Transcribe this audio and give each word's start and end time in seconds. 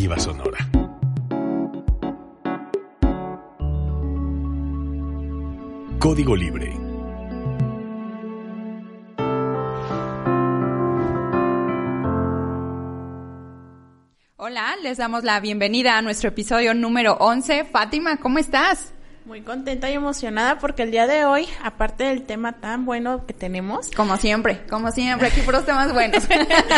Sonora. 0.00 0.58
Código 5.98 6.34
Libre. 6.34 6.74
Hola, 14.36 14.76
les 14.82 14.96
damos 14.96 15.22
la 15.22 15.38
bienvenida 15.40 15.98
a 15.98 16.02
nuestro 16.02 16.30
episodio 16.30 16.72
número 16.72 17.18
11. 17.20 17.66
Fátima, 17.66 18.16
¿cómo 18.16 18.38
estás? 18.38 18.94
Muy 19.30 19.42
contenta 19.42 19.88
y 19.88 19.92
emocionada 19.92 20.58
porque 20.58 20.82
el 20.82 20.90
día 20.90 21.06
de 21.06 21.24
hoy, 21.24 21.46
aparte 21.62 22.02
del 22.02 22.24
tema 22.24 22.54
tan 22.54 22.84
bueno 22.84 23.26
que 23.26 23.32
tenemos, 23.32 23.88
Como 23.92 24.16
siempre, 24.16 24.66
como 24.68 24.90
siempre, 24.90 25.28
aquí 25.28 25.40
puros 25.42 25.64
temas 25.64 25.92
buenos. 25.92 26.26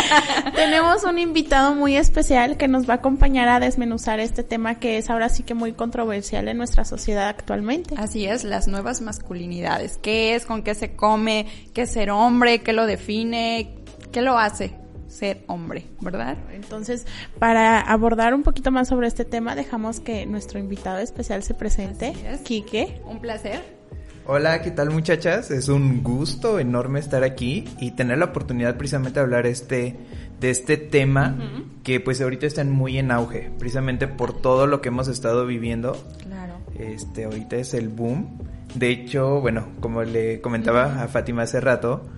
tenemos 0.54 1.02
un 1.04 1.18
invitado 1.18 1.74
muy 1.74 1.96
especial 1.96 2.58
que 2.58 2.68
nos 2.68 2.86
va 2.86 2.92
a 2.92 2.96
acompañar 2.98 3.48
a 3.48 3.58
desmenuzar 3.58 4.20
este 4.20 4.42
tema 4.42 4.74
que 4.74 4.98
es 4.98 5.08
ahora 5.08 5.30
sí 5.30 5.44
que 5.44 5.54
muy 5.54 5.72
controversial 5.72 6.46
en 6.46 6.58
nuestra 6.58 6.84
sociedad 6.84 7.26
actualmente. 7.28 7.94
Así 7.96 8.26
es, 8.26 8.44
las 8.44 8.68
nuevas 8.68 9.00
masculinidades. 9.00 9.96
¿Qué 9.96 10.34
es? 10.34 10.44
¿Con 10.44 10.62
qué 10.62 10.74
se 10.74 10.94
come? 10.94 11.46
¿Qué 11.72 11.82
es 11.82 11.92
ser 11.92 12.10
hombre? 12.10 12.58
¿Qué 12.58 12.74
lo 12.74 12.84
define? 12.84 13.76
¿Qué 14.12 14.20
lo 14.20 14.36
hace 14.36 14.81
ser 15.12 15.44
hombre? 15.46 15.86
¿Verdad? 16.00 16.36
Entonces, 16.52 17.06
para 17.38 17.80
abordar 17.80 18.34
un 18.34 18.42
poquito 18.42 18.70
más 18.70 18.88
sobre 18.88 19.06
este 19.06 19.24
tema, 19.24 19.54
dejamos 19.54 20.00
que 20.00 20.26
nuestro 20.26 20.58
invitado 20.58 20.98
especial 20.98 21.42
se 21.42 21.54
presente, 21.54 22.14
es. 22.26 22.40
Quique. 22.40 23.00
Un 23.06 23.20
placer. 23.20 23.82
Hola, 24.24 24.62
¿qué 24.62 24.70
tal 24.70 24.90
muchachas? 24.90 25.50
Es 25.50 25.68
un 25.68 26.02
gusto 26.02 26.60
enorme 26.60 27.00
estar 27.00 27.24
aquí 27.24 27.64
y 27.80 27.90
tener 27.90 28.18
la 28.18 28.26
oportunidad 28.26 28.76
precisamente 28.76 29.18
de 29.18 29.24
hablar 29.24 29.46
este 29.46 29.96
de 30.38 30.50
este 30.50 30.76
tema 30.76 31.36
que 31.84 32.00
pues 32.00 32.20
ahorita 32.20 32.46
está 32.46 32.64
muy 32.64 32.98
en 32.98 33.12
auge, 33.12 33.50
precisamente 33.58 34.08
por 34.08 34.40
todo 34.40 34.66
lo 34.66 34.80
que 34.80 34.88
hemos 34.88 35.08
estado 35.08 35.46
viviendo. 35.46 35.96
Claro. 36.22 36.54
Este, 36.78 37.24
ahorita 37.24 37.56
es 37.56 37.74
el 37.74 37.88
boom. 37.88 38.38
De 38.74 38.90
hecho, 38.90 39.40
bueno, 39.40 39.68
como 39.80 40.02
le 40.02 40.40
comentaba 40.40 41.02
a 41.02 41.08
Fátima 41.08 41.42
hace 41.42 41.60
rato, 41.60 42.08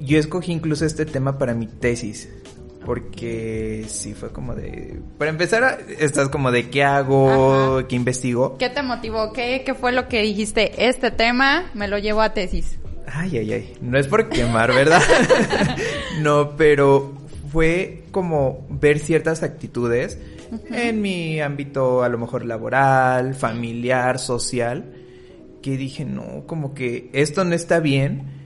yo 0.00 0.18
escogí 0.18 0.52
incluso 0.52 0.84
este 0.84 1.06
tema 1.06 1.38
para 1.38 1.54
mi 1.54 1.66
tesis. 1.66 2.28
Porque 2.84 3.84
sí 3.88 4.14
fue 4.14 4.30
como 4.30 4.54
de... 4.54 4.98
Para 5.18 5.30
empezar, 5.30 5.80
estás 5.98 6.30
como 6.30 6.50
de 6.50 6.70
qué 6.70 6.84
hago, 6.84 7.76
Ajá. 7.76 7.88
qué 7.88 7.96
investigo. 7.96 8.56
¿Qué 8.56 8.70
te 8.70 8.82
motivó? 8.82 9.32
¿Qué, 9.34 9.62
¿Qué 9.66 9.74
fue 9.74 9.92
lo 9.92 10.08
que 10.08 10.22
dijiste? 10.22 10.86
Este 10.88 11.10
tema 11.10 11.70
me 11.74 11.86
lo 11.86 11.98
llevo 11.98 12.22
a 12.22 12.32
tesis. 12.32 12.78
Ay, 13.06 13.36
ay, 13.36 13.52
ay. 13.52 13.74
No 13.82 13.98
es 13.98 14.06
por 14.06 14.30
quemar, 14.30 14.72
¿verdad? 14.72 15.02
no, 16.20 16.56
pero 16.56 17.12
fue 17.52 18.04
como 18.10 18.66
ver 18.70 18.98
ciertas 18.98 19.42
actitudes 19.42 20.18
en 20.70 21.02
mi 21.02 21.40
ámbito 21.40 22.02
a 22.02 22.08
lo 22.08 22.18
mejor 22.18 22.44
laboral, 22.44 23.34
familiar, 23.34 24.18
social, 24.18 24.94
que 25.62 25.76
dije, 25.76 26.04
no, 26.04 26.44
como 26.46 26.74
que 26.74 27.10
esto 27.12 27.44
no 27.44 27.54
está 27.54 27.80
bien. 27.80 28.37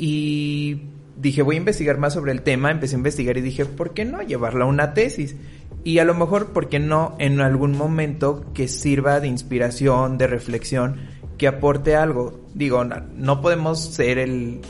Y 0.00 0.82
dije, 1.16 1.42
voy 1.42 1.56
a 1.56 1.58
investigar 1.58 1.98
más 1.98 2.14
sobre 2.14 2.30
el 2.30 2.42
tema, 2.42 2.70
empecé 2.70 2.94
a 2.94 2.98
investigar 2.98 3.36
y 3.36 3.40
dije, 3.40 3.66
¿por 3.66 3.94
qué 3.94 4.04
no 4.04 4.22
llevarla 4.22 4.64
a 4.64 4.68
una 4.68 4.94
tesis? 4.94 5.34
Y 5.82 5.98
a 5.98 6.04
lo 6.04 6.14
mejor, 6.14 6.52
¿por 6.52 6.68
qué 6.68 6.78
no 6.78 7.16
en 7.18 7.40
algún 7.40 7.76
momento 7.76 8.44
que 8.54 8.68
sirva 8.68 9.18
de 9.18 9.26
inspiración, 9.26 10.16
de 10.16 10.28
reflexión, 10.28 11.00
que 11.36 11.48
aporte 11.48 11.96
algo? 11.96 12.46
Digo, 12.54 12.84
no, 12.84 13.02
no 13.16 13.40
podemos 13.40 13.80
ser 13.92 14.18
el 14.18 14.60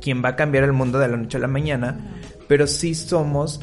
quien 0.00 0.24
va 0.24 0.30
a 0.30 0.36
cambiar 0.36 0.64
el 0.64 0.72
mundo 0.72 0.98
de 0.98 1.06
la 1.06 1.16
noche 1.16 1.38
a 1.38 1.40
la 1.40 1.46
mañana, 1.46 2.16
pero 2.48 2.66
sí 2.66 2.96
somos 2.96 3.60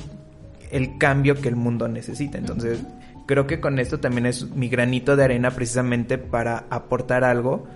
el 0.72 0.98
cambio 0.98 1.36
que 1.36 1.50
el 1.50 1.58
mundo 1.58 1.90
necesita. 1.90 2.38
Entonces, 2.38 2.80
creo 3.26 3.46
que 3.46 3.60
con 3.60 3.78
esto 3.78 4.00
también 4.00 4.26
es 4.26 4.50
mi 4.52 4.70
granito 4.70 5.18
de 5.18 5.26
arena 5.26 5.52
precisamente 5.52 6.18
para 6.18 6.66
aportar 6.70 7.26
algo 7.26 7.68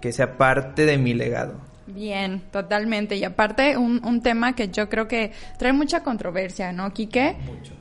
que 0.00 0.10
sea 0.10 0.36
parte 0.36 0.86
de 0.86 0.98
mi 0.98 1.14
legado. 1.14 1.73
Bien, 1.86 2.42
totalmente. 2.50 3.16
Y 3.16 3.24
aparte, 3.24 3.76
un, 3.76 4.04
un 4.04 4.22
tema 4.22 4.54
que 4.54 4.68
yo 4.68 4.88
creo 4.88 5.06
que 5.06 5.32
trae 5.58 5.72
mucha 5.72 6.02
controversia, 6.02 6.72
¿no, 6.72 6.92
Quique? 6.92 7.36
Mucho. 7.46 7.72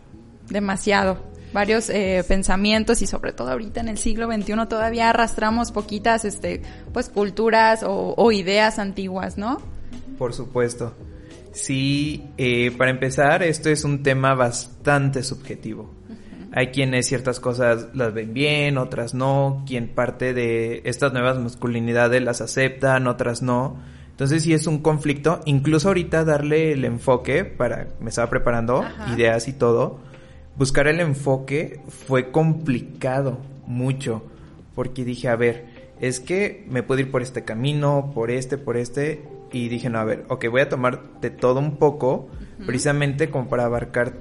Demasiado. 0.49 1.31
Varios 1.53 1.89
eh, 1.89 2.25
pensamientos 2.27 3.01
y 3.03 3.07
sobre 3.07 3.31
todo 3.31 3.51
ahorita 3.51 3.79
en 3.79 3.87
el 3.87 3.97
siglo 3.99 4.25
XXI 4.25 4.53
todavía 4.67 5.11
arrastramos 5.11 5.71
poquitas, 5.71 6.25
este, 6.25 6.63
pues 6.91 7.09
culturas 7.09 7.83
o, 7.83 8.15
o 8.17 8.31
ideas 8.31 8.79
antiguas, 8.79 9.37
¿no? 9.37 9.61
Por 10.17 10.33
supuesto. 10.33 10.95
Sí, 11.53 12.23
eh, 12.37 12.71
para 12.71 12.89
empezar, 12.89 13.43
esto 13.43 13.69
es 13.69 13.83
un 13.83 14.01
tema 14.01 14.33
bastante 14.33 15.21
subjetivo. 15.21 15.93
Hay 16.55 16.67
quienes 16.67 17.07
ciertas 17.07 17.39
cosas 17.39 17.87
las 17.95 18.13
ven 18.13 18.33
bien, 18.33 18.77
otras 18.77 19.15
no, 19.15 19.63
quien 19.65 19.87
parte 19.87 20.35
de 20.35 20.81
estas 20.85 21.11
nuevas 21.11 21.39
masculinidades 21.39 22.21
las 22.21 22.41
aceptan, 22.41 23.07
otras 23.07 23.41
no. 23.41 23.77
Entonces 24.11 24.43
sí 24.43 24.53
es 24.53 24.67
un 24.67 24.77
conflicto, 24.77 25.41
incluso 25.45 25.87
ahorita 25.87 26.23
darle 26.23 26.71
el 26.71 26.85
enfoque 26.85 27.43
para, 27.43 27.87
me 27.99 28.09
estaba 28.09 28.29
preparando 28.29 28.83
Ajá. 28.83 29.15
ideas 29.15 29.47
y 29.47 29.53
todo, 29.53 29.99
buscar 30.55 30.87
el 30.87 30.99
enfoque 30.99 31.81
fue 31.89 32.29
complicado, 32.29 33.39
mucho, 33.65 34.23
porque 34.75 35.03
dije, 35.03 35.29
a 35.29 35.35
ver, 35.35 35.65
es 35.99 36.19
que 36.19 36.67
me 36.69 36.83
puedo 36.83 37.01
ir 37.01 37.09
por 37.09 37.23
este 37.23 37.43
camino, 37.43 38.11
por 38.13 38.29
este, 38.29 38.59
por 38.59 38.77
este, 38.77 39.23
y 39.51 39.69
dije, 39.69 39.89
no, 39.89 39.97
a 39.97 40.03
ver, 40.03 40.25
ok, 40.29 40.45
voy 40.51 40.61
a 40.61 40.69
tomar 40.69 41.01
de 41.19 41.31
todo 41.31 41.59
un 41.59 41.77
poco, 41.77 42.27
precisamente 42.67 43.31
como 43.31 43.49
para 43.49 43.65
abarcar 43.65 44.13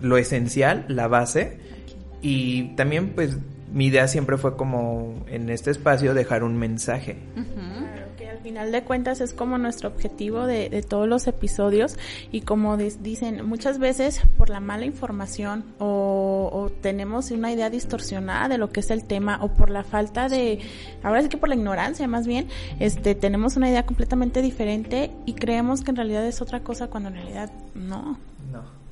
lo 0.00 0.16
esencial, 0.16 0.84
la 0.88 1.06
base, 1.06 1.58
y 2.28 2.74
también 2.74 3.10
pues 3.10 3.38
mi 3.72 3.86
idea 3.86 4.08
siempre 4.08 4.36
fue 4.36 4.56
como 4.56 5.14
en 5.28 5.48
este 5.48 5.70
espacio 5.70 6.12
dejar 6.12 6.42
un 6.42 6.56
mensaje. 6.56 7.18
Claro, 7.34 8.06
que 8.18 8.28
al 8.28 8.38
final 8.38 8.72
de 8.72 8.82
cuentas 8.82 9.20
es 9.20 9.32
como 9.32 9.58
nuestro 9.58 9.88
objetivo 9.90 10.44
de, 10.44 10.68
de 10.68 10.82
todos 10.82 11.06
los 11.06 11.28
episodios 11.28 11.96
y 12.32 12.40
como 12.40 12.76
dicen 12.76 13.46
muchas 13.46 13.78
veces 13.78 14.22
por 14.36 14.50
la 14.50 14.58
mala 14.58 14.86
información 14.86 15.66
o, 15.78 16.50
o 16.52 16.68
tenemos 16.80 17.30
una 17.30 17.52
idea 17.52 17.70
distorsionada 17.70 18.48
de 18.48 18.58
lo 18.58 18.70
que 18.70 18.80
es 18.80 18.90
el 18.90 19.04
tema 19.04 19.38
o 19.40 19.54
por 19.54 19.70
la 19.70 19.84
falta 19.84 20.28
de, 20.28 20.58
ahora 21.04 21.22
sí 21.22 21.28
que 21.28 21.36
por 21.36 21.48
la 21.48 21.54
ignorancia 21.54 22.08
más 22.08 22.26
bien, 22.26 22.48
este 22.80 23.14
tenemos 23.14 23.56
una 23.56 23.70
idea 23.70 23.86
completamente 23.86 24.42
diferente 24.42 25.12
y 25.26 25.34
creemos 25.34 25.82
que 25.82 25.92
en 25.92 25.96
realidad 25.96 26.26
es 26.26 26.42
otra 26.42 26.58
cosa 26.64 26.88
cuando 26.88 27.08
en 27.10 27.14
realidad 27.14 27.52
no. 27.76 28.18
No. 28.50 28.85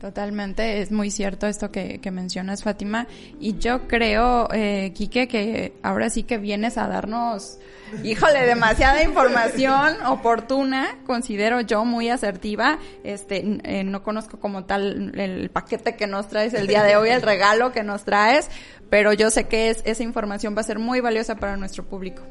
Totalmente, 0.00 0.80
es 0.80 0.90
muy 0.90 1.10
cierto 1.10 1.46
esto 1.46 1.70
que, 1.70 1.98
que 2.00 2.10
mencionas, 2.10 2.62
Fátima. 2.62 3.06
Y 3.38 3.58
yo 3.58 3.86
creo, 3.86 4.48
eh, 4.52 4.92
Quique, 4.94 5.28
que 5.28 5.74
ahora 5.82 6.08
sí 6.08 6.22
que 6.22 6.38
vienes 6.38 6.78
a 6.78 6.88
darnos, 6.88 7.58
híjole, 8.02 8.46
demasiada 8.46 9.02
información 9.02 9.94
oportuna, 10.06 10.96
considero 11.06 11.60
yo 11.60 11.84
muy 11.84 12.08
asertiva. 12.08 12.78
Este, 13.04 13.58
eh, 13.62 13.84
no 13.84 14.02
conozco 14.02 14.40
como 14.40 14.64
tal 14.64 15.12
el 15.18 15.50
paquete 15.50 15.96
que 15.96 16.06
nos 16.06 16.28
traes 16.28 16.54
el 16.54 16.66
día 16.66 16.82
de 16.82 16.96
hoy, 16.96 17.10
el 17.10 17.20
regalo 17.20 17.72
que 17.72 17.82
nos 17.82 18.04
traes, 18.04 18.48
pero 18.88 19.12
yo 19.12 19.30
sé 19.30 19.44
que 19.44 19.68
es, 19.68 19.82
esa 19.84 20.02
información 20.02 20.56
va 20.56 20.62
a 20.62 20.64
ser 20.64 20.78
muy 20.78 21.00
valiosa 21.00 21.36
para 21.36 21.58
nuestro 21.58 21.84
público. 21.84 22.22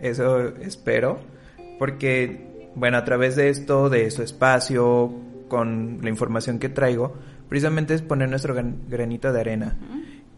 Eso 0.00 0.48
espero, 0.58 1.18
porque, 1.78 2.68
bueno, 2.74 2.98
a 2.98 3.04
través 3.04 3.36
de 3.36 3.48
esto, 3.48 3.88
de 3.88 4.10
su 4.10 4.22
espacio, 4.22 5.29
con 5.50 5.98
la 6.02 6.08
información 6.08 6.58
que 6.58 6.70
traigo, 6.70 7.14
precisamente 7.50 7.92
es 7.92 8.00
poner 8.00 8.30
nuestro 8.30 8.54
gran- 8.54 8.78
granito 8.88 9.30
de 9.34 9.40
arena. 9.40 9.76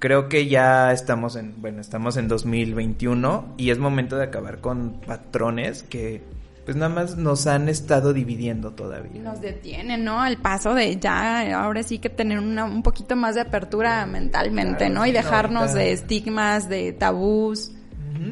Creo 0.00 0.28
que 0.28 0.48
ya 0.48 0.90
estamos 0.90 1.36
en, 1.36 1.54
bueno, 1.62 1.80
estamos 1.80 2.16
en 2.16 2.26
2021 2.26 3.54
y 3.56 3.70
es 3.70 3.78
momento 3.78 4.16
de 4.16 4.24
acabar 4.24 4.58
con 4.60 5.00
patrones 5.06 5.84
que, 5.84 6.24
pues 6.64 6.76
nada 6.76 6.92
más 6.92 7.16
nos 7.16 7.46
han 7.46 7.68
estado 7.68 8.12
dividiendo 8.12 8.72
todavía. 8.72 9.22
nos 9.22 9.40
detiene, 9.40 9.98
¿no? 9.98 10.24
El 10.26 10.38
paso 10.38 10.74
de 10.74 10.96
ya, 10.98 11.62
ahora 11.62 11.84
sí 11.84 11.98
que 11.98 12.08
tener 12.10 12.38
una, 12.40 12.64
un 12.64 12.82
poquito 12.82 13.14
más 13.14 13.36
de 13.36 13.42
apertura 13.42 14.04
mentalmente, 14.06 14.78
Claro, 14.86 14.94
¿no? 14.94 15.06
Y 15.06 15.10
sí, 15.10 15.14
dejarnos 15.14 15.62
ahorita- 15.70 15.78
de 15.78 15.92
estigmas, 15.92 16.68
de 16.68 16.92
tabús. 16.92 17.70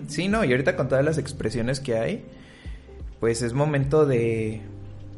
Sí, 0.09 0.27
no, 0.29 0.45
y 0.45 0.51
ahorita 0.51 0.75
con 0.77 0.89
todas 0.89 1.05
las 1.05 1.19
expresiones 1.19 1.79
que 1.81 1.97
hay, 1.99 2.25
pues 3.21 3.43
es 3.43 3.53
momento 3.53 4.07
de 4.07 4.61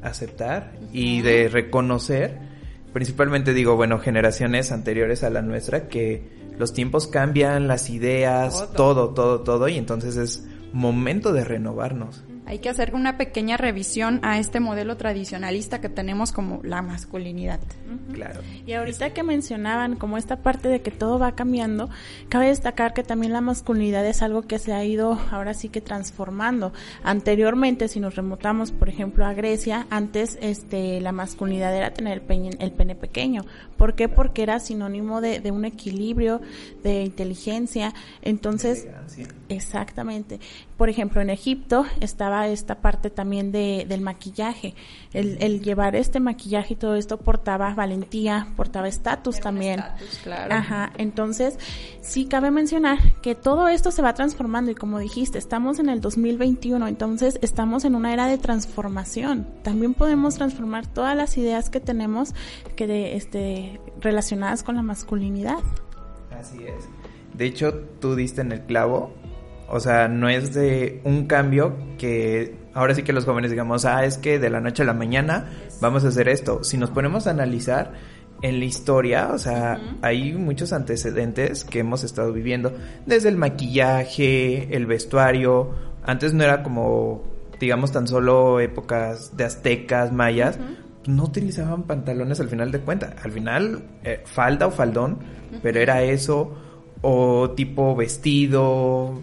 aceptar 0.03 0.73
y 0.93 1.23
de 1.23 1.49
reconocer, 1.49 2.39
principalmente 2.93 3.55
digo, 3.55 3.77
bueno, 3.77 3.99
generaciones 3.99 4.73
anteriores 4.73 5.25
a 5.25 5.31
la 5.31 5.43
nuestra, 5.43 5.89
que 5.89 6.31
los 6.59 6.73
tiempos 6.73 7.07
cambian, 7.07 7.69
las 7.69 7.91
ideas, 7.91 8.69
todo, 8.77 9.15
todo, 9.15 9.41
todo, 9.41 9.69
y 9.69 9.77
entonces 9.77 10.17
es 10.17 10.47
momento 10.73 11.33
de 11.33 11.45
renovarnos. 11.45 12.25
Hay 12.45 12.59
que 12.59 12.69
hacer 12.69 12.95
una 12.95 13.17
pequeña 13.17 13.57
revisión 13.57 14.21
a 14.23 14.39
este 14.39 14.59
modelo 14.59 14.97
tradicionalista 14.97 15.81
que 15.81 15.89
tenemos 15.89 16.33
como 16.33 16.61
la 16.65 16.83
masculinidad. 16.83 17.61
Claro. 18.13 18.41
Y 18.67 18.73
ahorita 18.73 19.15
que 19.15 19.23
mencionaban 19.23 19.97
como 19.97 20.17
esta 20.17 20.37
parte 20.43 20.69
de 20.69 20.83
que 20.83 20.91
todo 20.91 21.19
va 21.19 21.33
cambiando, 21.33 21.89
cabe 22.29 22.49
destacar 22.49 22.95
que 22.95 23.05
también 23.05 23.33
la 23.33 23.41
masculinidad 23.41 24.05
es 24.07 24.23
algo 24.23 24.43
que 24.43 24.59
se 24.59 24.73
ha 24.73 24.85
ido 24.85 25.19
ahora 25.31 25.55
sí 25.55 25.69
que 25.69 25.81
transformando. 25.81 26.73
Anteriormente, 27.05 27.89
si 27.89 28.01
nos 28.01 28.17
remotamos, 28.17 28.73
por 28.73 28.89
ejemplo, 28.89 29.25
a 29.25 29.35
Grecia, 29.35 29.87
antes 29.91 30.37
este 30.41 31.01
la 31.01 31.13
masculinidad 31.13 31.75
era 31.77 31.95
tener 31.95 32.15
el 32.15 32.23
pene, 32.23 32.51
el 32.59 32.73
pene 32.73 32.95
pequeño. 32.95 33.45
¿Por 33.77 33.95
qué? 33.95 34.09
Porque 34.09 34.43
era 34.43 34.59
sinónimo 34.59 35.21
de, 35.21 35.41
de 35.41 35.51
un 35.51 35.65
equilibrio, 35.65 36.41
de 36.83 37.03
inteligencia. 37.03 37.95
Entonces, 38.23 38.87
exactamente. 39.49 40.41
Por 40.77 40.89
ejemplo, 40.89 41.21
en 41.21 41.31
Egipto 41.31 41.85
estaba 42.01 42.32
esta 42.49 42.81
parte 42.81 43.11
también 43.11 43.53
de, 43.53 43.87
del 43.89 44.01
maquillaje. 44.01 44.75
El, 45.13 45.37
el 45.41 45.63
llevar 45.63 45.97
este 45.97 46.21
maquillaje 46.21 46.75
y 46.75 46.77
todo 46.77 46.95
esto 46.95 47.19
portaba 47.19 47.75
valentía, 47.75 48.49
portaba 48.57 48.89
estatus 48.89 49.41
también. 49.41 49.83
claro. 50.23 50.55
Ajá, 50.55 50.93
entonces 50.99 51.59
sí 52.01 52.27
cabe 52.27 52.51
mencionar 52.51 52.99
que 53.21 53.35
todo 53.35 53.69
esto 53.69 53.91
se 53.91 54.03
va 54.03 54.15
transformando 54.15 54.71
y 54.71 54.75
como 54.75 54.99
dijiste, 54.99 55.39
estamos 55.39 55.79
en 55.79 55.89
el 55.89 56.01
2021, 56.01 56.89
entonces 56.89 57.39
estamos 57.43 57.85
en 57.85 57.95
una 57.95 58.13
era 58.13 58.27
de 58.27 58.39
transformación. 58.39 59.47
También 59.63 59.95
podemos 59.95 60.35
transformar 60.37 60.87
todas 60.87 61.17
las 61.17 61.37
ideas 61.37 61.71
que 61.71 61.81
tenemos 61.81 62.35
que 62.77 62.87
de, 62.87 63.17
este 63.17 63.81
relacionadas 64.01 64.63
con 64.63 64.77
la 64.77 64.83
masculinidad. 64.83 65.61
Así 66.31 66.59
es. 66.65 66.89
De 67.35 67.47
hecho, 67.47 67.75
tú 68.01 68.15
diste 68.15 68.41
en 68.41 68.53
el 68.53 68.63
clavo. 68.63 69.13
O 69.75 69.81
sea, 69.81 70.07
no 70.07 70.29
es 70.29 70.53
de 70.53 71.01
un 71.03 71.27
cambio 71.27 71.75
que 71.97 72.55
ahora 72.75 72.95
sí 72.95 73.05
que 73.05 73.15
los 73.15 73.25
jóvenes 73.25 73.51
digamos, 73.51 73.87
ah, 73.87 74.05
es 74.05 74.19
que 74.19 74.39
de 74.39 74.51
la 74.51 74.61
noche 74.61 74.83
a 74.83 74.87
la 74.87 74.93
mañana 74.93 75.47
vamos 75.81 76.05
a 76.05 76.09
hacer 76.09 76.29
esto. 76.29 76.63
Si 76.63 76.77
nos 76.77 76.91
ponemos 76.91 77.27
a 77.27 77.31
analizar 77.31 77.95
en 78.43 78.59
la 78.59 78.67
historia, 78.67 79.31
o 79.33 79.39
sea, 79.39 79.81
hay 80.03 80.35
muchos 80.35 80.75
antecedentes 80.75 81.65
que 81.65 81.79
hemos 81.79 82.05
estado 82.05 82.35
viviendo, 82.35 82.71
desde 83.07 83.31
el 83.31 83.39
maquillaje, 83.39 84.77
el 84.77 84.85
vestuario. 84.85 85.71
Antes 86.05 86.35
no 86.35 86.45
era 86.45 86.63
como, 86.63 87.23
digamos, 87.59 87.93
tan 87.93 88.07
solo 88.07 88.61
épocas 88.61 89.39
de 89.39 89.45
aztecas, 89.45 90.13
mayas. 90.13 90.59
No 91.07 91.25
utilizaban 91.25 91.85
pantalones 91.85 92.41
al 92.41 92.51
final 92.51 92.73
de 92.73 92.81
cuenta. 92.81 93.17
Al 93.23 93.33
final, 93.33 93.85
eh, 94.05 94.21
falda 94.27 94.67
o 94.67 94.71
faldón, 94.71 95.21
pero 95.63 95.81
era 95.81 96.03
eso. 96.03 96.55
O 97.01 97.51
tipo 97.53 97.97
vestido, 97.97 99.23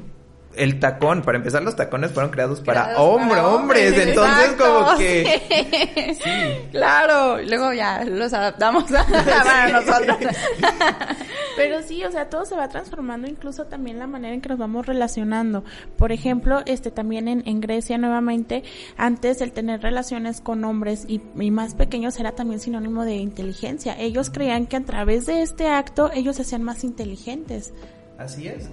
el 0.60 0.80
tacón, 0.80 1.22
para 1.22 1.38
empezar 1.38 1.64
los 1.64 1.76
tacones 1.76 2.12
fueron 2.12 2.32
creados 2.32 2.60
para 2.60 2.84
Creados 2.84 3.02
hombre, 3.02 3.30
para 3.30 3.48
hombres, 3.48 3.88
hombres, 3.88 4.08
entonces 4.08 4.44
exacto, 4.44 4.86
como 4.86 4.98
que 4.98 6.18
sí. 6.24 6.70
Claro, 6.72 7.42
luego 7.42 7.72
ya 7.74 8.04
los 8.04 8.34
adaptamos 8.34 8.92
a, 8.92 9.06
para 9.44 9.70
nosotros. 9.70 10.18
Pero 11.56 11.82
sí, 11.82 12.04
o 12.04 12.12
sea, 12.12 12.30
todo 12.30 12.46
se 12.46 12.56
va 12.56 12.68
transformando, 12.70 13.28
incluso 13.28 13.66
también 13.66 14.00
la 14.00 14.08
manera 14.08 14.34
en 14.34 14.42
que 14.42 14.50
nos 14.50 14.60
vamos 14.60 14.86
relacionando. 14.86 15.64
Por 15.98 16.12
ejemplo, 16.12 16.62
este 16.66 16.92
también 16.92 17.28
en, 17.28 17.44
en 17.46 17.62
Grecia 17.62 17.98
nuevamente, 17.98 18.64
antes 18.98 19.42
el 19.42 19.52
tener 19.52 19.82
relaciones 19.82 20.42
con 20.42 20.64
hombres 20.64 21.06
y, 21.08 21.22
y 21.38 21.52
más 21.52 21.74
pequeños 21.74 22.20
era 22.20 22.34
también 22.34 22.60
sinónimo 22.60 23.06
de 23.06 23.16
inteligencia. 23.16 23.98
Ellos 23.98 24.30
creían 24.30 24.68
que 24.68 24.78
a 24.78 24.84
través 24.84 25.26
de 25.26 25.42
este 25.42 25.68
acto 25.68 26.12
ellos 26.14 26.36
se 26.36 26.44
hacían 26.44 26.64
más 26.64 26.84
inteligentes. 26.84 27.74
Así 28.18 28.48
es. 28.48 28.70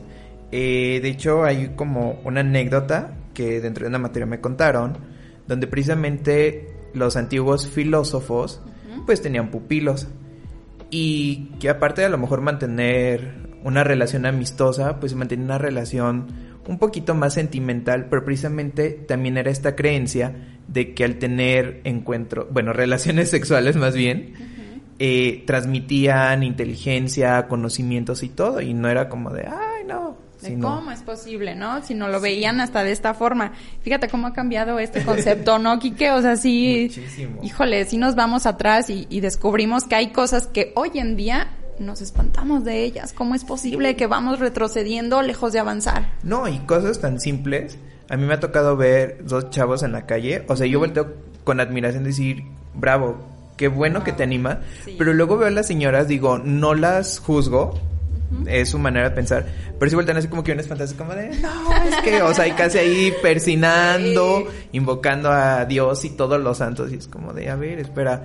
Eh, 0.52 1.00
de 1.02 1.08
hecho, 1.08 1.44
hay 1.44 1.72
como 1.76 2.20
una 2.24 2.40
anécdota 2.40 3.16
que 3.34 3.60
dentro 3.60 3.84
de 3.84 3.88
una 3.88 3.98
materia 3.98 4.26
me 4.26 4.40
contaron, 4.40 4.96
donde 5.46 5.66
precisamente 5.66 6.68
los 6.94 7.16
antiguos 7.16 7.68
filósofos 7.68 8.62
pues 9.04 9.20
tenían 9.20 9.50
pupilos 9.50 10.08
y 10.90 11.50
que 11.60 11.68
aparte 11.68 12.00
de 12.00 12.06
a 12.06 12.10
lo 12.10 12.18
mejor 12.18 12.40
mantener 12.40 13.46
una 13.62 13.84
relación 13.84 14.26
amistosa, 14.26 14.98
pues 15.00 15.14
mantenía 15.14 15.44
una 15.44 15.58
relación 15.58 16.26
un 16.68 16.78
poquito 16.78 17.14
más 17.14 17.34
sentimental, 17.34 18.06
pero 18.08 18.24
precisamente 18.24 18.90
también 18.90 19.36
era 19.36 19.50
esta 19.50 19.76
creencia 19.76 20.58
de 20.68 20.94
que 20.94 21.04
al 21.04 21.16
tener 21.16 21.80
encuentro, 21.84 22.48
bueno, 22.50 22.72
relaciones 22.74 23.30
sexuales 23.30 23.76
más 23.76 23.94
bien, 23.94 24.34
eh, 24.98 25.44
transmitían 25.46 26.42
inteligencia, 26.42 27.46
conocimientos 27.48 28.22
y 28.22 28.30
todo, 28.30 28.60
y 28.60 28.72
no 28.72 28.88
era 28.88 29.08
como 29.08 29.30
de, 29.30 29.46
ay, 29.46 29.84
no. 29.86 30.25
De 30.42 30.58
cómo 30.58 30.90
es 30.90 31.00
posible, 31.00 31.54
¿no? 31.54 31.82
Si 31.82 31.94
no 31.94 32.08
lo 32.08 32.20
veían 32.20 32.60
hasta 32.60 32.84
de 32.84 32.92
esta 32.92 33.14
forma. 33.14 33.52
Fíjate 33.82 34.08
cómo 34.08 34.26
ha 34.26 34.32
cambiado 34.32 34.78
este 34.78 35.02
concepto, 35.04 35.58
¿no, 35.58 35.78
Quique? 35.78 36.10
O 36.10 36.20
sea, 36.20 36.36
sí, 36.36 36.88
Muchísimo. 36.88 37.40
híjole, 37.42 37.84
si 37.86 37.96
nos 37.96 38.14
vamos 38.14 38.46
atrás 38.46 38.90
y, 38.90 39.06
y 39.08 39.20
descubrimos 39.20 39.84
que 39.84 39.94
hay 39.94 40.12
cosas 40.12 40.46
que 40.46 40.72
hoy 40.76 40.90
en 40.94 41.16
día 41.16 41.48
nos 41.78 42.00
espantamos 42.00 42.64
de 42.64 42.84
ellas. 42.84 43.12
¿Cómo 43.12 43.34
es 43.34 43.44
posible 43.44 43.96
que 43.96 44.06
vamos 44.06 44.38
retrocediendo 44.38 45.22
lejos 45.22 45.52
de 45.52 45.58
avanzar? 45.58 46.12
No, 46.22 46.48
y 46.48 46.58
cosas 46.60 47.00
tan 47.00 47.20
simples. 47.20 47.78
A 48.08 48.16
mí 48.16 48.24
me 48.24 48.34
ha 48.34 48.40
tocado 48.40 48.76
ver 48.76 49.18
dos 49.24 49.50
chavos 49.50 49.82
en 49.82 49.92
la 49.92 50.06
calle. 50.06 50.44
O 50.48 50.56
sea, 50.56 50.66
yo 50.66 50.78
volteo 50.78 51.14
con 51.44 51.60
admiración 51.60 52.04
decir, 52.04 52.44
bravo, 52.74 53.18
qué 53.56 53.68
bueno 53.68 54.04
que 54.04 54.12
te 54.12 54.22
anima. 54.22 54.60
Sí. 54.84 54.94
Pero 54.98 55.12
luego 55.12 55.36
veo 55.36 55.48
a 55.48 55.50
las 55.50 55.66
señoras, 55.66 56.08
digo, 56.08 56.38
no 56.38 56.74
las 56.74 57.18
juzgo. 57.18 57.78
Es 58.46 58.70
su 58.70 58.78
manera 58.78 59.10
de 59.10 59.14
pensar. 59.14 59.46
Pero 59.78 59.90
si 59.90 59.96
voltean 59.96 60.16
así 60.16 60.28
como 60.28 60.42
que 60.42 60.52
unas 60.52 60.66
fantasías 60.66 60.98
como 60.98 61.14
de, 61.14 61.28
no, 61.40 61.72
es 61.84 61.96
que, 62.02 62.22
o 62.22 62.34
sea, 62.34 62.46
y 62.46 62.52
casi 62.56 62.78
ahí 62.78 63.12
persinando, 63.22 64.46
invocando 64.72 65.30
a 65.30 65.64
Dios 65.64 66.04
y 66.04 66.10
todos 66.10 66.40
los 66.40 66.58
santos. 66.58 66.92
Y 66.92 66.96
es 66.96 67.08
como 67.08 67.32
de, 67.32 67.50
a 67.50 67.56
ver, 67.56 67.78
espera. 67.78 68.24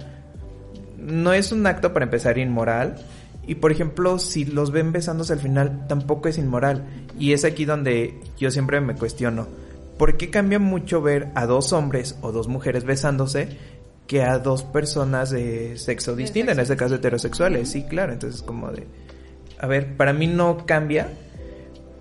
No 0.98 1.34
es 1.34 1.52
un 1.52 1.66
acto 1.66 1.94
para 1.94 2.06
empezar 2.06 2.38
inmoral. 2.38 2.96
Y 3.48 3.56
por 3.56 3.72
ejemplo, 3.72 4.20
si 4.20 4.46
los 4.46 4.72
ven 4.72 4.92
besándose 4.92 5.34
al 5.34 5.40
final, 5.40 5.88
tampoco 5.88 6.30
es 6.30 6.38
inmoral. 6.38 6.86
Y 7.18 7.34
es 7.34 7.44
aquí 7.44 7.66
donde 7.66 8.20
yo 8.38 8.52
siempre 8.52 8.82
me 8.82 8.96
cuestiono. 8.96 9.48
¿Por 9.98 10.18
qué 10.18 10.30
cambia 10.30 10.60
mucho 10.60 11.02
ver 11.02 11.30
a 11.36 11.46
dos 11.46 11.74
hombres 11.74 12.18
o 12.22 12.32
dos 12.32 12.48
mujeres 12.48 12.86
besándose 12.86 13.58
que 14.08 14.24
a 14.24 14.40
dos 14.40 14.64
personas 14.64 15.30
de 15.30 15.78
sexo 15.78 16.16
distinto, 16.16 16.52
en 16.52 16.60
este 16.60 16.76
caso 16.76 16.96
heterosexuales? 16.96 17.70
Sí, 17.70 17.84
claro, 17.84 18.14
entonces 18.14 18.42
como 18.42 18.72
de... 18.72 18.88
A 19.62 19.68
ver, 19.68 19.96
para 19.96 20.12
mí 20.12 20.26
no 20.26 20.66
cambia, 20.66 21.08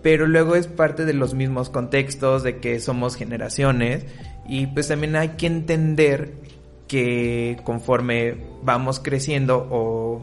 pero 0.02 0.26
luego 0.26 0.56
es 0.56 0.66
parte 0.66 1.04
de 1.04 1.12
los 1.12 1.34
mismos 1.34 1.68
contextos, 1.68 2.42
de 2.42 2.58
que 2.58 2.80
somos 2.80 3.16
generaciones, 3.16 4.06
y 4.48 4.66
pues 4.66 4.88
también 4.88 5.14
hay 5.14 5.30
que 5.30 5.46
entender 5.46 6.32
que 6.88 7.60
conforme 7.62 8.34
vamos 8.62 8.98
creciendo 8.98 9.68
o 9.70 10.22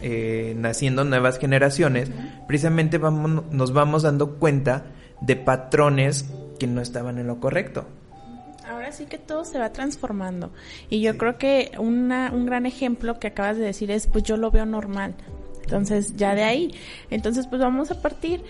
eh, 0.00 0.54
naciendo 0.56 1.04
nuevas 1.04 1.38
generaciones, 1.38 2.10
precisamente 2.46 2.98
vamos, 2.98 3.44
nos 3.50 3.72
vamos 3.72 4.02
dando 4.02 4.36
cuenta 4.36 4.86
de 5.20 5.36
patrones 5.36 6.30
que 6.60 6.68
no 6.68 6.80
estaban 6.80 7.18
en 7.18 7.26
lo 7.26 7.40
correcto. 7.40 7.84
Ahora 8.66 8.92
sí 8.92 9.06
que 9.06 9.18
todo 9.18 9.44
se 9.44 9.58
va 9.58 9.72
transformando. 9.72 10.52
Y 10.88 11.00
yo 11.02 11.18
creo 11.18 11.36
que 11.36 11.72
una, 11.78 12.30
un 12.32 12.46
gran 12.46 12.64
ejemplo 12.64 13.18
que 13.18 13.26
acabas 13.26 13.58
de 13.58 13.64
decir 13.64 13.90
es, 13.90 14.06
pues 14.06 14.24
yo 14.24 14.36
lo 14.36 14.50
veo 14.50 14.64
normal. 14.64 15.14
Entonces, 15.64 16.14
ya 16.16 16.34
de 16.34 16.44
ahí. 16.44 16.74
Entonces, 17.10 17.46
pues 17.46 17.60
vamos 17.60 17.90
a 17.90 18.00
partir. 18.00 18.42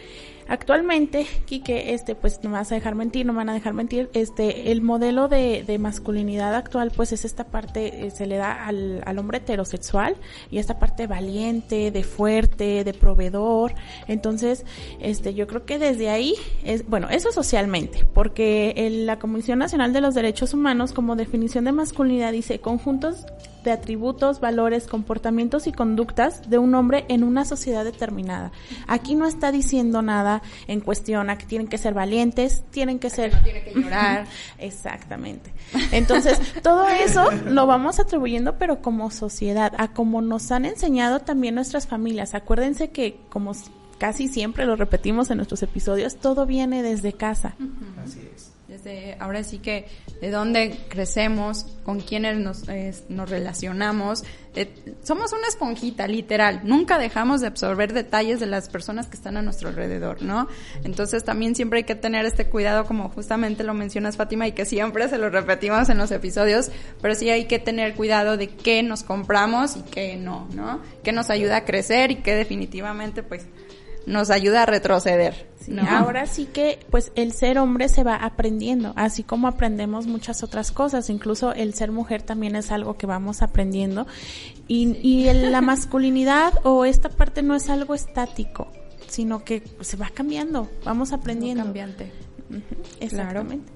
Actualmente, 0.47 1.27
Quique, 1.47 1.95
este, 1.95 2.15
pues 2.15 2.41
no 2.43 2.51
me 2.51 2.59
vas 2.59 2.71
a 2.71 2.75
dejar 2.75 2.95
mentir, 2.95 3.25
no 3.25 3.33
me 3.33 3.39
van 3.39 3.49
a 3.49 3.55
dejar 3.55 3.73
mentir, 3.73 4.11
este, 4.13 4.73
el 4.73 4.83
modelo 4.83 5.27
de, 5.27 5.65
de 5.67 5.79
masculinidad 5.79 6.55
actual, 6.55 6.93
pues 6.95 7.13
es 7.13 7.25
esta 7.25 7.45
parte, 7.45 8.05
eh, 8.07 8.11
se 8.11 8.27
le 8.27 8.37
da 8.37 8.67
al, 8.67 9.03
al 9.07 9.19
hombre 9.19 9.39
heterosexual 9.39 10.17
y 10.51 10.59
esta 10.59 10.79
parte 10.79 11.07
valiente, 11.07 11.91
de 11.91 12.05
fuerte, 12.05 12.85
de 12.85 12.93
proveedor. 12.93 13.73
Entonces, 14.07 14.67
este, 15.01 15.33
yo 15.33 15.47
creo 15.47 15.65
que 15.65 15.79
desde 15.79 16.11
ahí, 16.11 16.35
es, 16.63 16.87
bueno, 16.87 17.09
eso 17.09 17.33
socialmente, 17.33 18.05
porque 18.13 18.75
el- 18.77 19.07
la 19.07 19.19
Comisión 19.19 19.59
Nacional 19.61 19.95
de 19.95 20.03
los 20.03 20.15
Derechos 20.15 20.53
Humanos, 20.53 20.93
como 20.93 21.17
definición 21.17 21.65
de 21.65 21.73
masculinidad, 21.73 22.33
dice 22.33 22.59
conjuntos 22.59 23.25
de 23.65 23.73
atributos, 23.73 24.41
valores, 24.41 24.87
comportamientos 24.87 25.67
y 25.67 25.73
conductas 25.73 26.49
de 26.49 26.59
un 26.59 26.75
hombre 26.75 27.05
en 27.09 27.25
una 27.25 27.45
sociedad 27.45 27.85
determinada. 27.85 28.53
Aquí 28.87 29.15
no 29.15 29.27
está 29.27 29.51
diciendo 29.51 30.03
nada 30.03 30.43
en 30.69 30.81
cuestión 30.81 31.31
a 31.31 31.39
que 31.39 31.47
tienen 31.47 31.67
que 31.67 31.79
ser 31.79 31.95
valientes, 31.95 32.63
tienen 32.71 32.99
que 32.99 33.11
ser... 33.11 33.43
tiene 33.43 33.65
que 33.65 33.75
llorar. 33.75 34.27
Exactamente. 34.59 35.53
Entonces, 35.91 36.39
todo 36.63 36.87
eso 36.89 37.31
lo 37.47 37.67
vamos 37.67 37.99
atribuyendo, 37.99 38.59
pero 38.59 38.83
como 38.83 39.11
sociedad, 39.11 39.73
a 39.79 39.89
como 39.89 40.23
nos 40.23 40.53
han 40.53 40.65
enseñado 40.65 41.21
también 41.21 41.55
nuestras 41.55 41.87
familias. 41.87 42.35
Acuérdense 42.35 42.91
que 42.91 43.19
como 43.29 43.53
casi 43.99 44.29
siempre 44.29 44.67
lo 44.67 44.77
repetimos 44.77 45.31
en 45.31 45.39
nuestros 45.39 45.63
episodios, 45.63 46.17
todo 46.17 46.47
viene 46.47 46.83
desde 46.83 47.13
casa. 47.13 47.55
Así 48.05 48.21
es. 48.35 48.54
Desde 48.75 49.17
ahora 49.21 49.45
sí 49.45 49.61
que 49.61 49.87
de 50.21 50.33
dónde 50.33 50.77
crecemos, 50.89 51.65
con 51.85 52.01
quiénes 52.01 52.39
nos, 52.39 52.65
nos 53.09 53.31
relacionamos. 53.31 54.25
Eh, 54.57 54.69
somos 55.05 55.33
una 55.33 55.47
esponjita, 55.47 56.09
literal. 56.09 56.63
Nunca 56.65 56.99
dejamos 56.99 57.41
de 57.41 57.47
absorber 57.47 57.93
detalles 57.93 58.41
de 58.41 58.47
las 58.47 58.69
personas 58.69 59.07
que 59.07 59.15
están 59.15 59.37
a 59.37 59.43
nuestro 59.43 59.69
alrededor, 59.69 60.23
¿no? 60.23 60.49
Entonces 60.83 61.23
también 61.23 61.55
siempre 61.55 61.79
hay 61.79 61.85
que 61.85 61.95
tener 61.95 62.25
este 62.27 62.47
cuidado, 62.47 62.85
como 62.85 63.11
justamente 63.11 63.63
lo 63.63 63.75
mencionas 63.75 64.17
Fátima, 64.17 64.49
y 64.49 64.53
que 64.53 64.65
siempre 64.65 65.09
se 65.09 65.19
lo 65.19 65.31
repetimos 65.31 65.89
en 65.89 65.99
los 65.99 66.11
episodios, 66.11 66.73
pero 67.01 67.15
sí 67.15 67.31
hay 67.31 67.45
que 67.45 67.61
tener 67.61 67.95
cuidado 67.95 68.37
de 68.37 68.49
qué 68.49 68.83
nos 68.83 69.05
compramos 69.05 69.77
y 69.77 69.83
qué 69.83 70.17
no, 70.17 70.49
¿no? 70.53 70.81
Qué 71.05 71.13
nos 71.13 71.31
ayuda 71.31 71.59
a 71.59 71.65
crecer 71.65 72.11
y 72.11 72.17
qué 72.17 72.35
definitivamente, 72.35 73.23
pues, 73.23 73.47
nos 74.07 74.31
ayuda 74.31 74.63
a 74.63 74.67
retroceder. 74.67 75.49
Ahora 75.89 76.27
sí 76.27 76.47
que, 76.47 76.79
pues, 76.91 77.11
el 77.15 77.33
ser 77.33 77.59
hombre 77.59 77.89
se 77.89 78.05
va 78.05 78.17
aprendiendo, 78.17 78.93
así 78.97 79.23
como 79.23 79.49
aprendemos 79.49 80.07
muchas 80.07 80.43
otras 80.43 80.73
cosas, 80.73 81.09
incluso 81.09 81.55
el 81.55 81.75
ser 81.75 81.91
mujer 81.91 82.23
también 82.23 82.55
es 82.57 82.71
algo 82.71 82.97
que 82.97 83.07
vamos 83.07 83.43
aprendiendo. 83.43 84.07
Y, 84.69 84.99
y 85.03 85.33
la 85.33 85.61
masculinidad 85.63 86.53
o 86.65 86.85
esta 86.85 87.09
parte 87.09 87.43
no 87.43 87.55
es 87.55 87.71
algo 87.71 87.95
estático, 87.95 88.69
sino 89.09 89.45
que 89.45 89.63
se 89.81 89.97
va 89.97 90.11
cambiando, 90.13 90.71
vamos 90.85 91.13
aprendiendo. 91.13 91.65
cambiante. 91.65 92.13
Exactamente. 93.01 93.73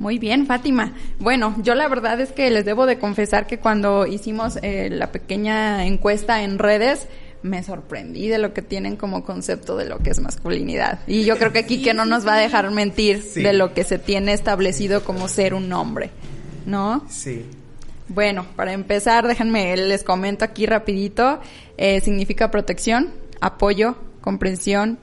Muy 0.00 0.18
bien, 0.18 0.46
Fátima. 0.46 0.94
Bueno, 1.18 1.54
yo 1.58 1.74
la 1.74 1.86
verdad 1.86 2.18
es 2.22 2.32
que 2.32 2.50
les 2.50 2.64
debo 2.64 2.86
de 2.86 2.98
confesar 2.98 3.46
que 3.46 3.58
cuando 3.58 4.06
hicimos 4.06 4.58
eh, 4.62 4.88
la 4.90 5.12
pequeña 5.12 5.84
encuesta 5.84 6.42
en 6.42 6.58
redes, 6.58 7.06
me 7.42 7.62
sorprendí 7.62 8.28
de 8.28 8.38
lo 8.38 8.52
que 8.52 8.62
tienen 8.62 8.96
como 8.96 9.24
concepto 9.24 9.76
de 9.76 9.86
lo 9.86 9.98
que 9.98 10.10
es 10.10 10.20
masculinidad. 10.20 11.00
Y 11.06 11.24
yo 11.24 11.38
creo 11.38 11.52
que 11.52 11.60
aquí 11.60 11.82
que 11.82 11.94
no 11.94 12.04
nos 12.04 12.26
va 12.26 12.34
a 12.34 12.38
dejar 12.38 12.70
mentir 12.70 13.22
de 13.22 13.52
lo 13.52 13.72
que 13.72 13.84
se 13.84 13.98
tiene 13.98 14.32
establecido 14.32 15.04
como 15.04 15.28
ser 15.28 15.54
un 15.54 15.72
hombre, 15.72 16.10
¿no? 16.66 17.04
Sí. 17.08 17.46
Bueno, 18.08 18.46
para 18.56 18.72
empezar, 18.72 19.26
déjenme, 19.26 19.76
les 19.76 20.02
comento 20.02 20.44
aquí 20.44 20.66
rapidito, 20.66 21.40
eh, 21.76 22.00
significa 22.00 22.50
protección, 22.50 23.12
apoyo, 23.40 23.96
comprensión, 24.20 24.98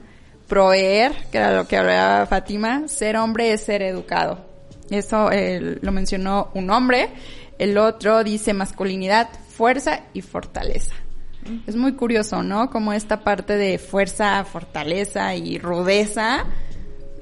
proveer, 0.46 1.12
que 1.32 1.38
era 1.38 1.52
lo 1.52 1.66
que 1.66 1.76
hablaba 1.76 2.26
Fátima, 2.26 2.86
ser 2.88 3.16
hombre 3.16 3.52
es 3.52 3.62
ser 3.62 3.82
educado. 3.82 4.46
Eso 4.90 5.30
eh, 5.30 5.78
lo 5.80 5.92
mencionó 5.92 6.50
un 6.54 6.70
hombre. 6.70 7.10
El 7.58 7.76
otro 7.78 8.24
dice 8.24 8.54
masculinidad, 8.54 9.28
fuerza 9.48 10.00
y 10.14 10.22
fortaleza. 10.22 10.94
Es 11.66 11.76
muy 11.76 11.92
curioso, 11.94 12.42
¿no? 12.42 12.70
Como 12.70 12.92
esta 12.92 13.20
parte 13.20 13.56
de 13.56 13.78
fuerza, 13.78 14.44
fortaleza 14.44 15.34
y 15.34 15.58
rudeza 15.58 16.46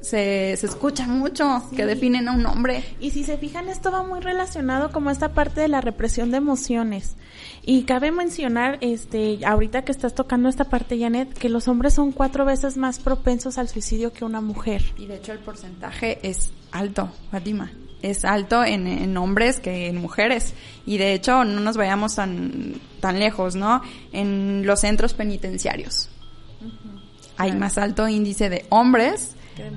se, 0.06 0.56
se 0.56 0.66
escucha 0.66 1.06
mucho 1.06 1.62
que 1.74 1.84
definen 1.84 2.28
a 2.28 2.32
un 2.32 2.46
hombre. 2.46 2.84
Y 3.00 3.10
si 3.10 3.24
se 3.24 3.38
fijan, 3.38 3.68
esto 3.68 3.90
va 3.90 4.04
muy 4.04 4.20
relacionado 4.20 4.92
como 4.92 5.10
esta 5.10 5.32
parte 5.32 5.60
de 5.60 5.68
la 5.68 5.80
represión 5.80 6.30
de 6.30 6.36
emociones. 6.36 7.16
Y 7.62 7.82
cabe 7.82 8.12
mencionar, 8.12 8.78
este, 8.82 9.40
ahorita 9.44 9.84
que 9.84 9.92
estás 9.92 10.14
tocando 10.14 10.48
esta 10.48 10.64
parte, 10.64 10.98
Janet, 10.98 11.34
que 11.34 11.48
los 11.48 11.66
hombres 11.66 11.94
son 11.94 12.12
cuatro 12.12 12.44
veces 12.44 12.76
más 12.76 13.00
propensos 13.00 13.58
al 13.58 13.68
suicidio 13.68 14.12
que 14.12 14.24
una 14.24 14.40
mujer. 14.40 14.82
Y 14.96 15.06
de 15.06 15.16
hecho 15.16 15.32
el 15.32 15.40
porcentaje 15.40 16.20
es 16.22 16.50
alto, 16.70 17.10
Fatima 17.30 17.70
es 18.10 18.24
alto 18.24 18.64
en, 18.64 18.86
en, 18.86 19.16
hombres 19.16 19.60
que 19.60 19.88
en 19.88 19.96
mujeres. 20.00 20.54
Y 20.84 20.98
de 20.98 21.14
hecho, 21.14 21.44
no 21.44 21.60
nos 21.60 21.76
vayamos 21.76 22.14
tan, 22.14 22.74
tan 23.00 23.18
lejos, 23.18 23.56
¿no? 23.56 23.82
En 24.12 24.66
los 24.66 24.80
centros 24.80 25.14
penitenciarios. 25.14 26.08
Hay 27.36 27.52
más 27.52 27.78
alto 27.78 28.08
índice 28.08 28.48
de 28.48 28.66
hombres 28.70 29.36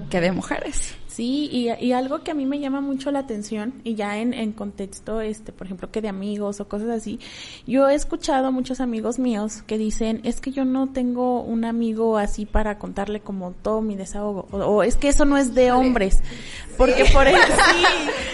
que 0.09 0.21
de 0.21 0.31
mujeres. 0.31 0.95
Sí, 1.19 1.49
y, 1.51 1.69
y, 1.85 1.91
algo 1.91 2.23
que 2.23 2.31
a 2.31 2.33
mí 2.33 2.45
me 2.45 2.61
llama 2.61 2.79
mucho 2.79 3.11
la 3.11 3.19
atención, 3.19 3.73
y 3.83 3.95
ya 3.95 4.19
en, 4.19 4.33
en 4.33 4.53
contexto, 4.53 5.19
este, 5.19 5.51
por 5.51 5.67
ejemplo, 5.67 5.91
que 5.91 6.01
de 6.01 6.07
amigos 6.07 6.61
o 6.61 6.69
cosas 6.69 6.87
así, 6.87 7.19
yo 7.67 7.89
he 7.89 7.93
escuchado 7.93 8.47
a 8.47 8.51
muchos 8.51 8.79
amigos 8.79 9.19
míos 9.19 9.61
que 9.67 9.77
dicen, 9.77 10.21
es 10.23 10.39
que 10.39 10.51
yo 10.51 10.63
no 10.63 10.93
tengo 10.93 11.41
un 11.41 11.65
amigo 11.65 12.17
así 12.17 12.45
para 12.45 12.77
contarle 12.77 13.19
como 13.19 13.51
todo 13.51 13.81
mi 13.81 13.97
desahogo, 13.97 14.47
o, 14.51 14.81
es 14.81 14.95
que 14.95 15.09
eso 15.09 15.25
no 15.25 15.37
es 15.37 15.53
de 15.53 15.73
hombres, 15.73 16.21
porque 16.77 17.03
por 17.11 17.27
sí, 17.27 17.33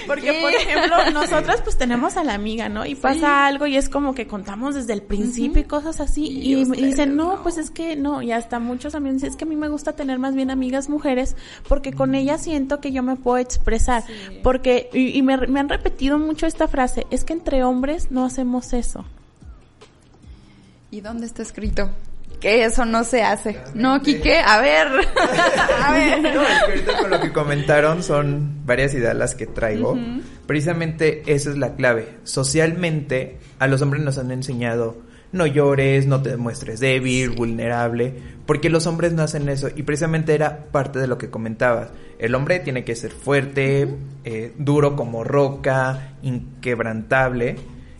porque 0.05 0.39
por 0.39 0.53
ejemplo, 0.53 1.09
nosotras 1.11 1.63
pues 1.63 1.79
tenemos 1.79 2.17
a 2.17 2.23
la 2.23 2.35
amiga, 2.35 2.69
¿no? 2.69 2.85
Y 2.85 2.93
pasa 2.93 3.47
algo 3.47 3.65
y 3.65 3.77
es 3.77 3.89
como 3.89 4.13
que 4.13 4.27
contamos 4.27 4.75
desde 4.75 4.93
el 4.93 5.01
principio 5.01 5.59
y 5.59 5.65
cosas 5.65 5.99
así, 6.01 6.27
y, 6.27 6.53
y 6.53 6.85
dicen, 6.85 7.15
no, 7.15 7.41
pues 7.41 7.57
es 7.57 7.71
que 7.71 7.95
no, 7.95 8.21
y 8.21 8.31
hasta 8.31 8.59
muchos 8.59 8.93
amigos 8.93 9.15
dicen, 9.15 9.31
es 9.31 9.35
que 9.37 9.45
a 9.45 9.47
mí 9.47 9.55
me 9.55 9.69
gusta 9.69 9.93
tener 9.93 10.19
más 10.19 10.35
bien 10.35 10.51
amigas 10.51 10.87
mujeres, 10.87 11.35
porque 11.67 11.91
con 11.91 12.13
ellas 12.13 12.43
siento 12.43 12.74
que 12.79 12.91
yo 12.91 13.03
me 13.03 13.15
puedo 13.15 13.37
expresar. 13.37 14.03
Porque, 14.43 14.89
y, 14.93 15.21
me, 15.21 15.37
me, 15.37 15.59
han 15.59 15.69
repetido 15.69 16.17
mucho 16.17 16.45
esta 16.45 16.67
frase, 16.67 17.05
es 17.11 17.23
que 17.23 17.33
entre 17.33 17.63
hombres 17.63 18.11
no 18.11 18.25
hacemos 18.25 18.73
eso. 18.73 19.05
¿Y 20.91 21.01
dónde 21.01 21.25
está 21.25 21.41
escrito? 21.41 21.89
Que 22.39 22.65
eso 22.65 22.85
no 22.85 23.03
se 23.03 23.23
hace. 23.23 23.59
No, 23.73 24.01
Quique, 24.01 24.39
a 24.39 24.59
ver. 24.59 24.87
a 25.83 25.93
ver. 25.93 26.21
No, 26.21 26.41
es 26.41 26.47
que 26.47 26.65
ahorita 26.65 26.97
con 26.99 27.09
lo 27.09 27.21
que 27.21 27.31
comentaron 27.31 28.03
son 28.03 28.65
varias 28.65 28.93
ideas 28.93 29.15
las 29.15 29.35
que 29.35 29.47
traigo. 29.47 29.97
Precisamente 30.45 31.23
esa 31.25 31.49
es 31.49 31.57
la 31.57 31.75
clave. 31.75 32.17
Socialmente, 32.23 33.39
a 33.59 33.67
los 33.67 33.81
hombres 33.81 34.03
nos 34.03 34.17
han 34.17 34.31
enseñado 34.31 34.97
no 35.35 35.45
llores, 35.45 36.07
no 36.07 36.21
te 36.21 36.31
demuestres 36.31 36.79
débil, 36.79 37.29
vulnerable, 37.31 38.13
porque 38.45 38.69
los 38.69 38.87
hombres 38.87 39.13
no 39.13 39.23
hacen 39.23 39.47
eso 39.49 39.69
y 39.75 39.83
precisamente 39.83 40.33
era 40.33 40.65
parte 40.71 40.99
de 40.99 41.07
lo 41.07 41.17
que 41.17 41.29
comentabas. 41.29 41.89
El 42.17 42.33
hombre 42.35 42.59
tiene 42.59 42.83
que 42.83 42.95
ser 42.95 43.11
fuerte, 43.11 43.87
eh, 44.23 44.53
duro 44.57 44.95
como 44.95 45.23
roca, 45.23 46.15
inquebrantable. 46.21 47.57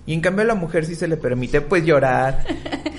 Y 0.08 0.14
en 0.14 0.22
cambio 0.22 0.44
a 0.44 0.48
la 0.48 0.56
mujer 0.56 0.86
sí 0.86 0.96
se 0.96 1.08
le 1.08 1.18
permite 1.18 1.62
pues 1.62 1.86
llorar. 1.86 2.46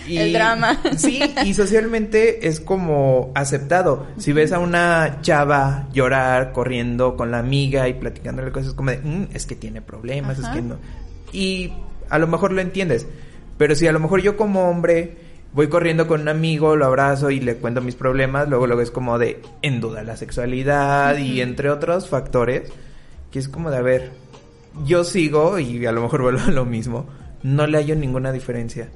Y, 0.07 0.19
El 0.19 0.33
drama. 0.35 0.81
Sí, 0.97 1.21
y 1.45 1.53
socialmente 1.53 2.47
es 2.47 2.61
como 2.61 3.33
aceptado. 3.35 4.07
Si 4.19 4.33
ves 4.33 4.53
a 4.53 4.61
una 4.61 5.19
chava 5.21 5.89
llorar, 5.93 6.53
corriendo 6.53 7.17
con 7.17 7.33
la 7.33 7.41
amiga 7.41 7.89
y 7.89 7.95
platicándole 7.95 8.53
cosas 8.53 8.75
como 8.75 8.93
de, 8.93 8.99
mm, 8.99 9.31
es 9.35 9.47
que 9.47 9.57
tiene 9.57 9.83
problemas, 9.83 10.39
es 10.39 10.47
que 10.47 10.63
no. 10.63 10.77
Y 11.33 11.73
a 12.09 12.19
lo 12.19 12.29
mejor 12.29 12.53
lo 12.53 12.61
entiendes. 12.61 13.09
Pero 13.59 13.75
si 13.75 13.87
a 13.87 13.93
lo 13.93 14.01
mejor 14.01 14.21
yo 14.21 14.37
como 14.37 14.69
hombre 14.69 15.17
voy 15.53 15.69
corriendo 15.69 16.07
con 16.07 16.23
un 16.23 16.29
amigo, 16.29 16.77
lo 16.77 16.87
abrazo 16.87 17.31
y 17.31 17.41
le 17.41 17.57
cuento 17.57 17.81
mis 17.81 17.95
problemas, 17.95 18.49
luego 18.49 18.67
luego 18.67 18.83
es 18.83 18.91
como 18.91 19.19
de 19.19 19.41
en 19.63 19.81
duda 19.81 20.03
la 20.03 20.17
sexualidad 20.17 21.17
y 21.17 21.41
entre 21.41 21.71
otros 21.71 22.09
factores, 22.09 22.71
que 23.31 23.39
es 23.39 23.49
como 23.49 23.71
de 23.71 23.79
a 23.79 23.83
ver, 23.83 24.11
yo 24.85 25.05
sigo 25.05 25.59
y 25.59 25.87
a 25.87 25.93
lo 25.93 26.03
mejor 26.03 26.23
vuelvo 26.25 26.43
a 26.47 26.51
lo 26.51 26.65
mismo, 26.65 27.07
no 27.43 27.67
le 27.67 27.79
hallo 27.79 27.95
ninguna 27.97 28.33
diferencia. 28.33 28.89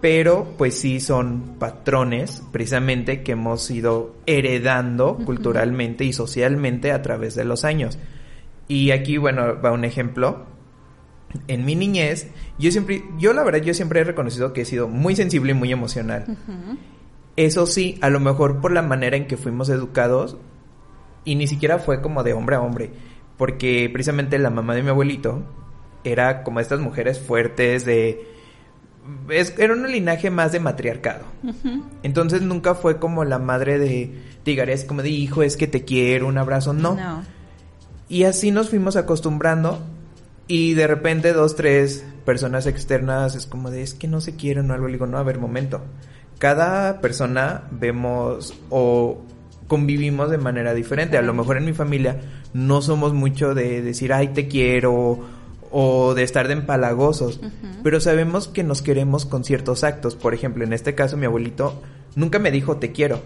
Pero 0.00 0.54
pues 0.58 0.78
sí 0.78 1.00
son 1.00 1.56
patrones 1.58 2.42
precisamente 2.52 3.22
que 3.22 3.32
hemos 3.32 3.70
ido 3.70 4.16
heredando 4.26 5.16
culturalmente 5.16 6.04
y 6.04 6.12
socialmente 6.12 6.92
a 6.92 7.00
través 7.00 7.34
de 7.34 7.44
los 7.44 7.64
años. 7.64 7.98
Y 8.68 8.90
aquí, 8.90 9.16
bueno, 9.16 9.58
va 9.62 9.72
un 9.72 9.86
ejemplo 9.86 10.44
en 11.48 11.64
mi 11.64 11.74
niñez, 11.74 12.28
yo 12.58 12.70
siempre, 12.70 13.04
yo 13.18 13.32
la 13.32 13.42
verdad, 13.42 13.60
yo 13.60 13.74
siempre 13.74 14.00
he 14.00 14.04
reconocido 14.04 14.52
que 14.52 14.62
he 14.62 14.64
sido 14.64 14.88
muy 14.88 15.16
sensible 15.16 15.52
y 15.52 15.54
muy 15.54 15.72
emocional. 15.72 16.36
Eso 17.36 17.66
sí, 17.66 17.98
a 18.00 18.10
lo 18.10 18.20
mejor 18.20 18.60
por 18.60 18.72
la 18.72 18.82
manera 18.82 19.16
en 19.16 19.26
que 19.26 19.36
fuimos 19.36 19.68
educados, 19.68 20.36
y 21.24 21.34
ni 21.34 21.46
siquiera 21.46 21.78
fue 21.78 22.00
como 22.00 22.22
de 22.22 22.32
hombre 22.32 22.56
a 22.56 22.60
hombre, 22.60 22.90
porque 23.36 23.90
precisamente 23.92 24.38
la 24.38 24.50
mamá 24.50 24.74
de 24.74 24.82
mi 24.82 24.90
abuelito 24.90 25.42
era 26.04 26.42
como 26.42 26.60
estas 26.60 26.80
mujeres 26.80 27.18
fuertes 27.18 27.84
de... 27.84 28.28
era 29.58 29.72
un 29.72 29.90
linaje 29.90 30.30
más 30.30 30.52
de 30.52 30.60
matriarcado. 30.60 31.24
Entonces 32.02 32.42
nunca 32.42 32.74
fue 32.74 32.98
como 32.98 33.24
la 33.24 33.38
madre 33.38 33.78
de, 33.78 34.22
es 34.44 34.84
como 34.84 35.02
de 35.02 35.10
hijo, 35.10 35.42
es 35.42 35.56
que 35.56 35.66
te 35.66 35.84
quiero, 35.84 36.28
un 36.28 36.38
abrazo, 36.38 36.72
no. 36.72 36.94
no. 36.94 37.22
Y 38.08 38.24
así 38.24 38.50
nos 38.50 38.68
fuimos 38.68 38.96
acostumbrando 38.96 39.82
y 40.46 40.74
de 40.74 40.86
repente 40.86 41.32
dos, 41.32 41.56
tres 41.56 42.04
personas 42.24 42.66
externas 42.66 43.34
es 43.34 43.46
como 43.46 43.70
de, 43.70 43.82
es 43.82 43.94
que 43.94 44.08
no 44.08 44.20
se 44.20 44.36
quieren 44.36 44.70
o 44.70 44.74
algo. 44.74 44.86
Le 44.86 44.94
digo, 44.94 45.06
no, 45.06 45.18
a 45.18 45.22
ver, 45.22 45.38
momento. 45.38 45.82
Cada 46.38 47.00
persona 47.00 47.64
vemos 47.70 48.54
o 48.68 49.22
convivimos 49.68 50.30
de 50.30 50.38
manera 50.38 50.74
diferente. 50.74 51.16
A 51.16 51.22
lo 51.22 51.32
mejor 51.32 51.56
en 51.56 51.64
mi 51.64 51.72
familia 51.72 52.20
no 52.52 52.82
somos 52.82 53.14
mucho 53.14 53.54
de 53.54 53.80
decir, 53.82 54.12
ay, 54.12 54.28
te 54.28 54.48
quiero 54.48 55.20
o 55.76 56.14
de 56.14 56.22
estar 56.22 56.46
de 56.46 56.52
empalagosos, 56.52 57.40
pero 57.82 57.98
sabemos 57.98 58.46
que 58.46 58.62
nos 58.62 58.80
queremos 58.80 59.26
con 59.26 59.42
ciertos 59.42 59.82
actos. 59.82 60.14
Por 60.14 60.32
ejemplo, 60.32 60.62
en 60.62 60.72
este 60.72 60.94
caso 60.94 61.16
mi 61.16 61.26
abuelito 61.26 61.82
nunca 62.14 62.38
me 62.38 62.52
dijo 62.52 62.76
te 62.76 62.92
quiero, 62.92 63.20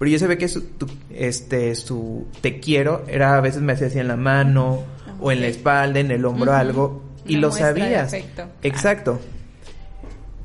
pero 0.00 0.10
yo 0.10 0.18
sabía 0.18 0.36
que 0.36 0.48
su, 0.48 0.64
este, 1.10 1.76
su 1.76 2.26
te 2.40 2.58
quiero 2.58 3.04
era 3.06 3.36
a 3.36 3.40
veces 3.40 3.62
me 3.62 3.74
hacía 3.74 3.86
así 3.86 4.00
en 4.00 4.08
la 4.08 4.16
mano 4.16 4.82
o 5.22 5.32
en 5.32 5.40
la 5.40 5.46
espalda, 5.46 6.00
en 6.00 6.10
el 6.10 6.24
hombro, 6.24 6.52
algo, 6.52 7.02
y 7.26 7.36
lo 7.36 7.50
sabías. 7.50 8.14
Exacto. 8.62 9.20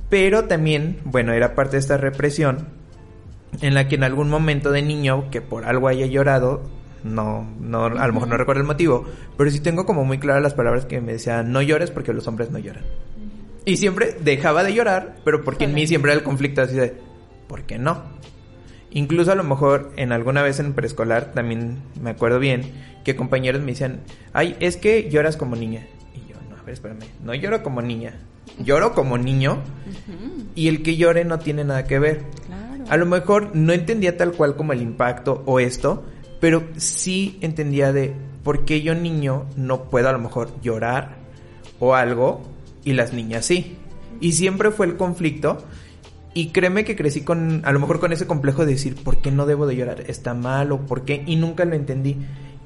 Pero 0.09 0.45
también, 0.45 0.99
bueno, 1.03 1.33
era 1.33 1.55
parte 1.55 1.73
de 1.73 1.79
esta 1.79 1.97
represión 1.97 2.69
en 3.61 3.73
la 3.73 3.87
que 3.87 3.95
en 3.95 4.03
algún 4.03 4.29
momento 4.29 4.71
de 4.71 4.81
niño 4.81 5.29
que 5.31 5.41
por 5.41 5.65
algo 5.65 5.87
haya 5.87 6.05
llorado, 6.05 6.63
no, 7.03 7.47
no, 7.59 7.85
a 7.85 8.07
lo 8.07 8.13
mejor 8.13 8.27
no 8.27 8.37
recuerdo 8.37 8.61
el 8.61 8.67
motivo, 8.67 9.05
pero 9.37 9.49
sí 9.49 9.59
tengo 9.59 9.85
como 9.85 10.05
muy 10.05 10.19
claras 10.19 10.43
las 10.43 10.53
palabras 10.53 10.85
que 10.85 11.01
me 11.01 11.13
decían, 11.13 11.51
no 11.51 11.61
llores 11.61 11.91
porque 11.91 12.13
los 12.13 12.27
hombres 12.27 12.51
no 12.51 12.59
lloran. 12.59 12.83
Y 13.65 13.77
siempre 13.77 14.15
dejaba 14.21 14.63
de 14.63 14.73
llorar, 14.73 15.17
pero 15.25 15.43
porque 15.43 15.65
en 15.65 15.73
mí 15.73 15.87
siempre 15.87 16.11
era 16.11 16.19
el 16.19 16.23
conflicto 16.23 16.61
así 16.61 16.75
de, 16.75 16.95
¿por 17.47 17.63
qué 17.63 17.77
no? 17.77 18.01
Incluso 18.91 19.31
a 19.31 19.35
lo 19.35 19.43
mejor 19.43 19.91
en 19.97 20.11
alguna 20.11 20.41
vez 20.41 20.59
en 20.59 20.73
preescolar, 20.73 21.33
también 21.33 21.77
me 22.01 22.11
acuerdo 22.11 22.39
bien, 22.39 22.61
que 23.03 23.15
compañeros 23.15 23.61
me 23.61 23.71
decían, 23.71 24.01
ay, 24.33 24.55
es 24.59 24.77
que 24.77 25.09
lloras 25.09 25.37
como 25.37 25.55
niña. 25.55 25.85
Y 26.15 26.31
yo, 26.31 26.37
no, 26.49 26.55
a 26.55 26.63
ver, 26.63 26.73
espérame, 26.73 27.05
no 27.23 27.33
lloro 27.33 27.63
como 27.63 27.81
niña, 27.81 28.13
lloro 28.63 28.93
como 28.93 29.17
niño 29.17 29.59
y 30.55 30.67
el 30.67 30.83
que 30.83 30.97
llore 30.97 31.25
no 31.25 31.39
tiene 31.39 31.63
nada 31.63 31.85
que 31.85 31.99
ver. 31.99 32.23
A 32.89 32.97
lo 32.97 33.05
mejor 33.05 33.53
no 33.53 33.73
entendía 33.73 34.15
tal 34.15 34.31
cual 34.31 34.55
como 34.55 34.73
el 34.73 34.81
impacto 34.81 35.43
o 35.45 35.59
esto, 35.59 36.05
pero 36.39 36.63
sí 36.77 37.37
entendía 37.41 37.91
de 37.91 38.13
por 38.43 38.63
qué 38.63 38.81
yo 38.81 38.95
niño 38.95 39.45
no 39.57 39.89
puedo 39.89 40.07
a 40.07 40.13
lo 40.13 40.19
mejor 40.19 40.51
llorar 40.61 41.17
o 41.79 41.95
algo 41.95 42.41
y 42.85 42.93
las 42.93 43.13
niñas 43.13 43.45
sí. 43.45 43.75
Y 44.21 44.31
siempre 44.31 44.71
fue 44.71 44.85
el 44.85 44.95
conflicto 44.95 45.65
y 46.37 46.49
créeme 46.49 46.85
que 46.85 46.95
crecí 46.95 47.21
con, 47.21 47.63
a 47.65 47.71
lo 47.71 47.79
mejor 47.79 47.99
con 47.99 48.13
ese 48.13 48.27
complejo 48.27 48.63
de 48.63 48.73
decir, 48.73 48.95
¿por 49.03 49.21
qué 49.21 49.31
no 49.31 49.47
debo 49.47 49.65
de 49.65 49.75
llorar? 49.75 50.03
¿Está 50.05 50.35
mal 50.35 50.71
o 50.71 50.85
por 50.85 51.03
qué? 51.03 51.23
Y 51.25 51.35
nunca 51.35 51.65
lo 51.65 51.73
entendí. 51.73 52.15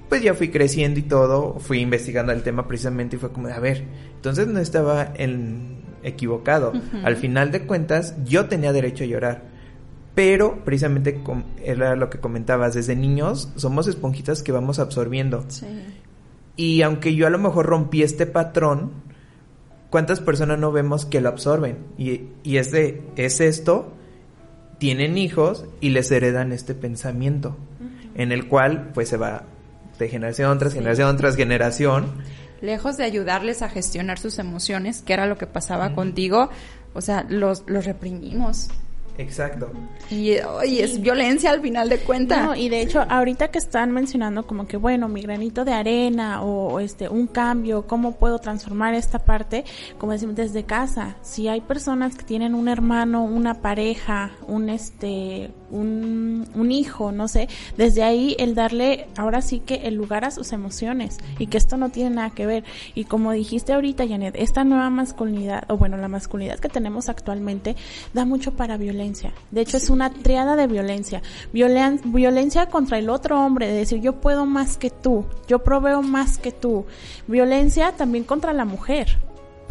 Pues 0.10 0.22
ya 0.22 0.34
fui 0.34 0.50
creciendo 0.50 1.00
y 1.00 1.04
todo, 1.04 1.58
fui 1.58 1.80
investigando 1.80 2.34
el 2.34 2.44
tema 2.44 2.68
precisamente 2.68 3.16
y 3.16 3.20
fue 3.20 3.32
como, 3.32 3.48
a 3.48 3.60
ver, 3.60 3.86
entonces 4.14 4.46
no 4.48 4.60
estaba 4.60 5.14
en, 5.16 5.78
equivocado. 6.04 6.74
Al 7.06 7.16
final 7.16 7.54
de 7.54 7.66
cuentas, 7.66 8.14
yo 8.26 8.48
tenía 8.48 8.74
derecho 8.74 9.06
a 9.06 9.08
llorar. 9.08 9.44
Pero 10.16 10.66
precisamente 10.66 11.22
era 11.64 11.96
lo 11.96 12.10
que 12.10 12.20
comentabas, 12.20 12.74
desde 12.74 12.98
niños 12.98 13.54
somos 13.56 13.88
esponjitas 13.88 14.44
que 14.44 14.52
vamos 14.52 14.80
absorbiendo. 14.80 15.46
Y 16.58 16.82
aunque 16.82 17.16
yo 17.16 17.26
a 17.26 17.30
lo 17.30 17.40
mejor 17.40 17.68
rompí 17.68 18.04
este 18.04 18.26
patrón, 18.26 18.92
¿cuántas 19.92 20.20
personas 20.20 20.58
no 20.58 20.72
vemos 20.72 21.06
que 21.06 21.22
lo 21.22 21.30
absorben? 21.30 21.78
Y, 22.00 22.24
y 22.42 22.58
es 22.58 22.72
de, 22.72 23.04
es 23.16 23.40
esto, 23.40 23.94
tienen 24.80 25.20
hijos 25.20 25.66
y 25.80 25.90
les 25.90 26.10
heredan 26.10 26.52
este 26.52 26.74
pensamiento, 26.74 27.56
en 28.16 28.32
el 28.32 28.48
cual 28.48 28.90
pues 28.96 29.10
se 29.10 29.18
va 29.18 29.44
de 30.00 30.10
generación 30.10 30.58
tras 30.58 30.74
generación 30.74 31.16
tras 31.18 31.36
generación 31.36 32.06
lejos 32.62 32.98
de 32.98 33.04
ayudarles 33.04 33.62
a 33.62 33.70
gestionar 33.70 34.20
sus 34.20 34.40
emociones, 34.40 35.02
que 35.02 35.14
era 35.14 35.26
lo 35.26 35.38
que 35.38 35.48
pasaba 35.48 35.94
contigo, 35.94 36.50
o 36.94 37.02
sea, 37.02 37.26
los, 37.28 37.64
los 37.68 37.86
reprimimos. 37.86 38.70
Exacto. 39.18 39.72
Y, 40.10 40.32
es 40.32 41.02
violencia 41.02 41.52
al 41.52 41.62
final 41.62 41.90
de 41.90 42.00
cuentas. 42.00 42.44
No, 42.44 42.56
y 42.56 42.70
de 42.70 42.82
hecho, 42.82 43.06
ahorita 43.08 43.50
que 43.50 43.60
están 43.60 43.92
mencionando 43.92 44.46
como 44.48 44.68
que, 44.68 44.78
bueno, 44.78 45.08
mi 45.08 45.22
granito 45.22 45.66
de 45.66 45.74
arena 45.74 46.42
o, 46.44 46.80
este, 46.80 47.10
un 47.10 47.28
cambio, 47.28 47.88
cómo 47.88 48.14
puedo 48.14 48.40
transformar 48.40 48.94
esta 48.94 49.20
parte, 49.20 49.66
como 49.98 50.14
decimos, 50.14 50.36
desde 50.36 50.64
casa. 50.64 51.16
Si 51.22 51.48
hay 51.48 51.62
personas 51.62 52.16
que 52.16 52.24
tienen 52.24 52.56
un 52.56 52.68
hermano, 52.68 53.24
una 53.24 53.62
pareja, 53.62 54.32
un, 54.48 54.70
este, 54.70 55.52
un, 55.72 56.48
un 56.54 56.72
hijo, 56.72 57.12
no 57.12 57.28
sé, 57.28 57.50
desde 57.78 58.04
ahí 58.04 58.36
el 58.40 58.56
darle, 58.56 59.08
ahora 59.18 59.42
sí 59.42 59.60
que 59.60 59.88
el 59.88 59.96
lugar 59.96 60.26
a 60.26 60.32
sus 60.32 60.52
emociones 60.54 61.18
y 61.40 61.48
que 61.48 61.58
esto 61.58 61.78
no 61.78 61.90
tiene 61.90 62.12
nada 62.12 62.30
que 62.30 62.46
ver. 62.46 62.64
Y 62.96 63.06
como 63.06 63.32
dijiste 63.32 63.74
ahorita, 63.74 64.08
Janet, 64.08 64.36
esta 64.38 64.64
nueva 64.64 64.90
masculinidad, 64.90 65.64
o 65.70 65.78
bueno, 65.78 65.98
la 65.98 66.08
masculinidad 66.08 66.60
que 66.60 66.70
tenemos 66.70 67.10
actualmente, 67.10 67.76
da 68.14 68.26
mucho 68.26 68.54
para 68.54 68.78
violencia 68.78 69.02
de 69.52 69.62
hecho, 69.62 69.78
es 69.78 69.90
una 69.90 70.12
triada 70.12 70.56
de 70.56 70.68
violencia. 70.68 71.22
violencia 71.52 72.68
contra 72.68 72.98
el 72.98 73.10
otro 73.10 73.40
hombre, 73.40 73.68
de 73.68 73.74
decir 73.74 74.02
yo 74.02 74.14
puedo 74.14 74.46
más 74.46 74.78
que 74.78 74.90
tú, 74.90 75.26
yo 75.48 75.60
proveo 75.60 76.02
más 76.02 76.38
que 76.38 76.52
tú. 76.52 76.86
Violencia 77.28 77.94
también 77.94 78.24
contra 78.24 78.54
la 78.54 78.66
mujer. 78.66 79.18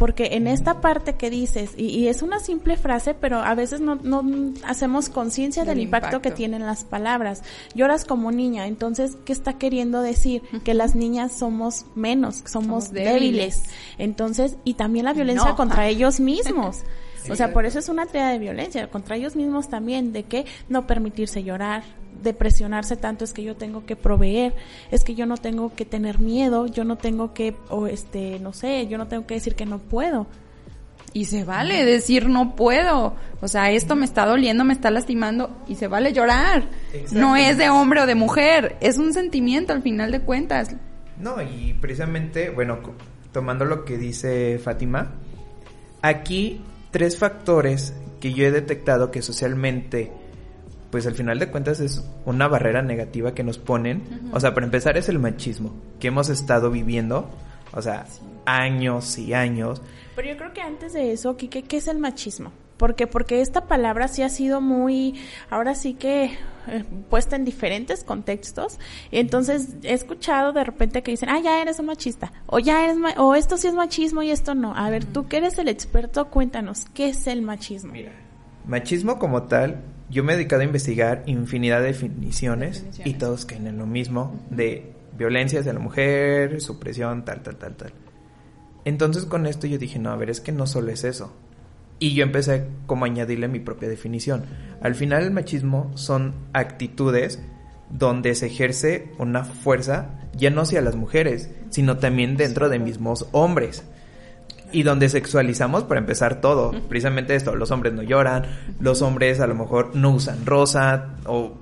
Porque 0.01 0.29
en 0.31 0.47
esta 0.47 0.81
parte 0.81 1.13
que 1.13 1.29
dices, 1.29 1.75
y, 1.77 2.07
es 2.07 2.23
una 2.23 2.39
simple 2.39 2.75
frase, 2.75 3.13
pero 3.13 3.37
a 3.37 3.53
veces 3.53 3.81
no, 3.81 3.99
hacemos 4.65 5.09
conciencia 5.09 5.63
del 5.63 5.79
impacto, 5.79 6.23
que 6.23 6.31
tienen 6.31 6.65
las 6.65 6.83
palabras. 6.83 7.43
Lloras 7.75 8.03
como 8.03 8.31
niña, 8.31 8.65
entonces, 8.65 9.15
¿qué 9.25 9.31
está 9.31 9.59
queriendo 9.59 10.01
decir? 10.01 10.41
Que 10.63 10.73
las 10.73 10.95
niñas 10.95 11.37
somos 11.37 11.85
menos, 11.93 12.41
somos, 12.47 12.91
débiles. 12.91 13.61
Entonces, 13.99 14.57
y 14.63 14.73
también 14.73 15.05
la 15.05 15.13
violencia 15.13 15.53
contra 15.53 15.87
ellos 15.87 16.19
mismos. 16.19 16.79
O 17.29 17.35
sea, 17.35 17.53
por 17.53 17.65
eso 17.65 17.79
es 17.79 17.89
una 17.89 18.05
tarea 18.05 18.29
de 18.29 18.39
violencia 18.39 18.87
contra 18.89 19.15
ellos 19.15 19.35
mismos 19.35 19.69
también, 19.69 20.13
de 20.13 20.23
que 20.23 20.45
no 20.69 20.87
permitirse 20.87 21.43
llorar, 21.43 21.83
de 22.21 22.33
presionarse 22.33 22.97
tanto 22.97 23.23
es 23.23 23.33
que 23.33 23.43
yo 23.43 23.55
tengo 23.55 23.85
que 23.85 23.95
proveer, 23.95 24.53
es 24.91 25.03
que 25.03 25.15
yo 25.15 25.25
no 25.25 25.37
tengo 25.37 25.73
que 25.73 25.85
tener 25.85 26.19
miedo, 26.19 26.67
yo 26.67 26.83
no 26.83 26.97
tengo 26.97 27.33
que, 27.33 27.55
o 27.69 27.87
este, 27.87 28.39
no 28.39 28.53
sé, 28.53 28.87
yo 28.87 28.97
no 28.97 29.07
tengo 29.07 29.25
que 29.25 29.35
decir 29.35 29.55
que 29.55 29.65
no 29.65 29.79
puedo. 29.79 30.27
Y 31.13 31.25
se 31.25 31.43
vale 31.43 31.83
decir 31.83 32.29
no 32.29 32.55
puedo. 32.55 33.15
O 33.41 33.47
sea, 33.47 33.69
esto 33.71 33.97
me 33.97 34.05
está 34.05 34.25
doliendo, 34.25 34.63
me 34.63 34.73
está 34.73 34.91
lastimando 34.91 35.49
y 35.67 35.75
se 35.75 35.87
vale 35.87 36.13
llorar. 36.13 36.63
No 37.11 37.35
es 37.35 37.57
de 37.57 37.69
hombre 37.69 38.01
o 38.01 38.05
de 38.05 38.15
mujer, 38.15 38.77
es 38.79 38.97
un 38.97 39.13
sentimiento 39.13 39.73
al 39.73 39.81
final 39.81 40.11
de 40.11 40.21
cuentas. 40.21 40.73
No, 41.17 41.41
y 41.41 41.73
precisamente, 41.73 42.49
bueno, 42.49 42.79
tomando 43.33 43.65
lo 43.65 43.83
que 43.83 43.97
dice 43.97 44.57
Fátima, 44.57 45.11
aquí 46.01 46.61
tres 46.91 47.17
factores 47.17 47.93
que 48.19 48.33
yo 48.33 48.45
he 48.45 48.51
detectado 48.51 49.11
que 49.11 49.21
socialmente, 49.21 50.11
pues 50.91 51.07
al 51.07 51.15
final 51.15 51.39
de 51.39 51.49
cuentas 51.49 51.79
es 51.79 52.03
una 52.25 52.47
barrera 52.47 52.81
negativa 52.81 53.33
que 53.33 53.43
nos 53.43 53.57
ponen. 53.57 54.29
O 54.33 54.39
sea, 54.39 54.53
para 54.53 54.65
empezar 54.65 54.97
es 54.97 55.09
el 55.09 55.19
machismo 55.19 55.73
que 55.99 56.09
hemos 56.09 56.29
estado 56.29 56.69
viviendo, 56.69 57.29
o 57.73 57.81
sea, 57.81 58.05
años 58.45 59.17
y 59.17 59.33
años. 59.33 59.81
Pero 60.15 60.29
yo 60.29 60.37
creo 60.37 60.53
que 60.53 60.61
antes 60.61 60.93
de 60.93 61.11
eso, 61.11 61.35
Kike, 61.35 61.63
¿qué 61.63 61.77
es 61.77 61.87
el 61.87 61.97
machismo? 61.97 62.51
porque 62.81 63.05
porque 63.05 63.41
esta 63.41 63.67
palabra 63.67 64.07
sí 64.07 64.23
ha 64.23 64.29
sido 64.29 64.59
muy 64.59 65.13
ahora 65.51 65.75
sí 65.75 65.93
que 65.93 66.31
eh, 66.67 66.83
puesta 67.09 67.35
en 67.35 67.45
diferentes 67.45 68.03
contextos. 68.03 68.79
Entonces 69.11 69.75
he 69.83 69.93
escuchado 69.93 70.53
de 70.53 70.63
repente 70.63 71.03
que 71.03 71.11
dicen 71.11 71.29
ah 71.29 71.39
ya 71.39 71.61
eres 71.61 71.79
un 71.79 71.87
machista 71.87 72.31
o 72.45 72.59
ya 72.59 72.83
eres 72.83 72.97
o 73.17 73.35
esto 73.35 73.57
sí 73.57 73.67
es 73.67 73.73
machismo 73.73 74.23
y 74.23 74.31
esto 74.31 74.55
no 74.55 74.75
a 74.75 74.89
ver 74.89 75.05
tú 75.05 75.27
que 75.27 75.37
eres 75.37 75.57
el 75.57 75.67
experto 75.67 76.29
cuéntanos 76.29 76.85
qué 76.93 77.09
es 77.09 77.27
el 77.27 77.41
machismo 77.41 77.93
mira 77.93 78.11
machismo 78.65 79.19
como 79.19 79.43
tal 79.43 79.83
yo 80.11 80.23
me 80.23 80.33
he 80.33 80.35
dedicado 80.35 80.61
a 80.61 80.65
investigar 80.65 81.23
infinidad 81.25 81.79
de 81.79 81.87
definiciones, 81.87 82.85
y 83.05 83.13
todos 83.13 83.45
caen 83.45 83.65
en 83.67 83.77
lo 83.77 83.85
mismo 83.85 84.37
de 84.49 84.91
violencia 85.17 85.61
hacia 85.61 85.71
la 85.71 85.79
mujer 85.79 86.59
supresión 86.59 87.23
tal 87.23 87.41
tal 87.43 87.55
tal 87.55 87.75
tal. 87.77 87.93
Entonces 88.83 89.25
con 89.25 89.45
esto 89.45 89.67
yo 89.67 89.77
dije 89.77 89.99
no 89.99 90.09
a 90.09 90.17
ver 90.17 90.29
es 90.29 90.41
que 90.41 90.51
no 90.51 90.67
solo 90.67 90.91
es 90.91 91.05
eso 91.05 91.33
y 92.01 92.15
yo 92.15 92.23
empecé 92.23 92.65
como 92.87 93.05
a 93.05 93.07
añadirle 93.07 93.47
mi 93.47 93.59
propia 93.59 93.87
definición. 93.87 94.43
Al 94.81 94.95
final 94.95 95.21
el 95.23 95.31
machismo 95.31 95.91
son 95.95 96.33
actitudes 96.51 97.39
donde 97.91 98.33
se 98.33 98.47
ejerce 98.47 99.11
una 99.19 99.43
fuerza 99.43 100.09
ya 100.35 100.49
no 100.49 100.61
hacia 100.61 100.81
las 100.81 100.95
mujeres, 100.95 101.51
sino 101.69 101.97
también 101.97 102.37
dentro 102.37 102.69
de 102.69 102.79
mismos 102.79 103.27
hombres. 103.31 103.83
Y 104.71 104.81
donde 104.81 105.09
sexualizamos 105.09 105.83
para 105.83 105.99
empezar 105.99 106.41
todo, 106.41 106.71
precisamente 106.89 107.35
esto, 107.35 107.55
los 107.55 107.69
hombres 107.69 107.93
no 107.93 108.01
lloran, 108.01 108.45
los 108.79 109.03
hombres 109.03 109.39
a 109.39 109.45
lo 109.45 109.53
mejor 109.53 109.95
no 109.95 110.09
usan 110.09 110.43
rosa 110.43 111.17
o 111.27 111.53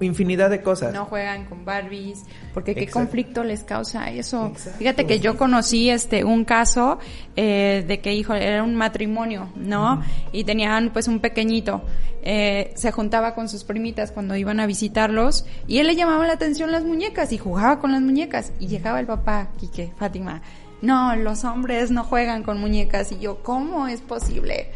infinidad 0.00 0.50
de 0.50 0.62
cosas. 0.62 0.92
No 0.92 1.06
juegan 1.06 1.44
con 1.46 1.64
Barbies, 1.64 2.24
porque 2.54 2.74
qué 2.74 2.88
conflicto 2.88 3.44
les 3.44 3.64
causa 3.64 4.10
eso. 4.10 4.52
Fíjate 4.78 5.06
que 5.06 5.20
yo 5.20 5.36
conocí 5.36 5.90
este 5.90 6.24
un 6.24 6.44
caso 6.44 6.98
eh, 7.36 7.84
de 7.86 8.00
que 8.00 8.14
hijo 8.14 8.34
era 8.34 8.62
un 8.62 8.74
matrimonio, 8.74 9.50
¿no? 9.56 10.02
Y 10.32 10.44
tenían 10.44 10.90
pues 10.92 11.08
un 11.08 11.20
pequeñito. 11.20 11.82
Eh, 12.24 12.72
se 12.76 12.92
juntaba 12.92 13.34
con 13.34 13.48
sus 13.48 13.64
primitas 13.64 14.12
cuando 14.12 14.36
iban 14.36 14.60
a 14.60 14.66
visitarlos 14.66 15.44
y 15.66 15.78
él 15.78 15.88
le 15.88 15.96
llamaba 15.96 16.24
la 16.24 16.34
atención 16.34 16.70
las 16.70 16.84
muñecas 16.84 17.32
y 17.32 17.38
jugaba 17.38 17.80
con 17.80 17.90
las 17.90 18.00
muñecas 18.00 18.52
y 18.60 18.68
llegaba 18.68 19.00
el 19.00 19.06
papá, 19.06 19.48
Quique, 19.58 19.92
Fátima. 19.98 20.40
No, 20.82 21.16
los 21.16 21.44
hombres 21.44 21.90
no 21.90 22.04
juegan 22.04 22.42
con 22.42 22.60
muñecas 22.60 23.12
y 23.12 23.18
yo, 23.18 23.42
¿cómo 23.42 23.88
es 23.88 24.00
posible? 24.00 24.70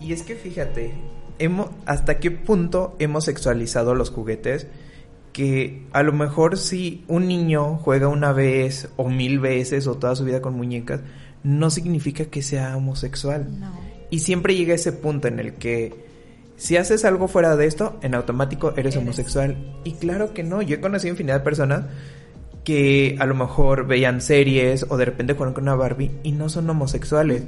Y 0.00 0.12
es 0.12 0.22
que 0.22 0.34
fíjate, 0.34 0.94
hemos, 1.38 1.70
hasta 1.86 2.18
qué 2.18 2.30
punto 2.30 2.96
hemos 2.98 3.24
sexualizado 3.24 3.94
los 3.94 4.10
juguetes 4.10 4.66
que 5.32 5.82
a 5.92 6.04
lo 6.04 6.12
mejor 6.12 6.56
si 6.56 7.04
un 7.08 7.26
niño 7.26 7.76
juega 7.78 8.06
una 8.06 8.32
vez 8.32 8.88
o 8.96 9.10
mil 9.10 9.40
veces 9.40 9.88
o 9.88 9.96
toda 9.96 10.14
su 10.14 10.24
vida 10.24 10.40
con 10.40 10.54
muñecas, 10.54 11.00
no 11.42 11.70
significa 11.70 12.26
que 12.26 12.40
sea 12.40 12.76
homosexual. 12.76 13.48
Y 14.10 14.20
siempre 14.20 14.54
llega 14.54 14.74
ese 14.74 14.92
punto 14.92 15.26
en 15.26 15.40
el 15.40 15.54
que 15.54 15.92
si 16.56 16.76
haces 16.76 17.04
algo 17.04 17.26
fuera 17.26 17.56
de 17.56 17.66
esto, 17.66 17.98
en 18.02 18.14
automático 18.14 18.74
eres, 18.76 18.96
homosexual. 18.96 19.56
Y 19.82 19.94
claro 19.94 20.32
que 20.32 20.44
no, 20.44 20.62
yo 20.62 20.76
he 20.76 20.80
conocido 20.80 21.10
infinidad 21.10 21.38
de 21.38 21.44
personas 21.44 21.86
que 22.62 23.16
a 23.18 23.26
lo 23.26 23.34
mejor 23.34 23.86
veían 23.86 24.20
series 24.20 24.86
o 24.88 24.96
de 24.96 25.04
repente 25.04 25.34
juegan 25.34 25.52
con 25.52 25.64
una 25.64 25.74
Barbie 25.74 26.12
y 26.22 26.30
no 26.30 26.48
son 26.48 26.70
homosexuales. 26.70 27.42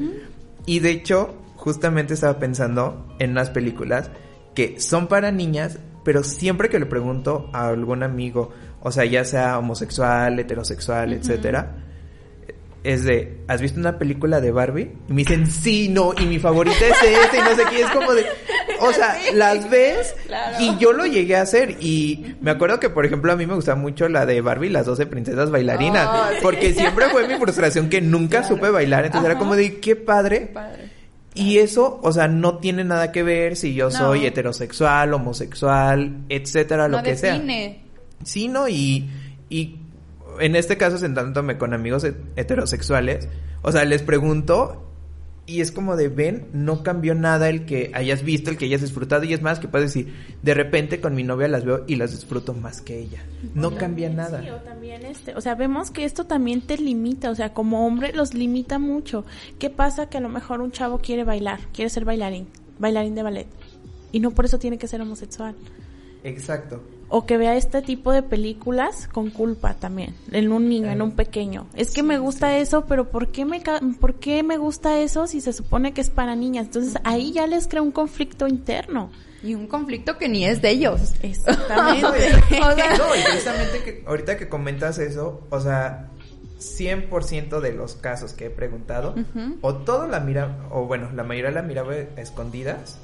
Y 0.66 0.80
de 0.80 0.90
hecho, 0.90 1.36
justamente 1.66 2.14
estaba 2.14 2.38
pensando 2.38 3.12
en 3.18 3.32
unas 3.32 3.50
películas 3.50 4.12
que 4.54 4.78
son 4.78 5.08
para 5.08 5.32
niñas, 5.32 5.80
pero 6.04 6.22
siempre 6.22 6.68
que 6.68 6.78
le 6.78 6.86
pregunto 6.86 7.50
a 7.52 7.66
algún 7.66 8.04
amigo 8.04 8.52
o 8.80 8.92
sea, 8.92 9.04
ya 9.04 9.24
sea 9.24 9.58
homosexual, 9.58 10.38
heterosexual, 10.38 11.12
etcétera, 11.12 11.74
es 12.84 13.02
de, 13.02 13.40
¿has 13.48 13.60
visto 13.60 13.80
una 13.80 13.98
película 13.98 14.40
de 14.40 14.52
Barbie? 14.52 14.92
Y 15.08 15.12
me 15.12 15.22
dicen, 15.22 15.50
sí, 15.50 15.88
no, 15.88 16.12
y 16.16 16.24
mi 16.26 16.38
favorita 16.38 16.86
es 16.86 17.02
esta, 17.02 17.36
y 17.36 17.40
no 17.40 17.56
sé 17.56 17.62
qué, 17.68 17.80
es 17.82 17.90
como 17.90 18.14
de, 18.14 18.24
o 18.80 18.92
sea, 18.92 19.16
las 19.34 19.68
ves, 19.68 20.14
y 20.60 20.78
yo 20.78 20.92
lo 20.92 21.04
llegué 21.04 21.34
a 21.34 21.42
hacer, 21.42 21.78
y 21.80 22.36
me 22.40 22.52
acuerdo 22.52 22.78
que, 22.78 22.88
por 22.90 23.04
ejemplo, 23.04 23.32
a 23.32 23.36
mí 23.36 23.44
me 23.44 23.54
gustaba 23.54 23.76
mucho 23.76 24.08
la 24.08 24.24
de 24.24 24.40
Barbie, 24.40 24.68
las 24.68 24.86
12 24.86 25.06
princesas 25.06 25.50
bailarinas, 25.50 26.06
Oh, 26.08 26.26
sí. 26.30 26.38
porque 26.42 26.72
siempre 26.72 27.08
fue 27.08 27.26
mi 27.26 27.34
frustración 27.40 27.88
que 27.88 28.00
nunca 28.00 28.44
supe 28.44 28.70
bailar, 28.70 29.04
entonces 29.06 29.28
era 29.30 29.36
como 29.40 29.56
de, 29.56 29.80
qué 29.80 29.96
padre. 29.96 30.38
Qué 30.42 30.46
padre. 30.54 30.95
Y 31.36 31.58
eso, 31.58 32.00
o 32.02 32.12
sea, 32.12 32.26
no 32.28 32.58
tiene 32.58 32.82
nada 32.82 33.12
que 33.12 33.22
ver 33.22 33.56
si 33.56 33.74
yo 33.74 33.84
No. 33.86 33.90
soy 33.90 34.24
heterosexual, 34.26 35.12
homosexual, 35.14 36.24
etcétera, 36.30 36.88
lo 36.88 37.02
que 37.02 37.14
sea. 37.16 37.34
define. 37.34 37.82
Sí, 38.24 38.48
¿no? 38.48 38.68
Y, 38.68 39.08
y 39.50 39.76
en 40.40 40.56
este 40.56 40.76
caso, 40.78 40.96
sentándome 40.98 41.58
con 41.58 41.74
amigos 41.74 42.04
he- 42.04 42.14
heterosexuales, 42.36 43.28
o 43.62 43.70
sea, 43.70 43.84
les 43.84 44.02
pregunto 44.02 44.82
y 45.48 45.60
es 45.60 45.70
como 45.70 45.94
de, 45.94 46.08
ven, 46.08 46.48
no 46.52 46.82
cambió 46.82 47.14
nada 47.14 47.48
el 47.48 47.66
que 47.66 47.92
hayas 47.94 48.24
visto, 48.24 48.50
el 48.50 48.58
que 48.58 48.64
hayas 48.64 48.80
disfrutado. 48.80 49.22
Y 49.24 49.32
es 49.32 49.42
más, 49.42 49.60
que 49.60 49.68
puedes 49.68 49.94
decir, 49.94 50.12
de 50.42 50.54
repente 50.54 51.00
con 51.00 51.14
mi 51.14 51.22
novia 51.22 51.46
las 51.46 51.64
veo 51.64 51.84
y 51.86 51.94
las 51.94 52.10
disfruto 52.10 52.52
más 52.52 52.80
que 52.80 52.98
ella. 52.98 53.24
No 53.54 53.76
cambia 53.76 54.10
nada. 54.10 54.42
Sí, 54.42 54.50
o 54.50 54.56
también 54.56 55.04
este, 55.04 55.36
o 55.36 55.40
sea, 55.40 55.54
vemos 55.54 55.92
que 55.92 56.04
esto 56.04 56.24
también 56.24 56.62
te 56.62 56.76
limita, 56.76 57.30
o 57.30 57.34
sea, 57.36 57.54
como 57.54 57.86
hombre 57.86 58.12
los 58.12 58.34
limita 58.34 58.80
mucho. 58.80 59.24
¿Qué 59.60 59.70
pasa 59.70 60.08
que 60.08 60.18
a 60.18 60.20
lo 60.20 60.28
mejor 60.28 60.60
un 60.60 60.72
chavo 60.72 60.98
quiere 60.98 61.22
bailar, 61.22 61.60
quiere 61.72 61.90
ser 61.90 62.04
bailarín, 62.04 62.48
bailarín 62.80 63.14
de 63.14 63.22
ballet 63.22 63.46
y 64.10 64.18
no 64.18 64.32
por 64.32 64.46
eso 64.46 64.58
tiene 64.58 64.78
que 64.78 64.88
ser 64.88 65.00
homosexual? 65.00 65.54
Exacto. 66.24 66.82
O 67.08 67.24
que 67.24 67.36
vea 67.36 67.56
este 67.56 67.82
tipo 67.82 68.10
de 68.10 68.22
películas 68.22 69.08
con 69.08 69.30
culpa 69.30 69.74
también, 69.74 70.14
en 70.32 70.50
un 70.52 70.68
niño, 70.68 70.90
en 70.90 71.02
un 71.02 71.12
pequeño. 71.12 71.66
Es 71.74 71.92
que 71.92 72.02
me 72.02 72.18
gusta 72.18 72.58
eso, 72.58 72.86
pero 72.86 73.10
¿por 73.10 73.28
qué, 73.28 73.44
me 73.44 73.62
¿por 74.00 74.14
qué 74.14 74.42
me 74.42 74.56
gusta 74.56 74.98
eso 74.98 75.26
si 75.26 75.40
se 75.40 75.52
supone 75.52 75.92
que 75.92 76.00
es 76.00 76.10
para 76.10 76.34
niñas? 76.34 76.66
Entonces 76.66 77.00
ahí 77.04 77.32
ya 77.32 77.46
les 77.46 77.68
crea 77.68 77.82
un 77.82 77.92
conflicto 77.92 78.48
interno. 78.48 79.10
Y 79.42 79.54
un 79.54 79.68
conflicto 79.68 80.18
que 80.18 80.28
ni 80.28 80.44
es 80.44 80.60
de 80.60 80.70
ellos. 80.70 81.14
Exactamente. 81.22 82.06
O 82.62 82.74
sea, 82.74 82.96
No, 82.98 83.14
y 83.14 83.22
precisamente 83.24 83.82
que 83.84 84.04
ahorita 84.06 84.36
que 84.36 84.48
comentas 84.48 84.98
eso, 84.98 85.46
o 85.50 85.60
sea, 85.60 86.08
100% 86.58 87.60
de 87.60 87.72
los 87.72 87.94
casos 87.94 88.32
que 88.32 88.46
he 88.46 88.50
preguntado, 88.50 89.14
o 89.60 89.74
todo 89.74 90.06
la 90.06 90.20
mira, 90.20 90.66
o 90.70 90.86
bueno, 90.86 91.10
la 91.12 91.22
mayoría 91.22 91.50
la 91.50 91.62
miraba 91.62 91.92
a 91.92 92.20
escondidas, 92.20 92.98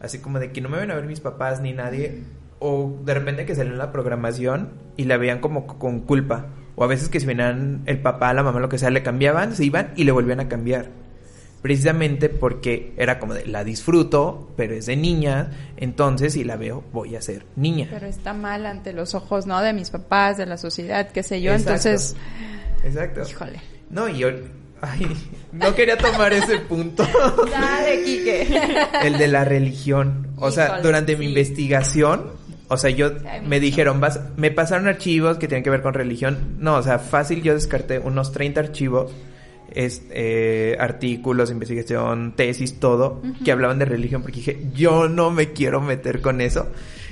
así 0.00 0.20
como 0.20 0.38
de 0.38 0.52
que 0.52 0.60
no 0.60 0.68
me 0.68 0.78
ven 0.78 0.90
a 0.90 0.94
ver 0.94 1.04
mis 1.04 1.20
papás 1.20 1.60
ni 1.60 1.72
nadie, 1.72 2.22
o 2.60 2.98
de 3.04 3.14
repente 3.14 3.46
que 3.46 3.54
salió 3.54 3.72
en 3.72 3.78
la 3.78 3.92
programación 3.92 4.70
y 4.96 5.04
la 5.04 5.16
veían 5.16 5.40
como 5.40 5.66
con 5.66 6.00
culpa, 6.00 6.46
o 6.74 6.84
a 6.84 6.86
veces 6.86 7.08
que 7.08 7.20
si 7.20 7.26
venían 7.26 7.82
el 7.86 8.00
papá, 8.00 8.32
la 8.34 8.42
mamá, 8.42 8.60
lo 8.60 8.68
que 8.68 8.78
sea, 8.78 8.90
le 8.90 9.02
cambiaban, 9.02 9.54
se 9.54 9.64
iban 9.64 9.92
y 9.96 10.04
le 10.04 10.12
volvían 10.12 10.40
a 10.40 10.48
cambiar. 10.48 10.90
Precisamente 11.62 12.28
porque 12.28 12.92
era 12.96 13.18
como 13.18 13.34
de 13.34 13.44
la 13.46 13.64
disfruto, 13.64 14.52
pero 14.56 14.74
es 14.74 14.86
de 14.86 14.94
niña, 14.94 15.50
entonces 15.76 16.34
si 16.34 16.44
la 16.44 16.56
veo 16.56 16.84
voy 16.92 17.16
a 17.16 17.22
ser 17.22 17.46
niña. 17.56 17.88
Pero 17.90 18.06
está 18.06 18.32
mal 18.32 18.64
ante 18.64 18.92
los 18.92 19.16
ojos, 19.16 19.46
¿no? 19.46 19.60
De 19.60 19.72
mis 19.72 19.90
papás, 19.90 20.36
de 20.36 20.46
la 20.46 20.56
sociedad, 20.56 21.10
qué 21.10 21.24
sé 21.24 21.42
yo. 21.42 21.50
Exacto. 21.52 21.88
Entonces, 21.88 22.16
Exacto. 22.84 23.22
híjole. 23.28 23.60
No, 23.90 24.08
y 24.08 24.18
yo, 24.18 24.28
ay, 24.80 25.08
no 25.50 25.74
quería 25.74 25.98
tomar 25.98 26.32
ese 26.32 26.58
punto. 26.60 27.04
Dale, 27.50 28.04
Quique. 28.04 28.46
el 29.02 29.18
de 29.18 29.26
la 29.26 29.44
religión. 29.44 30.28
O 30.36 30.52
sea, 30.52 30.80
durante 30.80 31.16
mi 31.16 31.26
investigación, 31.26 32.37
o 32.68 32.76
sea, 32.76 32.90
yo 32.90 33.12
me 33.46 33.60
dijeron, 33.60 34.00
vas, 34.00 34.20
me 34.36 34.50
pasaron 34.50 34.86
archivos 34.88 35.38
que 35.38 35.48
tienen 35.48 35.64
que 35.64 35.70
ver 35.70 35.82
con 35.82 35.94
religión. 35.94 36.56
No, 36.58 36.76
o 36.76 36.82
sea, 36.82 36.98
fácil 36.98 37.42
yo 37.42 37.54
descarté 37.54 37.98
unos 37.98 38.32
30 38.32 38.60
archivos, 38.60 39.12
es, 39.72 40.02
eh, 40.10 40.76
artículos, 40.78 41.50
investigación, 41.50 42.34
tesis, 42.36 42.78
todo, 42.80 43.22
que 43.44 43.52
hablaban 43.52 43.78
de 43.78 43.84
religión, 43.84 44.22
porque 44.22 44.36
dije, 44.36 44.66
yo 44.74 45.08
no 45.08 45.30
me 45.30 45.52
quiero 45.52 45.80
meter 45.80 46.20
con 46.20 46.40
eso. 46.40 46.68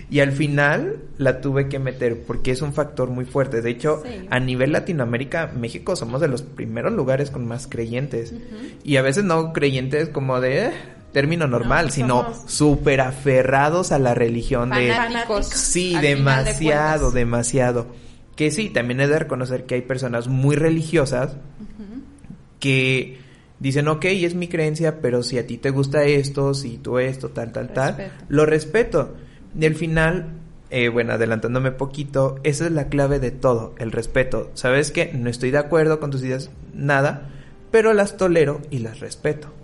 Y 0.09 0.21
al 0.21 0.31
final 0.31 0.99
la 1.19 1.41
tuve 1.41 1.69
que 1.69 1.81
meter 1.81 2.23
porque 2.27 2.53
es 2.53 2.63
un 2.63 2.73
factor 2.73 3.11
muy 3.11 3.25
fuerte. 3.25 3.61
De 3.61 3.71
hecho, 3.71 4.03
Sí. 4.05 4.27
a 4.31 4.39
nivel 4.39 4.71
Latinoamérica, 4.71 5.51
México 5.59 5.97
somos 5.97 6.21
de 6.21 6.29
los 6.29 6.43
primeros 6.43 6.93
lugares 6.93 7.33
con 7.33 7.45
más 7.45 7.67
creyentes. 7.67 8.33
Y 8.85 8.99
a 8.99 9.03
veces 9.03 9.25
no 9.25 9.53
creyentes 9.53 10.09
como 10.09 10.41
de 10.41 10.67
eh, 10.67 10.71
término 11.17 11.47
normal, 11.47 11.87
No, 11.87 11.91
sino 11.91 12.35
súper 12.47 13.01
aferrados 13.01 13.91
a 13.91 13.99
la 13.99 14.13
religión 14.13 14.69
de... 14.69 14.93
Fanáticos. 14.93 15.47
Sí, 15.47 15.95
de 15.95 16.09
demasiado, 16.09 16.99
cuentas. 16.99 17.15
demasiado. 17.15 17.87
Que 18.37 18.51
sí, 18.51 18.69
también 18.69 19.01
he 19.01 19.09
de 19.09 19.19
reconocer 19.19 19.65
que 19.65 19.77
hay 19.77 19.81
personas 19.81 20.29
muy 20.29 20.57
religiosas 20.57 21.39
que 22.61 23.17
dicen, 23.61 23.89
ok, 23.89 24.05
es 24.05 24.35
mi 24.35 24.49
creencia, 24.49 25.01
pero 25.01 25.23
si 25.23 25.39
a 25.39 25.47
ti 25.47 25.57
te 25.57 25.71
gusta 25.71 26.05
esto, 26.05 26.53
si 26.53 26.77
tú 26.77 26.99
esto, 26.99 27.31
tal, 27.31 27.51
tal, 27.51 27.73
tal, 27.73 28.13
lo 28.29 28.45
respeto. 28.45 29.15
Y 29.59 29.65
al 29.65 29.75
final, 29.75 30.35
eh, 30.69 30.91
bueno, 30.91 31.15
adelantándome 31.15 31.73
poquito, 31.73 32.41
esa 32.43 32.67
es 32.67 32.73
la 32.73 32.91
clave 32.91 33.21
de 33.21 33.31
todo, 33.31 33.75
el 33.79 33.91
respeto. 33.91 34.51
¿Sabes 34.53 34.91
qué? 34.91 35.13
No 35.15 35.31
estoy 35.31 35.51
de 35.51 35.57
acuerdo 35.57 35.99
con 35.99 36.11
tus 36.11 36.23
ideas, 36.23 36.51
nada, 36.75 37.31
pero 37.71 37.95
las 37.95 38.19
tolero 38.19 38.61
y 38.69 38.81
las 38.81 39.01
respeto. 39.01 39.56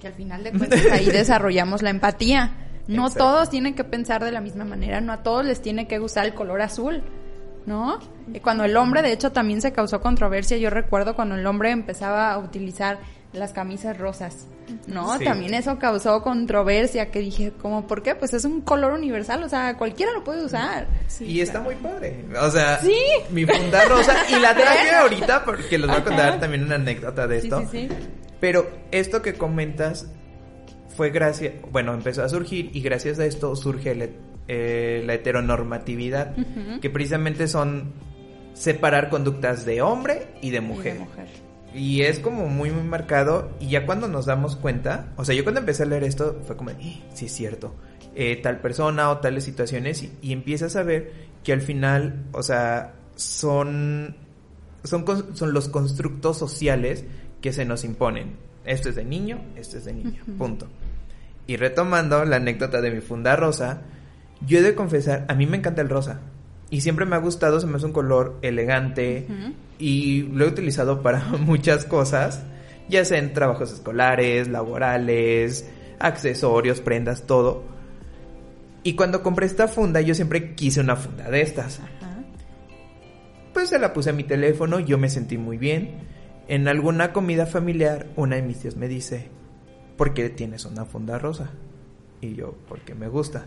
Que 0.00 0.06
al 0.08 0.14
final 0.14 0.44
de 0.44 0.52
cuentas 0.52 0.80
ahí 0.92 1.06
desarrollamos 1.10 1.82
la 1.82 1.90
empatía. 1.90 2.52
No 2.86 3.06
Exacto. 3.06 3.24
todos 3.24 3.50
tienen 3.50 3.74
que 3.74 3.84
pensar 3.84 4.24
de 4.24 4.32
la 4.32 4.40
misma 4.40 4.64
manera, 4.64 5.00
no 5.00 5.12
a 5.12 5.22
todos 5.22 5.44
les 5.44 5.60
tiene 5.60 5.86
que 5.86 5.98
gustar 5.98 6.24
el 6.24 6.32
color 6.34 6.62
azul, 6.62 7.02
¿no? 7.66 7.98
Y 8.32 8.40
cuando 8.40 8.64
el 8.64 8.74
hombre, 8.78 9.02
de 9.02 9.12
hecho, 9.12 9.30
también 9.32 9.60
se 9.60 9.72
causó 9.72 10.00
controversia, 10.00 10.56
yo 10.56 10.70
recuerdo 10.70 11.14
cuando 11.14 11.34
el 11.34 11.46
hombre 11.46 11.70
empezaba 11.70 12.32
a 12.32 12.38
utilizar 12.38 12.98
las 13.34 13.52
camisas 13.52 13.98
rosas, 13.98 14.46
¿no? 14.86 15.18
Sí. 15.18 15.24
También 15.24 15.52
eso 15.52 15.78
causó 15.78 16.22
controversia, 16.22 17.10
que 17.10 17.18
dije, 17.20 17.52
como, 17.60 17.86
¿por 17.86 18.02
qué? 18.02 18.14
Pues 18.14 18.32
es 18.32 18.46
un 18.46 18.62
color 18.62 18.94
universal, 18.94 19.42
o 19.42 19.50
sea, 19.50 19.76
cualquiera 19.76 20.12
lo 20.12 20.24
puede 20.24 20.46
usar. 20.46 20.86
y 21.20 21.42
está 21.42 21.60
muy 21.60 21.74
padre. 21.74 22.24
O 22.40 22.50
sea, 22.50 22.78
Sí. 22.78 22.96
mi 23.30 23.44
funda 23.44 23.84
rosa. 23.84 24.14
Y 24.30 24.40
la 24.40 24.54
traje 24.54 24.90
ahorita 25.02 25.44
porque 25.44 25.76
les 25.76 25.88
voy 25.88 25.96
a 25.98 26.04
contar 26.04 26.40
también 26.40 26.64
una 26.64 26.76
anécdota 26.76 27.26
de 27.26 27.42
Sí, 27.42 27.48
esto. 27.48 27.60
sí, 27.70 27.86
sí. 27.86 27.88
Pero 28.40 28.70
esto 28.90 29.22
que 29.22 29.34
comentas 29.34 30.10
fue 30.96 31.10
gracias, 31.10 31.54
bueno, 31.70 31.94
empezó 31.94 32.22
a 32.24 32.28
surgir 32.28 32.70
y 32.72 32.80
gracias 32.80 33.18
a 33.18 33.24
esto 33.24 33.54
surge 33.56 33.94
la, 33.94 34.06
eh, 34.48 35.02
la 35.04 35.14
heteronormatividad, 35.14 36.34
que 36.80 36.90
precisamente 36.90 37.48
son 37.48 37.92
separar 38.54 39.08
conductas 39.08 39.64
de 39.64 39.82
hombre 39.82 40.28
y 40.42 40.50
de 40.50 40.56
Y 40.56 40.60
de 40.60 40.60
mujer. 40.60 40.96
Y 41.74 42.00
es 42.02 42.18
como 42.18 42.48
muy, 42.48 42.70
muy 42.70 42.82
marcado. 42.82 43.50
Y 43.60 43.68
ya 43.68 43.84
cuando 43.86 44.08
nos 44.08 44.26
damos 44.26 44.56
cuenta, 44.56 45.12
o 45.16 45.24
sea, 45.24 45.34
yo 45.34 45.44
cuando 45.44 45.60
empecé 45.60 45.82
a 45.82 45.86
leer 45.86 46.04
esto 46.04 46.40
fue 46.46 46.56
como, 46.56 46.70
"Eh, 46.70 47.02
sí 47.12 47.26
es 47.26 47.32
cierto, 47.32 47.74
eh, 48.14 48.36
tal 48.42 48.60
persona 48.60 49.10
o 49.10 49.18
tales 49.18 49.44
situaciones. 49.44 50.02
Y, 50.02 50.12
y 50.22 50.32
empiezas 50.32 50.76
a 50.76 50.82
ver 50.82 51.12
que 51.44 51.52
al 51.52 51.60
final, 51.60 52.24
o 52.32 52.42
sea, 52.42 52.94
son, 53.14 54.16
son, 54.82 55.04
son 55.36 55.52
los 55.52 55.68
constructos 55.68 56.38
sociales 56.38 57.04
que 57.40 57.52
se 57.52 57.64
nos 57.64 57.84
imponen. 57.84 58.36
Esto 58.64 58.88
es 58.90 58.96
de 58.96 59.04
niño, 59.04 59.40
esto 59.56 59.78
es 59.78 59.84
de 59.84 59.92
niña, 59.92 60.22
Ujú. 60.22 60.36
punto. 60.36 60.66
Y 61.46 61.56
retomando 61.56 62.24
la 62.24 62.36
anécdota 62.36 62.80
de 62.80 62.90
mi 62.90 63.00
funda 63.00 63.34
rosa, 63.36 63.82
yo 64.46 64.58
he 64.58 64.62
de 64.62 64.74
confesar, 64.74 65.24
a 65.28 65.34
mí 65.34 65.46
me 65.46 65.56
encanta 65.56 65.80
el 65.82 65.88
rosa. 65.88 66.20
Y 66.70 66.82
siempre 66.82 67.06
me 67.06 67.16
ha 67.16 67.20
gustado, 67.20 67.60
se 67.60 67.66
me 67.66 67.76
hace 67.76 67.86
un 67.86 67.92
color 67.92 68.38
elegante 68.42 69.26
y 69.78 70.22
lo 70.24 70.44
he 70.44 70.48
utilizado 70.48 71.02
para 71.02 71.20
muchas 71.40 71.86
cosas, 71.86 72.42
ya 72.90 73.04
sea 73.06 73.18
en 73.18 73.32
trabajos 73.32 73.72
escolares, 73.72 74.48
laborales, 74.48 75.66
accesorios, 75.98 76.80
prendas, 76.82 77.26
todo. 77.26 77.62
Y 78.82 78.94
cuando 78.94 79.22
compré 79.22 79.46
esta 79.46 79.66
funda, 79.68 80.02
yo 80.02 80.14
siempre 80.14 80.54
quise 80.54 80.80
una 80.80 80.96
funda 80.96 81.30
de 81.30 81.40
estas. 81.40 81.80
Pues 83.54 83.70
se 83.70 83.78
la 83.78 83.92
puse 83.92 84.10
a 84.10 84.12
mi 84.12 84.24
teléfono, 84.24 84.78
yo 84.80 84.98
me 84.98 85.08
sentí 85.08 85.38
muy 85.38 85.56
bien. 85.58 86.17
En 86.48 86.66
alguna 86.68 87.12
comida 87.12 87.46
familiar, 87.46 88.06
una 88.16 88.36
de 88.36 88.42
mis 88.42 88.58
tíos 88.60 88.76
me 88.76 88.88
dice, 88.88 89.28
¿por 89.96 90.14
qué 90.14 90.30
tienes 90.30 90.64
una 90.64 90.84
funda 90.86 91.18
rosa? 91.18 91.50
Y 92.20 92.34
yo, 92.34 92.54
porque 92.68 92.94
me 92.94 93.08
gusta. 93.08 93.44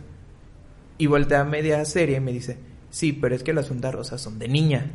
Y 0.97 1.07
voltea 1.07 1.41
a 1.41 1.45
media 1.45 1.83
serie 1.85 2.17
y 2.17 2.21
me 2.21 2.31
dice, 2.31 2.57
sí, 2.91 3.11
pero 3.11 3.33
es 3.35 3.41
que 3.43 3.53
las 3.53 3.67
fundas 3.67 3.93
rosas 3.93 4.21
son 4.21 4.37
de 4.37 4.47
niña. 4.47 4.85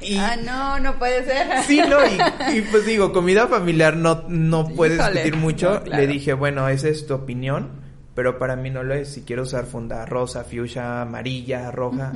Y, 0.00 0.16
Ah, 0.18 0.36
no, 0.44 0.78
no 0.80 0.98
puede 0.98 1.24
ser. 1.24 1.62
Sí, 1.62 1.80
no, 1.88 1.98
y, 2.04 2.58
y 2.58 2.62
pues 2.62 2.84
digo, 2.84 3.12
comida 3.12 3.46
familiar 3.46 3.96
no, 3.96 4.24
no 4.28 4.68
puedes 4.68 4.98
Híjole, 4.98 5.22
discutir 5.22 5.36
mucho. 5.40 5.74
no, 5.74 5.82
claro. 5.84 6.02
Le 6.02 6.08
dije, 6.08 6.32
bueno, 6.34 6.68
esa 6.68 6.88
es 6.88 7.06
tu 7.06 7.14
opinión, 7.14 7.68
pero 8.14 8.38
para 8.38 8.56
mí 8.56 8.68
no 8.68 8.82
lo 8.82 8.94
es. 8.94 9.08
Si 9.08 9.22
quiero 9.22 9.44
usar 9.44 9.64
funda 9.64 10.04
rosa, 10.04 10.44
fuchsia, 10.44 11.02
amarilla, 11.02 11.70
roja, 11.70 12.12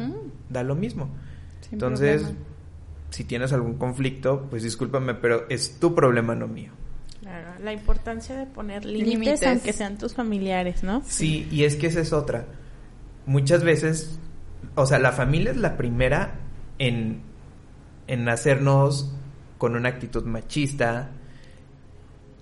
da 0.50 0.62
lo 0.62 0.74
mismo. 0.74 1.09
Sin 1.62 1.74
Entonces, 1.74 2.22
problema. 2.22 2.44
Si 3.10 3.24
tienes 3.24 3.52
algún 3.52 3.74
conflicto, 3.74 4.46
pues 4.50 4.62
discúlpame, 4.62 5.14
pero 5.14 5.48
es 5.48 5.78
tu 5.78 5.94
problema, 5.94 6.34
no 6.34 6.48
mío. 6.48 6.72
Claro, 7.20 7.50
la 7.62 7.72
importancia 7.72 8.36
de 8.36 8.46
poner 8.46 8.84
límites, 8.84 9.42
aunque 9.44 9.72
sean 9.72 9.98
tus 9.98 10.14
familiares, 10.14 10.82
¿no? 10.82 11.02
Sí, 11.04 11.46
y 11.50 11.64
es 11.64 11.76
que 11.76 11.88
esa 11.88 12.00
es 12.00 12.12
otra. 12.12 12.46
Muchas 13.26 13.62
veces 13.62 14.18
o 14.74 14.86
sea, 14.86 14.98
la 14.98 15.12
familia 15.12 15.50
es 15.50 15.56
la 15.56 15.76
primera 15.76 16.34
en, 16.78 17.22
en 18.06 18.28
hacernos 18.28 19.12
con 19.58 19.76
una 19.76 19.88
actitud 19.88 20.24
machista, 20.24 21.10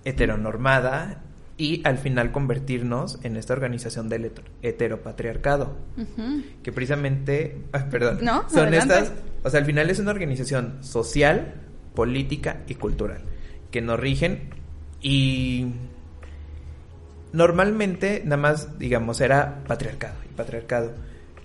heteronormada 0.05 1.23
y 1.59 1.81
al 1.83 1.97
final 1.97 2.31
convertirnos 2.31 3.19
en 3.21 3.35
esta 3.35 3.51
organización 3.51 4.07
del 4.07 4.31
heteropatriarcado. 4.61 5.75
Que 6.63 6.71
precisamente, 6.71 7.61
perdón, 7.91 8.19
son 8.47 8.73
estas, 8.73 9.11
o 9.43 9.49
sea, 9.49 9.59
al 9.59 9.65
final 9.65 9.89
es 9.89 9.99
una 9.99 10.11
organización 10.11 10.81
social, 10.81 11.55
política 11.93 12.61
y 12.67 12.75
cultural 12.75 13.21
que 13.71 13.81
nos 13.81 13.99
rigen 13.99 14.51
y 15.01 15.67
normalmente 17.33 18.21
nada 18.23 18.41
más, 18.41 18.79
digamos, 18.79 19.19
era 19.19 19.61
patriarcado 19.67 20.15
y 20.31 20.33
patriarcado. 20.33 20.93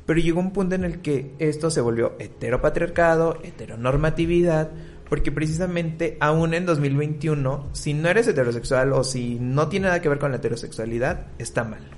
Pero 0.07 0.21
llegó 0.21 0.39
un 0.39 0.53
punto 0.53 0.77
en 0.77 0.85
el 0.85 1.01
que 1.01 1.35
esto 1.41 1.71
se 1.71 1.81
volvió 1.81 2.15
heteropatriarcado, 2.21 3.41
heteronormatividad, 3.43 4.71
porque 5.15 5.31
precisamente 5.31 6.17
aún 6.19 6.55
en 6.55 6.67
2021, 6.67 7.69
si 7.71 7.95
no 7.95 8.09
eres 8.09 8.27
heterosexual 8.27 8.93
o 8.93 9.05
si 9.05 9.39
no 9.39 9.69
tiene 9.69 9.87
nada 9.87 10.03
que 10.03 10.09
ver 10.09 10.19
con 10.19 10.33
la 10.33 10.39
heterosexualidad, 10.39 11.29
está 11.39 11.63
mal. 11.63 11.89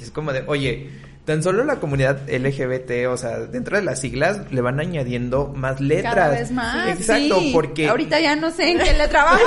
Es 0.00 0.12
como 0.12 0.32
de, 0.32 0.44
oye, 0.46 0.88
tan 1.24 1.42
solo 1.42 1.64
la 1.64 1.80
comunidad 1.80 2.28
LGBT, 2.28 3.08
o 3.08 3.16
sea, 3.16 3.40
dentro 3.40 3.76
de 3.76 3.82
las 3.82 4.00
siglas 4.00 4.52
le 4.52 4.60
van 4.60 4.78
añadiendo 4.78 5.48
más 5.48 5.80
letras. 5.80 6.14
Cada 6.14 6.30
vez 6.30 6.50
más. 6.50 6.88
Exacto, 6.98 7.40
porque. 7.52 7.88
Ahorita 7.88 8.20
ya 8.20 8.36
no 8.36 8.50
sé 8.50 8.70
en 8.72 8.78
qué 8.78 8.92
le 8.92 9.08
trabajo. 9.08 9.40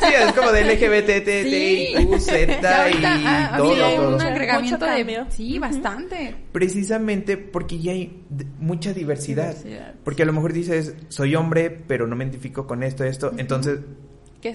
sí, 0.00 0.12
es 0.14 0.32
como 0.32 0.52
de 0.52 0.64
LGBT, 0.64 1.24
T, 1.24 1.42
sí. 1.42 1.94
T, 1.94 2.06
U, 2.06 2.18
Z 2.18 2.90
y 2.90 3.04
ha, 3.04 3.54
todo. 3.56 4.14
un 4.14 4.20
agregamiento 4.20 4.84
de. 4.84 5.26
Sí, 5.30 5.58
bastante. 5.58 6.36
Precisamente 6.52 7.36
porque 7.36 7.78
ya 7.80 7.92
hay 7.92 8.24
mucha 8.58 8.92
diversidad. 8.92 9.56
Porque 10.04 10.22
a 10.22 10.26
lo 10.26 10.32
mejor 10.32 10.52
dices, 10.52 10.94
soy 11.08 11.34
hombre, 11.34 11.70
pero 11.70 12.06
no 12.06 12.14
me 12.14 12.24
identifico 12.24 12.66
con 12.66 12.82
esto, 12.82 13.04
esto. 13.04 13.32
Entonces 13.36 13.80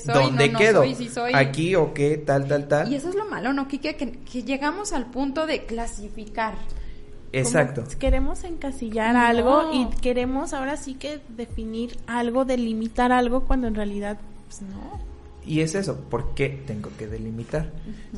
¿Dónde 0.06 0.52
quedo? 0.54 0.84
¿Aquí 1.34 1.76
o 1.76 1.94
qué? 1.94 2.18
Tal, 2.18 2.48
tal, 2.48 2.68
tal. 2.68 2.92
Y 2.92 2.96
eso 2.96 3.10
es 3.10 3.16
lo 3.16 3.26
malo, 3.26 3.54
¿no, 3.54 3.68
Kike? 3.68 3.96
Que, 3.96 4.44
llegamos 4.44 4.94
al 4.94 5.08
punto 5.08 5.46
de 5.46 5.66
clasificar. 5.66 6.56
Exacto. 7.32 7.84
queremos 8.00 8.46
encasillar 8.46 9.18
algo 9.18 9.74
y 9.74 9.88
queremos 10.00 10.54
ahora 10.54 10.78
sí 10.78 10.94
que 10.94 11.20
definir 11.28 11.98
algo, 12.08 12.46
delimitar 12.46 13.12
algo, 13.12 13.44
cuando 13.44 13.68
en 13.68 13.76
realidad, 13.76 14.18
pues 14.46 14.62
no. 14.62 15.04
Y 15.46 15.60
es 15.60 15.76
eso, 15.76 16.00
¿por 16.10 16.34
qué 16.34 16.64
tengo 16.66 16.90
que 16.98 17.08
delimitar? 17.08 17.72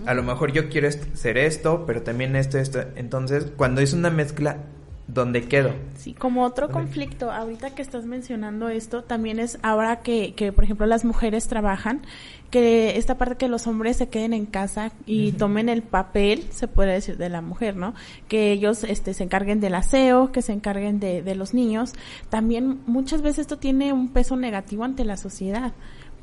A 0.06 0.14
lo 0.14 0.24
mejor 0.24 0.54
yo 0.54 0.70
quiero 0.70 0.88
ser 0.92 1.38
esto, 1.38 1.84
pero 1.86 2.04
también 2.04 2.36
esto, 2.36 2.58
esto. 2.60 2.80
Entonces, 2.96 3.48
cuando 3.58 3.82
es 3.82 3.94
una 3.94 4.10
mezcla, 4.10 4.64
¿Dónde 5.08 5.44
quedo? 5.44 5.74
Sí, 5.96 6.14
como 6.14 6.44
otro 6.44 6.70
conflicto, 6.70 7.32
ahorita 7.32 7.74
que 7.74 7.82
estás 7.82 8.06
mencionando 8.06 8.68
esto, 8.68 9.04
también 9.04 9.40
es 9.40 9.58
ahora 9.62 10.02
que, 10.02 10.34
que, 10.34 10.52
por 10.52 10.66
ejemplo, 10.66 10.86
las 10.86 11.06
mujeres 11.06 11.48
trabajan, 11.48 12.02
que 12.52 12.98
esta 12.98 13.18
parte 13.18 13.36
que 13.36 13.48
los 13.48 13.68
hombres 13.68 13.96
se 13.96 14.10
queden 14.10 14.34
en 14.34 14.46
casa 14.46 14.92
y 15.06 15.32
tomen 15.32 15.70
el 15.70 15.82
papel, 15.82 16.44
se 16.50 16.68
puede 16.68 16.92
decir, 16.92 17.18
de 17.18 17.30
la 17.30 17.42
mujer, 17.42 17.78
¿no? 17.78 17.94
Que 18.28 18.52
ellos 18.52 18.84
este, 18.84 19.14
se 19.14 19.24
encarguen 19.24 19.62
del 19.62 19.76
aseo, 19.76 20.34
que 20.34 20.42
se 20.42 20.52
encarguen 20.52 21.00
de, 21.00 21.22
de 21.22 21.36
los 21.36 21.54
niños. 21.54 21.94
También 22.30 22.82
muchas 22.86 23.22
veces 23.22 23.40
esto 23.40 23.58
tiene 23.58 23.94
un 23.94 24.10
peso 24.10 24.36
negativo 24.36 24.84
ante 24.84 25.06
la 25.06 25.16
sociedad 25.16 25.72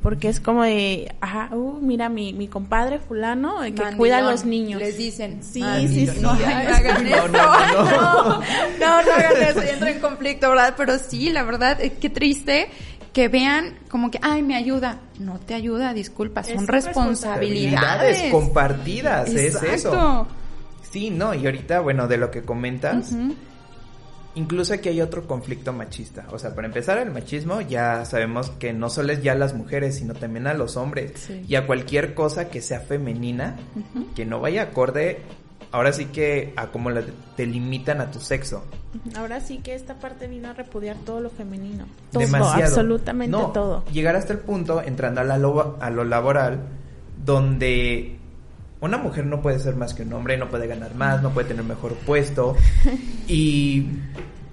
porque 0.04 0.28
es 0.28 0.38
como 0.38 0.64
de, 0.64 1.14
ajá, 1.22 1.48
uh, 1.56 1.80
mira 1.80 2.10
mi, 2.10 2.34
mi 2.34 2.46
compadre 2.46 2.98
fulano 2.98 3.62
que 3.62 3.96
cuida 3.96 4.18
a 4.18 4.20
los 4.20 4.44
niños. 4.44 4.78
Les 4.78 4.98
dicen, 4.98 5.42
sí, 5.42 5.62
sí, 5.88 6.06
sí, 6.06 6.20
no, 6.20 6.32
hagan 6.32 7.06
eso. 7.06 7.28
No, 7.32 7.48
no, 7.58 8.40
no, 8.78 9.02
no, 9.02 9.12
hagan 9.14 9.42
eso, 9.48 9.64
y 9.64 9.70
entra 9.70 9.90
en 9.90 10.00
conflicto, 10.00 10.50
¿verdad? 10.50 10.74
Pero 10.76 10.98
sí, 10.98 11.30
la 11.30 11.42
verdad, 11.42 11.80
eh, 11.80 11.94
qué 11.98 12.10
triste 12.10 12.68
que 13.14 13.28
vean 13.28 13.78
como 13.88 14.10
que, 14.10 14.18
ay, 14.20 14.42
me 14.42 14.56
ayuda. 14.56 14.98
No 15.18 15.40
te 15.40 15.54
ayuda, 15.54 15.94
disculpa, 15.94 16.44
son 16.44 16.66
responsabilidades. 16.66 18.30
compartidas, 18.30 19.30
es 19.30 19.54
eso. 19.62 20.28
Sí, 20.90 21.08
no, 21.08 21.32
y 21.32 21.46
ahorita, 21.46 21.80
bueno, 21.80 22.08
de 22.08 22.18
lo 22.18 22.30
que 22.30 22.42
comentas, 22.42 23.10
incluso 24.35 24.75
aquí 24.75 24.88
hay 24.88 25.01
otro 25.01 25.27
conflicto 25.27 25.73
machista. 25.73 26.27
O 26.31 26.38
sea, 26.38 26.55
para 26.55 26.66
empezar, 26.66 26.99
el 26.99 27.11
machismo 27.11 27.61
ya 27.61 28.05
sabemos 28.05 28.51
que 28.51 28.73
no 28.73 28.90
solo 28.90 29.12
es 29.12 29.23
ya 29.23 29.35
las 29.35 29.55
mujeres, 29.55 29.97
sino 29.97 30.14
también 30.14 30.47
a 30.47 30.55
los 30.55 30.77
hombres. 30.77 31.31
Y 31.49 31.55
a 31.55 31.66
cualquier 31.66 32.14
cosa 32.14 32.49
que 32.49 32.61
sea 32.61 32.81
femenina, 32.81 33.57
que 34.14 34.25
no 34.25 34.40
vaya 34.40 34.62
acorde, 34.62 35.20
ahora 35.70 35.92
sí 35.92 36.07
que 36.07 36.53
a 36.57 36.68
cómo 36.68 36.90
te 37.37 37.47
limitan 37.47 38.01
a 38.01 38.11
tu 38.11 38.20
sexo. 38.20 38.64
Ahora 39.16 39.40
sí 39.40 39.59
que 39.59 39.75
esta 39.75 39.99
parte 39.99 40.29
vino 40.29 40.49
a 40.49 40.53
repudiar 40.53 40.97
todo 40.99 41.20
lo 41.20 41.31
femenino. 41.31 41.87
Todo, 42.12 42.47
absolutamente 42.47 43.37
todo. 43.53 43.85
Llegar 43.87 44.16
hasta 44.16 44.33
el 44.33 44.38
punto, 44.40 44.83
entrando 44.83 45.20
a, 45.20 45.25
la 45.25 45.35
a 45.35 45.90
lo 45.90 46.05
laboral, 46.05 46.61
donde 47.25 48.18
una 48.85 48.99
mujer 48.99 49.27
no 49.27 49.40
puede 49.40 49.59
ser 49.59 49.77
más 49.77 49.94
que 49.94 50.03
un 50.03 50.12
hombre, 50.12 50.37
no 50.37 50.49
puede 50.49 50.66
ganar 50.66 50.94
más, 50.94 51.23
no 51.23 51.31
puede 51.31 51.49
tener 51.49 51.64
mejor 51.64 51.94
puesto. 51.94 52.57
Y 53.27 53.87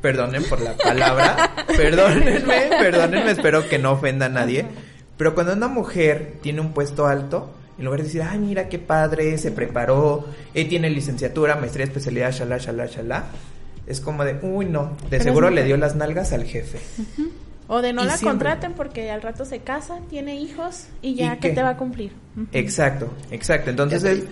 perdonen 0.02 0.44
por 0.46 0.62
la 0.62 0.76
palabra, 0.78 1.52
perdónenme, 1.68 2.70
perdónenme, 2.80 3.32
espero 3.32 3.68
que 3.68 3.78
no 3.78 3.92
ofenda 3.92 4.28
a 4.28 4.30
nadie. 4.30 4.66
Pero 5.18 5.36
cuando 5.36 5.54
una 5.54 5.68
mujer 5.68 6.36
tiene 6.42 6.62
un 6.62 6.74
puesto 6.74 7.06
alto, 7.06 7.52
en 7.78 7.86
lugar 7.86 8.00
de 8.00 8.06
decir, 8.06 8.24
ay, 8.24 8.40
mira 8.40 8.70
qué 8.70 8.80
padre, 8.80 9.38
se 9.38 9.52
preparó, 9.52 10.26
él 10.54 10.68
tiene 10.68 10.90
licenciatura, 10.90 11.56
maestría, 11.56 11.86
especialidad, 11.86 12.32
shalá, 12.32 12.58
shalá, 12.58 12.86
shalá, 12.86 13.26
es 13.86 14.00
como 14.00 14.24
de, 14.24 14.40
uy, 14.42 14.66
no, 14.66 14.96
de 15.10 15.20
seguro 15.20 15.50
le 15.50 15.64
dio 15.64 15.78
las 15.78 15.96
nalgas 15.96 16.32
al 16.34 16.46
jefe. 16.46 16.80
O 17.74 17.82
de 17.82 17.94
no 17.94 18.04
la 18.04 18.18
contraten 18.18 18.74
porque 18.74 19.10
al 19.12 19.22
rato 19.22 19.46
se 19.46 19.60
casa, 19.60 20.02
tiene 20.10 20.36
hijos 20.36 20.88
y 21.02 21.16
ya 21.16 21.38
que 21.38 21.52
te 21.52 21.64
va 21.64 21.70
a 21.70 21.78
cumplir. 21.78 22.12
Exacto, 22.52 23.10
exacto. 23.32 23.70
Entonces, 23.70 24.04
es, 24.04 24.26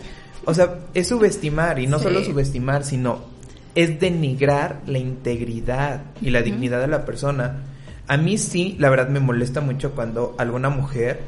o 0.43 0.53
sea, 0.53 0.79
es 0.93 1.07
subestimar 1.07 1.79
y 1.79 1.87
no 1.87 1.99
solo 1.99 2.21
subestimar, 2.21 2.83
sino 2.83 3.21
es 3.75 3.97
denigrar 3.97 4.81
la 4.87 4.97
integridad 4.97 6.01
y 6.21 6.31
la 6.31 6.41
dignidad 6.41 6.81
de 6.81 6.87
la 6.87 7.05
persona. 7.05 7.63
A 8.07 8.17
mí 8.17 8.37
sí, 8.37 8.75
la 8.77 8.89
verdad 8.89 9.07
me 9.07 9.21
molesta 9.21 9.61
mucho 9.61 9.95
cuando 9.95 10.35
alguna 10.37 10.67
mujer 10.67 11.21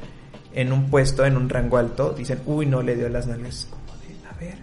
en 0.54 0.74
un 0.74 0.90
puesto, 0.90 1.24
en 1.24 1.38
un 1.38 1.48
rango 1.48 1.78
alto, 1.78 2.12
dicen, 2.12 2.40
uy, 2.46 2.66
no 2.66 2.82
le 2.82 2.98
dio 2.98 3.08
las 3.08 3.28
nalgas. 3.28 3.70
a 4.30 4.38
ver. 4.38 4.56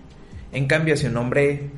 En 0.53 0.67
cambio, 0.67 0.99
si 0.99 1.07
un 1.07 1.17
hombre 1.17 1.71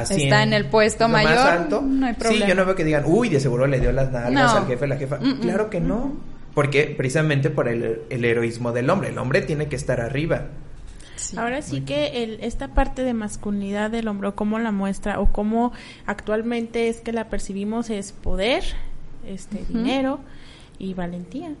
está 0.00 0.42
en, 0.42 0.52
el 0.52 0.66
puesto 0.66 1.08
mayor, 1.08 1.38
alto, 1.38 1.82
no 1.82 2.06
hay 2.06 2.14
problema. 2.14 2.44
Sí, 2.44 2.48
yo 2.48 2.54
no 2.54 2.64
veo 2.64 2.74
que 2.74 2.84
digan, 2.84 3.04
uy, 3.06 3.28
de 3.28 3.40
seguro 3.40 3.66
le 3.66 3.78
dio 3.80 3.92
las 3.92 4.10
nalgas 4.10 4.54
al 4.54 4.66
jefe, 4.66 4.86
la 4.86 4.96
jefa. 4.96 5.18
claro 5.40 5.70
que 5.70 5.80
no. 5.80 6.12
Porque 6.54 6.94
precisamente 6.96 7.50
por 7.50 7.68
el, 7.68 8.02
heroísmo 8.10 8.72
del 8.72 8.90
hombre. 8.90 9.08
El 9.08 9.18
hombre 9.18 9.40
tiene 9.40 9.68
que 9.68 9.76
estar 9.76 10.00
arriba. 10.00 10.48
Ahora 11.36 11.62
sí 11.62 11.80
que 11.80 12.24
el, 12.24 12.40
esta 12.42 12.68
parte 12.68 13.02
de 13.02 13.14
masculinidad 13.14 13.90
del 13.90 14.08
hombre, 14.08 14.32
cómo 14.32 14.58
la 14.58 14.70
muestra 14.70 15.18
o 15.18 15.32
cómo 15.32 15.72
actualmente 16.04 16.88
es 16.88 17.00
que 17.00 17.12
la 17.12 17.30
percibimos 17.30 17.88
es 17.88 18.12
poder, 18.12 18.64
este 19.26 19.64
dinero 19.68 20.20
y 20.78 20.92
valentía. 20.92 21.54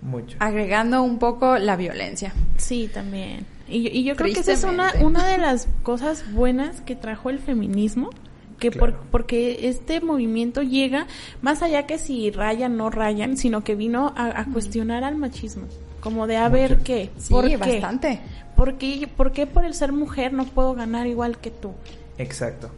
Mucho. 0.00 0.36
Agregando 0.40 1.02
un 1.02 1.18
poco 1.18 1.58
la 1.58 1.76
violencia. 1.76 2.32
Sí, 2.56 2.90
también. 2.92 3.46
Y, 3.68 4.02
yo 4.04 4.16
creo 4.16 4.32
que 4.34 4.40
esa 4.40 4.52
es 4.52 4.64
una, 4.64 4.92
una 5.00 5.26
de 5.26 5.38
las 5.38 5.68
cosas 5.82 6.30
buenas 6.32 6.80
que 6.80 6.96
trajo 6.96 7.30
el 7.30 7.38
feminismo, 7.38 8.10
que 8.58 8.70
por, 8.70 8.94
porque 9.10 9.68
este 9.68 10.00
movimiento 10.00 10.62
llega 10.62 11.06
más 11.40 11.62
allá 11.62 11.86
que 11.86 11.98
si 11.98 12.30
rayan 12.30 12.76
no 12.76 12.90
rayan, 12.90 13.36
sino 13.36 13.64
que 13.64 13.74
vino 13.74 14.12
a, 14.16 14.44
cuestionar 14.52 15.04
al 15.04 15.16
machismo, 15.16 15.64
como 16.00 16.26
de 16.26 16.36
a 16.36 16.48
ver 16.48 16.78
qué, 16.78 17.10
¿por 17.28 17.48
sí, 17.48 17.56
bastante. 17.56 18.20
¿Por 18.56 18.78
qué, 18.78 19.08
¿Por 19.16 19.32
qué 19.32 19.46
por 19.46 19.64
el 19.64 19.74
ser 19.74 19.92
mujer 19.92 20.32
no 20.32 20.44
puedo 20.44 20.74
ganar 20.74 21.06
igual 21.06 21.38
que 21.38 21.50
tú? 21.50 21.72
Exacto. 22.18 22.70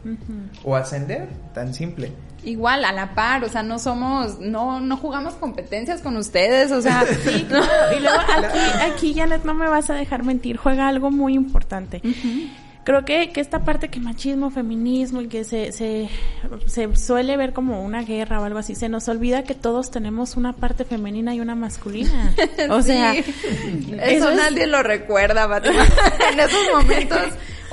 O 0.63 0.75
ascender, 0.75 1.27
tan 1.53 1.73
simple. 1.73 2.11
Igual, 2.45 2.85
a 2.85 2.91
la 2.91 3.15
par, 3.15 3.43
o 3.43 3.49
sea, 3.49 3.63
no 3.63 3.79
somos, 3.79 4.39
no, 4.39 4.79
no 4.79 4.97
jugamos 4.97 5.33
competencias 5.33 6.01
con 6.01 6.15
ustedes, 6.15 6.71
o 6.71 6.81
sea. 6.81 7.03
Sí, 7.25 7.47
Y 7.97 7.99
luego 8.01 8.19
aquí, 8.37 8.59
aquí, 8.81 9.13
Janet, 9.15 9.43
no 9.45 9.53
me 9.53 9.67
vas 9.67 9.89
a 9.89 9.95
dejar 9.95 10.23
mentir, 10.23 10.57
juega 10.57 10.87
algo 10.87 11.09
muy 11.11 11.33
importante. 11.33 12.01
Creo 12.83 13.03
que, 13.03 13.31
que 13.31 13.41
esta 13.41 13.65
parte 13.65 13.89
que 13.89 13.99
machismo, 13.99 14.51
feminismo 14.51 15.21
y 15.21 15.27
que 15.27 15.43
se, 15.43 15.71
se, 15.71 16.07
se 16.67 16.95
suele 16.95 17.35
ver 17.35 17.51
como 17.51 17.83
una 17.83 18.03
guerra 18.03 18.39
o 18.39 18.43
algo 18.43 18.59
así, 18.59 18.75
se 18.75 18.89
nos 18.89 19.07
olvida 19.07 19.43
que 19.43 19.55
todos 19.55 19.89
tenemos 19.89 20.37
una 20.37 20.53
parte 20.53 20.85
femenina 20.85 21.33
y 21.33 21.39
una 21.39 21.55
masculina. 21.55 22.35
O 22.69 22.81
sea, 22.81 23.13
eso, 23.13 24.31
nadie 24.35 24.67
lo 24.67 24.83
recuerda, 24.83 25.49
en 26.31 26.39
esos 26.39 26.59
momentos 26.73 27.21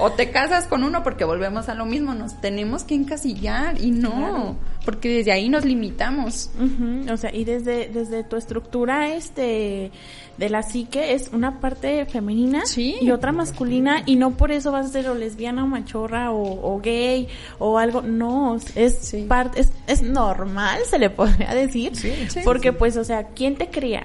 O 0.02 0.10
te 0.12 0.30
casas 0.30 0.66
con 0.66 0.82
uno 0.82 1.02
porque 1.04 1.24
volvemos 1.24 1.68
a 1.68 1.74
lo 1.74 1.84
mismo, 1.86 2.12
nos 2.14 2.40
tenemos 2.40 2.82
que 2.82 2.94
encasillar 2.96 3.80
y 3.80 3.92
no, 3.92 4.56
porque 4.84 5.08
desde 5.08 5.30
ahí 5.32 5.48
nos 5.48 5.64
limitamos. 5.64 6.50
Ujú, 6.56 7.12
O 7.12 7.16
sea, 7.16 7.32
y 7.34 7.44
desde, 7.44 7.88
desde 7.88 8.24
tu 8.24 8.34
estructura 8.36 9.14
este 9.14 9.92
de 10.38 10.48
la 10.48 10.62
psique 10.64 11.12
es 11.14 11.30
una 11.32 11.60
parte 11.60 12.04
femenina 12.06 12.66
Sí. 12.66 12.96
y 13.00 13.10
otra 13.12 13.30
masculina 13.32 14.02
y 14.06 14.16
no 14.16 14.32
por 14.32 14.50
eso 14.50 14.72
vas 14.72 14.86
a 14.86 14.88
ser 14.88 15.08
o 15.08 15.14
lesbiana 15.14 15.62
o 15.62 15.66
machorra 15.68 16.32
o, 16.32 16.42
o 16.74 16.80
gay 16.80 17.28
o 17.60 17.78
algo, 17.78 18.02
no, 18.02 18.56
es 18.74 18.98
Sí. 19.02 19.24
parte, 19.28 19.60
es, 19.60 19.70
es 19.86 20.02
normal, 20.02 20.80
se 20.90 20.98
le 20.98 21.10
podría 21.10 21.54
decir, 21.54 21.94
Sí. 21.94 22.12
Sí. 22.28 22.40
porque 22.44 22.72
pues, 22.72 22.96
o 22.96 23.04
sea, 23.04 23.28
¿quién 23.28 23.54
te 23.56 23.68
cría? 23.68 24.04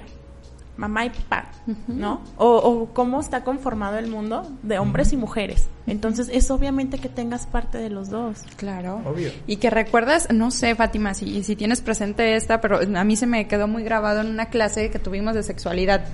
Mamá 0.78 1.04
y 1.04 1.10
papá, 1.10 1.50
¿no? 1.88 2.22
O, 2.36 2.56
o 2.56 2.94
cómo 2.94 3.20
está 3.20 3.42
conformado 3.42 3.98
el 3.98 4.06
mundo 4.06 4.48
de 4.62 4.78
hombres 4.78 5.12
y 5.12 5.16
mujeres. 5.16 5.66
Entonces, 5.88 6.30
es 6.32 6.50
obviamente 6.50 6.98
que 6.98 7.08
tengas 7.08 7.46
parte 7.46 7.78
de 7.78 7.90
los 7.90 8.10
dos. 8.10 8.44
Claro. 8.56 9.02
Obvio. 9.04 9.30
Y 9.48 9.56
que 9.56 9.70
recuerdas, 9.70 10.28
no 10.32 10.52
sé, 10.52 10.76
Fátima, 10.76 11.14
si, 11.14 11.42
si 11.42 11.56
tienes 11.56 11.80
presente 11.80 12.36
esta, 12.36 12.60
pero 12.60 12.78
a 12.78 13.04
mí 13.04 13.16
se 13.16 13.26
me 13.26 13.48
quedó 13.48 13.66
muy 13.66 13.82
grabado 13.82 14.20
en 14.20 14.28
una 14.28 14.46
clase 14.46 14.90
que 14.90 15.00
tuvimos 15.00 15.34
de 15.34 15.42
sexualidad 15.42 16.04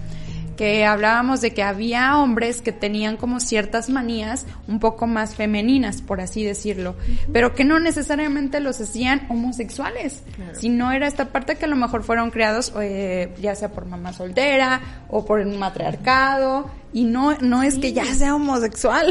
que 0.56 0.84
hablábamos 0.84 1.40
de 1.40 1.52
que 1.52 1.62
había 1.62 2.18
hombres 2.18 2.62
que 2.62 2.72
tenían 2.72 3.16
como 3.16 3.40
ciertas 3.40 3.88
manías 3.88 4.46
un 4.68 4.80
poco 4.80 5.06
más 5.06 5.34
femeninas, 5.34 6.02
por 6.02 6.20
así 6.20 6.44
decirlo, 6.44 6.94
pero 7.32 7.54
que 7.54 7.64
no 7.64 7.78
necesariamente 7.78 8.60
los 8.60 8.80
hacían 8.80 9.26
homosexuales, 9.28 10.22
sino 10.52 10.92
era 10.92 11.06
esta 11.06 11.26
parte 11.26 11.56
que 11.56 11.64
a 11.64 11.68
lo 11.68 11.76
mejor 11.76 12.02
fueron 12.02 12.30
creados 12.30 12.72
eh, 12.80 13.34
ya 13.40 13.54
sea 13.54 13.70
por 13.70 13.86
mamá 13.86 14.12
soltera 14.12 14.80
o 15.08 15.24
por 15.24 15.40
un 15.40 15.58
matriarcado 15.58 16.70
y 16.94 17.04
no 17.04 17.36
no 17.40 17.62
es 17.62 17.78
que 17.78 17.92
ya 17.92 18.06
sea 18.14 18.34
homosexual. 18.34 19.06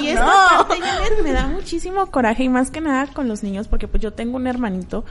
Y, 0.00 0.04
y 0.06 0.08
esta 0.10 0.24
No. 0.24 0.66
parte 0.66 0.80
ya 0.80 1.16
me, 1.16 1.22
me 1.22 1.32
da 1.32 1.46
muchísimo 1.46 2.06
coraje 2.06 2.42
y 2.44 2.48
más 2.48 2.70
que 2.72 2.80
nada 2.80 3.06
con 3.06 3.28
los 3.28 3.44
niños 3.44 3.68
porque 3.68 3.86
pues 3.86 4.02
yo 4.02 4.12
tengo 4.12 4.36
un 4.38 4.48
hermanito. 4.48 5.04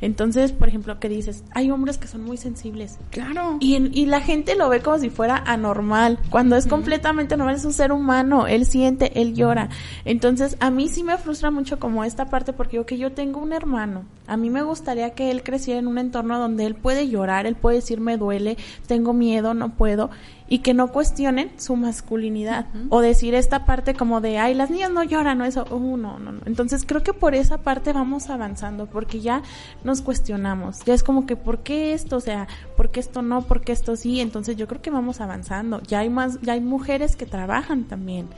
Entonces, 0.00 0.52
por 0.52 0.68
ejemplo, 0.68 1.00
que 1.00 1.08
dices, 1.08 1.42
hay 1.54 1.70
hombres 1.70 1.96
que 1.98 2.06
son 2.06 2.22
muy 2.22 2.36
sensibles. 2.36 2.98
Claro. 3.10 3.56
Y, 3.60 3.76
en- 3.76 3.90
y 3.94 4.04
la 4.06 4.20
gente 4.20 4.54
lo 4.54 4.68
ve 4.68 4.80
como 4.80 4.98
si 4.98 5.08
fuera 5.08 5.42
anormal, 5.46 6.18
cuando 6.30 6.56
es 6.56 6.66
completamente 6.66 7.36
normal, 7.36 7.56
es 7.56 7.64
un 7.64 7.72
ser 7.72 7.92
humano, 7.92 8.46
él 8.46 8.66
siente, 8.66 9.20
él 9.20 9.34
llora. 9.34 9.70
Entonces, 10.04 10.56
a 10.60 10.70
mí 10.70 10.88
sí 10.88 11.02
me 11.02 11.16
frustra 11.16 11.50
mucho 11.50 11.78
como 11.78 12.04
esta 12.04 12.26
parte, 12.26 12.52
porque 12.52 12.76
yo 12.76 12.84
que 12.86 12.98
yo 12.98 13.12
tengo 13.12 13.40
un 13.40 13.54
hermano, 13.54 14.04
a 14.26 14.36
mí 14.36 14.50
me 14.50 14.62
gustaría 14.62 15.14
que 15.14 15.30
él 15.30 15.42
creciera 15.42 15.80
en 15.80 15.86
un 15.86 15.96
entorno 15.98 16.38
donde 16.38 16.66
él 16.66 16.74
puede 16.74 17.08
llorar, 17.08 17.46
él 17.46 17.56
puede 17.56 17.76
decir 17.76 17.98
me 18.00 18.18
duele, 18.18 18.58
tengo 18.86 19.14
miedo, 19.14 19.54
no 19.54 19.70
puedo, 19.76 20.10
y 20.48 20.60
que 20.60 20.74
no 20.74 20.88
cuestionen 20.88 21.50
su 21.56 21.74
masculinidad, 21.76 22.66
o 22.88 23.00
decir 23.00 23.34
esta 23.34 23.64
parte 23.66 23.94
como 23.94 24.20
de, 24.20 24.38
ay, 24.38 24.54
las 24.54 24.70
niñas 24.70 24.90
no 24.90 25.02
lloran, 25.02 25.40
o 25.40 25.44
eso, 25.44 25.66
uh, 25.70 25.96
no, 25.96 26.18
no, 26.18 26.32
no. 26.32 26.40
Entonces, 26.46 26.84
creo 26.86 27.02
que 27.02 27.12
por 27.12 27.34
esa 27.34 27.58
parte 27.58 27.92
vamos 27.92 28.30
avanzando, 28.30 28.86
porque 28.86 29.20
ya 29.20 29.42
nos 29.82 30.02
cuestionamos, 30.02 30.84
ya 30.84 30.94
es 30.94 31.02
como 31.02 31.26
que, 31.26 31.34
¿por 31.34 31.60
qué 31.64 31.94
esto? 31.94 32.16
O 32.16 32.20
sea, 32.20 32.46
¿por 32.76 32.90
qué 32.90 33.00
esto 33.00 33.22
no? 33.22 33.42
¿Por 33.42 33.62
qué 33.62 33.72
esto 33.72 33.96
sí? 33.96 34.20
Entonces 34.20 34.56
yo 34.56 34.68
creo 34.68 34.80
que 34.80 34.90
vamos 34.90 35.20
avanzando. 35.20 35.82
Ya 35.82 36.00
hay 36.00 36.10
más, 36.10 36.40
ya 36.42 36.52
hay 36.52 36.60
mujeres 36.60 37.16
que 37.16 37.26
trabajan 37.26 37.84
también. 37.84 38.28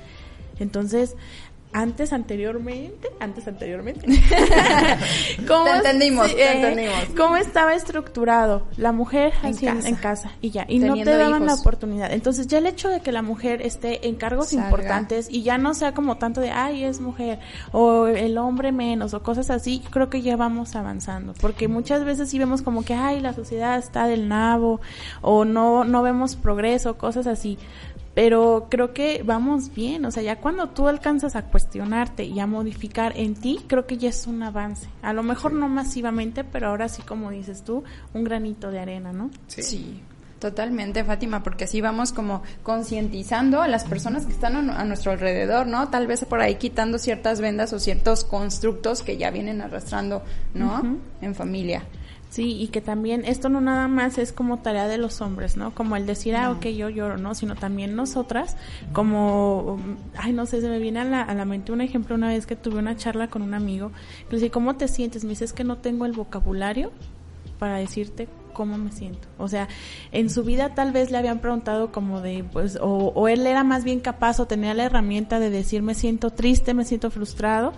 Entonces, 0.58 1.16
antes 1.72 2.12
anteriormente, 2.12 3.08
antes 3.20 3.46
anteriormente. 3.46 4.06
¿Cómo 5.46 5.64
Te 5.64 5.70
entendimos, 5.70 6.28
sí, 6.28 6.34
te 6.34 6.42
eh, 6.42 6.52
entendimos. 6.56 7.16
¿Cómo 7.16 7.36
estaba 7.36 7.74
estructurado? 7.74 8.66
La 8.76 8.92
mujer 8.92 9.32
En 9.42 9.50
así 9.50 9.66
casa. 9.66 9.88
en 9.88 9.94
casa 9.96 10.32
y 10.40 10.50
ya. 10.50 10.64
Y 10.68 10.78
no 10.78 10.94
te 10.94 11.16
daban 11.16 11.46
la 11.46 11.54
oportunidad. 11.54 12.12
Entonces 12.12 12.46
ya 12.46 12.58
el 12.58 12.66
hecho 12.66 12.88
de 12.88 13.00
que 13.00 13.12
la 13.12 13.22
mujer 13.22 13.62
esté 13.62 14.08
en 14.08 14.16
cargos 14.16 14.48
Salga. 14.48 14.64
importantes 14.64 15.28
y 15.30 15.42
ya 15.42 15.58
no 15.58 15.74
sea 15.74 15.92
como 15.92 16.16
tanto 16.16 16.40
de, 16.40 16.50
ay, 16.50 16.84
es 16.84 17.00
mujer, 17.00 17.38
o 17.72 18.06
el 18.06 18.38
hombre 18.38 18.72
menos, 18.72 19.14
o 19.14 19.22
cosas 19.22 19.50
así, 19.50 19.82
creo 19.90 20.08
que 20.08 20.22
ya 20.22 20.36
vamos 20.36 20.74
avanzando. 20.74 21.34
Porque 21.40 21.68
muchas 21.68 22.04
veces 22.04 22.30
sí 22.30 22.38
vemos 22.38 22.62
como 22.62 22.82
que, 22.82 22.94
ay, 22.94 23.20
la 23.20 23.34
sociedad 23.34 23.78
está 23.78 24.06
del 24.06 24.28
nabo, 24.28 24.80
o 25.20 25.44
no, 25.44 25.84
no 25.84 26.02
vemos 26.02 26.36
progreso, 26.36 26.96
cosas 26.96 27.26
así. 27.26 27.58
Pero 28.18 28.66
creo 28.68 28.92
que 28.92 29.22
vamos 29.24 29.72
bien, 29.72 30.04
o 30.04 30.10
sea, 30.10 30.24
ya 30.24 30.40
cuando 30.40 30.70
tú 30.70 30.88
alcanzas 30.88 31.36
a 31.36 31.42
cuestionarte 31.42 32.24
y 32.24 32.40
a 32.40 32.48
modificar 32.48 33.12
en 33.16 33.36
ti, 33.36 33.60
creo 33.68 33.86
que 33.86 33.96
ya 33.96 34.08
es 34.08 34.26
un 34.26 34.42
avance. 34.42 34.88
A 35.02 35.12
lo 35.12 35.22
mejor 35.22 35.52
no 35.52 35.68
masivamente, 35.68 36.42
pero 36.42 36.66
ahora 36.66 36.88
sí, 36.88 37.00
como 37.02 37.30
dices 37.30 37.62
tú, 37.62 37.84
un 38.14 38.24
granito 38.24 38.72
de 38.72 38.80
arena, 38.80 39.12
¿no? 39.12 39.30
Sí. 39.46 40.02
Totalmente, 40.40 41.04
Fátima, 41.04 41.44
porque 41.44 41.64
así 41.64 41.80
vamos 41.80 42.12
como 42.12 42.42
concientizando 42.64 43.62
a 43.62 43.68
las 43.68 43.84
personas 43.84 44.26
que 44.26 44.32
están 44.32 44.68
a 44.68 44.84
nuestro 44.84 45.12
alrededor, 45.12 45.68
¿no? 45.68 45.88
Tal 45.88 46.08
vez 46.08 46.24
por 46.24 46.40
ahí 46.40 46.56
quitando 46.56 46.98
ciertas 46.98 47.40
vendas 47.40 47.72
o 47.72 47.78
ciertos 47.78 48.24
constructos 48.24 49.02
que 49.02 49.16
ya 49.16 49.30
vienen 49.30 49.60
arrastrando, 49.60 50.24
¿no? 50.54 50.98
En 51.20 51.36
familia. 51.36 51.84
Sí, 52.30 52.60
y 52.60 52.68
que 52.68 52.82
también 52.82 53.24
esto 53.24 53.48
no 53.48 53.60
nada 53.62 53.88
más 53.88 54.18
es 54.18 54.32
como 54.32 54.58
tarea 54.58 54.86
de 54.86 54.98
los 54.98 55.22
hombres, 55.22 55.56
¿no? 55.56 55.74
Como 55.74 55.96
el 55.96 56.04
decir, 56.04 56.36
ah, 56.36 56.50
ok, 56.50 56.66
yo 56.66 56.90
lloro, 56.90 57.16
¿no? 57.16 57.34
Sino 57.34 57.54
también 57.54 57.96
nosotras, 57.96 58.56
como, 58.92 59.78
ay, 60.14 60.34
no 60.34 60.44
sé, 60.44 60.60
se 60.60 60.68
me 60.68 60.78
viene 60.78 61.00
a 61.00 61.04
la, 61.04 61.22
a 61.22 61.34
la 61.34 61.46
mente 61.46 61.72
un 61.72 61.80
ejemplo 61.80 62.14
una 62.14 62.28
vez 62.28 62.44
que 62.44 62.54
tuve 62.54 62.78
una 62.78 62.96
charla 62.96 63.28
con 63.28 63.40
un 63.40 63.54
amigo, 63.54 63.92
que 64.28 64.36
le 64.36 64.42
dije, 64.42 64.50
¿cómo 64.50 64.76
te 64.76 64.88
sientes? 64.88 65.24
Me 65.24 65.30
dice, 65.30 65.46
es 65.46 65.54
que 65.54 65.64
no 65.64 65.78
tengo 65.78 66.04
el 66.04 66.12
vocabulario 66.12 66.92
para 67.58 67.78
decirte 67.78 68.28
cómo 68.52 68.76
me 68.76 68.92
siento. 68.92 69.26
O 69.38 69.48
sea, 69.48 69.66
en 70.12 70.28
su 70.28 70.44
vida 70.44 70.74
tal 70.74 70.92
vez 70.92 71.10
le 71.10 71.16
habían 71.16 71.38
preguntado 71.38 71.92
como 71.92 72.20
de, 72.20 72.44
pues, 72.52 72.76
o, 72.76 73.12
o 73.14 73.28
él 73.28 73.46
era 73.46 73.64
más 73.64 73.84
bien 73.84 74.00
capaz 74.00 74.38
o 74.38 74.46
tenía 74.46 74.74
la 74.74 74.84
herramienta 74.84 75.38
de 75.38 75.48
decir, 75.48 75.80
me 75.80 75.94
siento 75.94 76.30
triste, 76.30 76.74
me 76.74 76.84
siento 76.84 77.10
frustrado. 77.10 77.72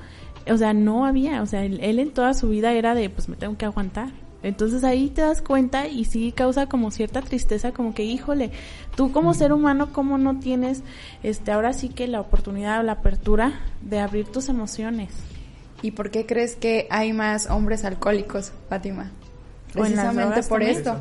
O 0.51 0.57
sea, 0.57 0.73
no 0.73 1.05
había, 1.07 1.43
o 1.43 1.47
sea, 1.47 1.65
él, 1.65 1.79
él 1.83 1.99
en 2.01 2.11
toda 2.13 2.35
su 2.35 2.49
vida 2.49 2.73
era 2.73 2.95
de, 2.95 3.11
pues 3.11 3.29
me 3.29 3.37
tengo 3.37 3.57
que 3.57 3.67
aguantar. 3.67 4.09
Entonces 4.43 4.85
ahí 4.85 5.11
te 5.11 5.21
das 5.21 5.43
cuenta 5.43 5.87
y 5.87 6.05
sí 6.07 6.33
causa 6.33 6.67
como 6.67 6.91
cierta 6.91 7.21
tristeza, 7.21 7.73
como 7.73 7.95
que, 7.95 8.05
híjole, 8.05 8.51
tú 8.97 9.13
como 9.13 9.35
ser 9.35 9.53
humano, 9.53 9.93
¿cómo 9.93 10.17
no 10.17 10.39
tienes, 10.39 10.83
este, 11.23 11.53
ahora 11.53 11.73
sí 11.73 11.91
que 11.91 12.07
la 12.09 12.21
oportunidad 12.21 12.81
o 12.81 12.83
la 12.83 12.93
apertura 12.93 13.61
de 13.83 14.01
abrir 14.01 14.29
tus 14.29 14.49
emociones? 14.49 15.11
¿Y 15.83 15.93
por 15.93 16.11
qué 16.11 16.27
crees 16.27 16.57
que 16.57 16.87
hay 16.91 17.13
más 17.13 17.49
hombres 17.49 17.85
alcohólicos, 17.85 18.53
Fátima? 18.69 19.11
Precisamente 19.73 20.43
por 20.43 20.61
también. 20.61 20.79
esto. 20.79 21.01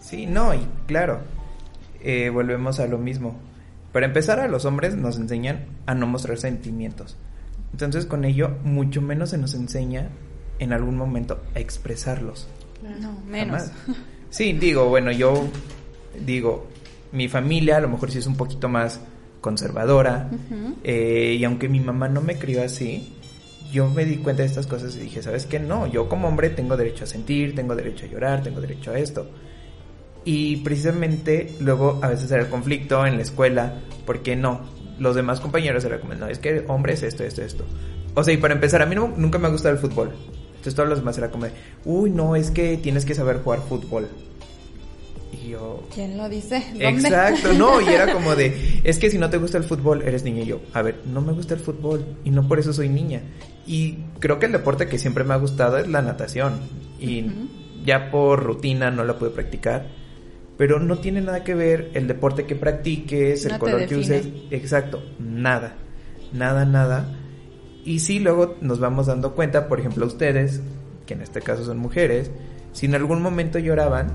Sí, 0.00 0.26
no, 0.26 0.54
y 0.54 0.66
claro, 0.86 1.20
eh, 2.02 2.30
volvemos 2.30 2.80
a 2.80 2.86
lo 2.86 2.98
mismo. 2.98 3.34
Para 3.92 4.06
empezar, 4.06 4.38
a 4.38 4.48
los 4.48 4.64
hombres 4.64 4.96
nos 4.96 5.16
enseñan 5.16 5.66
a 5.86 5.94
no 5.94 6.06
mostrar 6.06 6.38
sentimientos. 6.38 7.16
Entonces, 7.72 8.06
con 8.06 8.24
ello, 8.24 8.56
mucho 8.64 9.02
menos 9.02 9.30
se 9.30 9.38
nos 9.38 9.54
enseña 9.54 10.08
en 10.58 10.72
algún 10.72 10.96
momento 10.96 11.40
a 11.54 11.60
expresarlos. 11.60 12.48
No, 12.82 13.20
menos. 13.26 13.62
Jamás. 13.62 13.72
Sí, 14.30 14.52
digo, 14.52 14.88
bueno, 14.88 15.10
yo 15.10 15.48
digo, 16.24 16.68
mi 17.10 17.26
familia 17.28 17.78
a 17.78 17.80
lo 17.80 17.88
mejor 17.88 18.12
sí 18.12 18.18
es 18.18 18.28
un 18.28 18.36
poquito 18.36 18.68
más 18.68 19.00
conservadora. 19.40 20.30
Eh, 20.84 21.36
y 21.36 21.44
aunque 21.44 21.68
mi 21.68 21.80
mamá 21.80 22.08
no 22.08 22.20
me 22.20 22.38
crió 22.38 22.62
así, 22.62 23.12
yo 23.72 23.88
me 23.90 24.04
di 24.04 24.18
cuenta 24.18 24.42
de 24.42 24.48
estas 24.48 24.68
cosas 24.68 24.94
y 24.94 25.00
dije, 25.00 25.20
¿sabes 25.20 25.46
qué? 25.46 25.58
No, 25.58 25.88
yo 25.88 26.08
como 26.08 26.28
hombre 26.28 26.50
tengo 26.50 26.76
derecho 26.76 27.02
a 27.04 27.06
sentir, 27.08 27.56
tengo 27.56 27.74
derecho 27.74 28.06
a 28.06 28.08
llorar, 28.08 28.42
tengo 28.44 28.60
derecho 28.60 28.92
a 28.92 28.98
esto. 29.00 29.28
Y 30.24 30.58
precisamente 30.58 31.54
luego 31.60 31.98
a 32.02 32.08
veces 32.08 32.30
era 32.30 32.42
el 32.42 32.48
conflicto 32.48 33.04
en 33.06 33.16
la 33.16 33.22
escuela, 33.22 33.80
porque 34.06 34.36
no, 34.36 34.60
los 35.00 35.16
demás 35.16 35.40
compañeros 35.40 35.84
eran 35.84 36.00
como, 36.00 36.14
no, 36.14 36.28
es 36.28 36.38
que 36.38 36.64
hombre 36.68 36.92
es 36.92 37.02
esto, 37.02 37.24
esto, 37.24 37.42
esto. 37.42 37.64
O 38.14 38.22
sea, 38.22 38.34
y 38.34 38.36
para 38.36 38.54
empezar, 38.54 38.80
a 38.82 38.86
mí 38.86 38.94
no- 38.94 39.12
nunca 39.16 39.38
me 39.38 39.48
ha 39.48 39.50
gustado 39.50 39.74
el 39.74 39.80
fútbol. 39.80 40.12
Entonces 40.60 40.74
todos 40.74 40.90
los 40.90 40.98
demás 40.98 41.16
era 41.16 41.30
como, 41.30 41.46
de, 41.46 41.52
uy, 41.86 42.10
no, 42.10 42.36
es 42.36 42.50
que 42.50 42.76
tienes 42.76 43.06
que 43.06 43.14
saber 43.14 43.38
jugar 43.38 43.62
fútbol. 43.66 44.08
Y 45.32 45.48
yo, 45.48 45.84
¿Quién 45.94 46.18
lo 46.18 46.28
dice? 46.28 46.62
¿Dónde? 46.72 46.86
Exacto, 46.86 47.54
no, 47.54 47.80
y 47.80 47.88
era 47.88 48.12
como 48.12 48.36
de, 48.36 48.82
es 48.84 48.98
que 48.98 49.10
si 49.10 49.16
no 49.16 49.30
te 49.30 49.38
gusta 49.38 49.56
el 49.56 49.64
fútbol, 49.64 50.02
eres 50.02 50.22
niña 50.22 50.42
y 50.42 50.46
yo. 50.46 50.60
A 50.74 50.82
ver, 50.82 51.00
no 51.06 51.22
me 51.22 51.32
gusta 51.32 51.54
el 51.54 51.60
fútbol 51.60 52.04
y 52.24 52.30
no 52.30 52.46
por 52.46 52.58
eso 52.58 52.74
soy 52.74 52.90
niña. 52.90 53.22
Y 53.66 54.00
creo 54.18 54.38
que 54.38 54.46
el 54.46 54.52
deporte 54.52 54.86
que 54.86 54.98
siempre 54.98 55.24
me 55.24 55.32
ha 55.32 55.38
gustado 55.38 55.78
es 55.78 55.88
la 55.88 56.02
natación. 56.02 56.60
Y 57.00 57.24
ya 57.86 58.10
por 58.10 58.42
rutina 58.42 58.90
no 58.90 59.02
la 59.04 59.18
pude 59.18 59.30
practicar. 59.30 59.86
Pero 60.58 60.78
no 60.78 60.98
tiene 60.98 61.22
nada 61.22 61.42
que 61.42 61.54
ver 61.54 61.90
el 61.94 62.06
deporte 62.06 62.44
que 62.44 62.54
practiques, 62.54 63.46
el 63.46 63.52
No 63.52 63.58
color 63.58 63.86
que 63.86 63.96
uses. 63.96 64.28
Exacto, 64.50 65.02
nada. 65.18 65.76
Nada, 66.34 66.66
nada. 66.66 67.16
Y 67.84 68.00
sí, 68.00 68.18
luego 68.18 68.56
nos 68.60 68.80
vamos 68.80 69.06
dando 69.06 69.34
cuenta, 69.34 69.68
por 69.68 69.80
ejemplo, 69.80 70.06
ustedes, 70.06 70.60
que 71.06 71.14
en 71.14 71.22
este 71.22 71.40
caso 71.40 71.64
son 71.64 71.78
mujeres, 71.78 72.30
si 72.72 72.86
en 72.86 72.94
algún 72.94 73.22
momento 73.22 73.58
lloraban, 73.58 74.14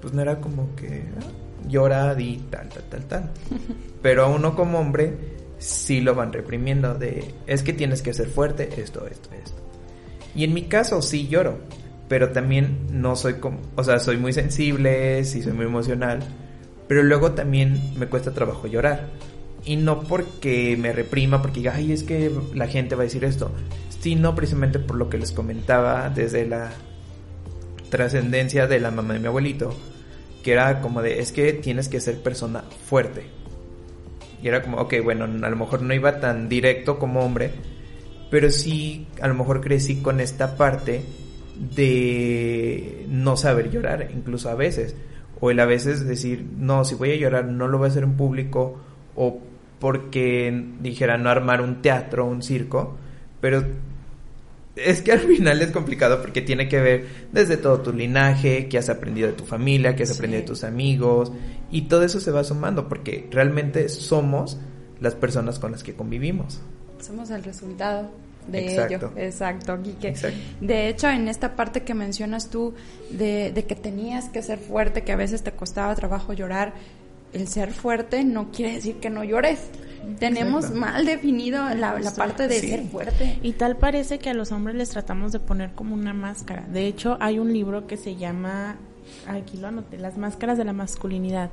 pues 0.00 0.14
no 0.14 0.22
era 0.22 0.40
como 0.40 0.74
que 0.76 1.04
ah, 1.18 1.68
llora 1.68 2.14
y 2.18 2.38
tal, 2.50 2.68
tal, 2.68 2.84
tal, 2.84 3.04
tal. 3.06 3.30
Pero 4.02 4.24
a 4.24 4.28
uno 4.28 4.54
como 4.54 4.78
hombre 4.78 5.40
sí 5.58 6.00
lo 6.00 6.14
van 6.14 6.32
reprimiendo 6.32 6.94
de, 6.94 7.34
es 7.46 7.62
que 7.62 7.72
tienes 7.72 8.02
que 8.02 8.14
ser 8.14 8.28
fuerte, 8.28 8.80
esto, 8.80 9.06
esto, 9.06 9.30
esto. 9.34 9.60
Y 10.34 10.44
en 10.44 10.54
mi 10.54 10.62
caso 10.62 11.02
sí 11.02 11.28
lloro, 11.28 11.58
pero 12.08 12.30
también 12.30 12.86
no 12.90 13.14
soy 13.14 13.34
como, 13.34 13.58
o 13.76 13.84
sea, 13.84 13.98
soy 13.98 14.16
muy 14.16 14.32
sensible, 14.32 15.24
sí 15.24 15.42
soy 15.42 15.52
muy 15.52 15.66
emocional, 15.66 16.20
pero 16.88 17.02
luego 17.02 17.32
también 17.32 17.80
me 17.98 18.06
cuesta 18.06 18.32
trabajo 18.32 18.66
llorar. 18.66 19.08
Y 19.64 19.76
no 19.76 20.00
porque 20.02 20.76
me 20.78 20.92
reprima, 20.92 21.42
porque 21.42 21.60
diga, 21.60 21.74
ay, 21.74 21.92
es 21.92 22.02
que 22.02 22.30
la 22.54 22.66
gente 22.66 22.94
va 22.94 23.02
a 23.02 23.04
decir 23.04 23.24
esto, 23.24 23.50
sino 24.00 24.34
precisamente 24.34 24.78
por 24.78 24.96
lo 24.96 25.10
que 25.10 25.18
les 25.18 25.32
comentaba 25.32 26.08
desde 26.08 26.46
la 26.46 26.70
trascendencia 27.90 28.66
de 28.66 28.80
la 28.80 28.90
mamá 28.90 29.14
de 29.14 29.20
mi 29.20 29.26
abuelito, 29.26 29.76
que 30.42 30.52
era 30.52 30.80
como 30.80 31.02
de, 31.02 31.20
es 31.20 31.32
que 31.32 31.52
tienes 31.52 31.88
que 31.88 32.00
ser 32.00 32.22
persona 32.22 32.64
fuerte. 32.86 33.24
Y 34.42 34.48
era 34.48 34.62
como, 34.62 34.78
ok, 34.78 34.94
bueno, 35.04 35.24
a 35.24 35.50
lo 35.50 35.56
mejor 35.56 35.82
no 35.82 35.92
iba 35.92 36.20
tan 36.20 36.48
directo 36.48 36.98
como 36.98 37.20
hombre, 37.20 37.50
pero 38.30 38.50
sí, 38.50 39.06
a 39.20 39.28
lo 39.28 39.34
mejor 39.34 39.60
crecí 39.60 40.00
con 40.00 40.20
esta 40.20 40.56
parte 40.56 41.02
de 41.76 43.04
no 43.08 43.36
saber 43.36 43.70
llorar, 43.70 44.08
incluso 44.14 44.48
a 44.48 44.54
veces. 44.54 44.96
O 45.40 45.50
el 45.50 45.60
a 45.60 45.66
veces 45.66 46.06
decir, 46.06 46.46
no, 46.56 46.84
si 46.84 46.94
voy 46.94 47.12
a 47.12 47.16
llorar 47.16 47.44
no 47.46 47.68
lo 47.68 47.78
voy 47.78 47.86
a 47.86 47.90
hacer 47.90 48.04
en 48.04 48.16
público, 48.16 48.80
o 49.14 49.40
porque 49.80 50.66
dijera 50.80 51.18
no 51.18 51.30
armar 51.30 51.62
un 51.62 51.82
teatro, 51.82 52.26
un 52.26 52.42
circo, 52.42 52.96
pero 53.40 53.64
es 54.76 55.02
que 55.02 55.12
al 55.12 55.20
final 55.20 55.60
es 55.62 55.72
complicado 55.72 56.20
porque 56.20 56.42
tiene 56.42 56.68
que 56.68 56.80
ver 56.80 57.06
desde 57.32 57.56
todo 57.56 57.80
tu 57.80 57.92
linaje, 57.92 58.68
que 58.68 58.78
has 58.78 58.88
aprendido 58.88 59.28
de 59.28 59.34
tu 59.34 59.44
familia, 59.44 59.96
que 59.96 60.04
has 60.04 60.14
aprendido 60.14 60.42
de 60.42 60.46
tus 60.46 60.62
amigos, 60.62 61.32
y 61.70 61.82
todo 61.82 62.04
eso 62.04 62.20
se 62.20 62.30
va 62.30 62.44
sumando 62.44 62.88
porque 62.88 63.26
realmente 63.30 63.88
somos 63.88 64.58
las 65.00 65.14
personas 65.14 65.58
con 65.58 65.72
las 65.72 65.82
que 65.82 65.94
convivimos. 65.94 66.60
Somos 67.00 67.30
el 67.30 67.42
resultado 67.42 68.10
de 68.46 68.74
ello. 68.74 69.12
Exacto, 69.16 69.80
Quique. 69.82 70.14
De 70.60 70.88
hecho, 70.88 71.08
en 71.08 71.28
esta 71.28 71.56
parte 71.56 71.82
que 71.82 71.94
mencionas 71.94 72.50
tú 72.50 72.74
de, 73.10 73.52
de 73.52 73.64
que 73.64 73.74
tenías 73.74 74.28
que 74.28 74.42
ser 74.42 74.58
fuerte, 74.58 75.02
que 75.02 75.12
a 75.12 75.16
veces 75.16 75.42
te 75.42 75.52
costaba 75.52 75.94
trabajo 75.94 76.34
llorar, 76.34 76.74
el 77.32 77.48
ser 77.48 77.72
fuerte 77.72 78.24
no 78.24 78.50
quiere 78.50 78.74
decir 78.74 78.96
que 78.96 79.10
no 79.10 79.24
llores. 79.24 79.70
Tenemos 80.18 80.70
mal 80.70 81.04
definido 81.04 81.62
la, 81.74 82.00
parte 82.16 82.48
de 82.48 82.58
ser 82.60 82.84
fuerte. 82.84 83.38
Y 83.42 83.52
tal 83.52 83.76
parece 83.76 84.18
que 84.18 84.30
a 84.30 84.34
los 84.34 84.50
hombres 84.50 84.76
les 84.76 84.90
tratamos 84.90 85.30
de 85.30 85.40
poner 85.40 85.72
como 85.72 85.94
una 85.94 86.14
máscara. 86.14 86.66
De 86.72 86.86
hecho, 86.86 87.16
hay 87.20 87.38
un 87.38 87.52
libro 87.52 87.86
que 87.86 87.96
se 87.96 88.16
llama, 88.16 88.76
aquí 89.26 89.58
lo 89.58 89.68
anoté, 89.68 89.98
Las 89.98 90.16
máscaras 90.16 90.56
de 90.58 90.64
la 90.64 90.72
masculinidad, 90.72 91.50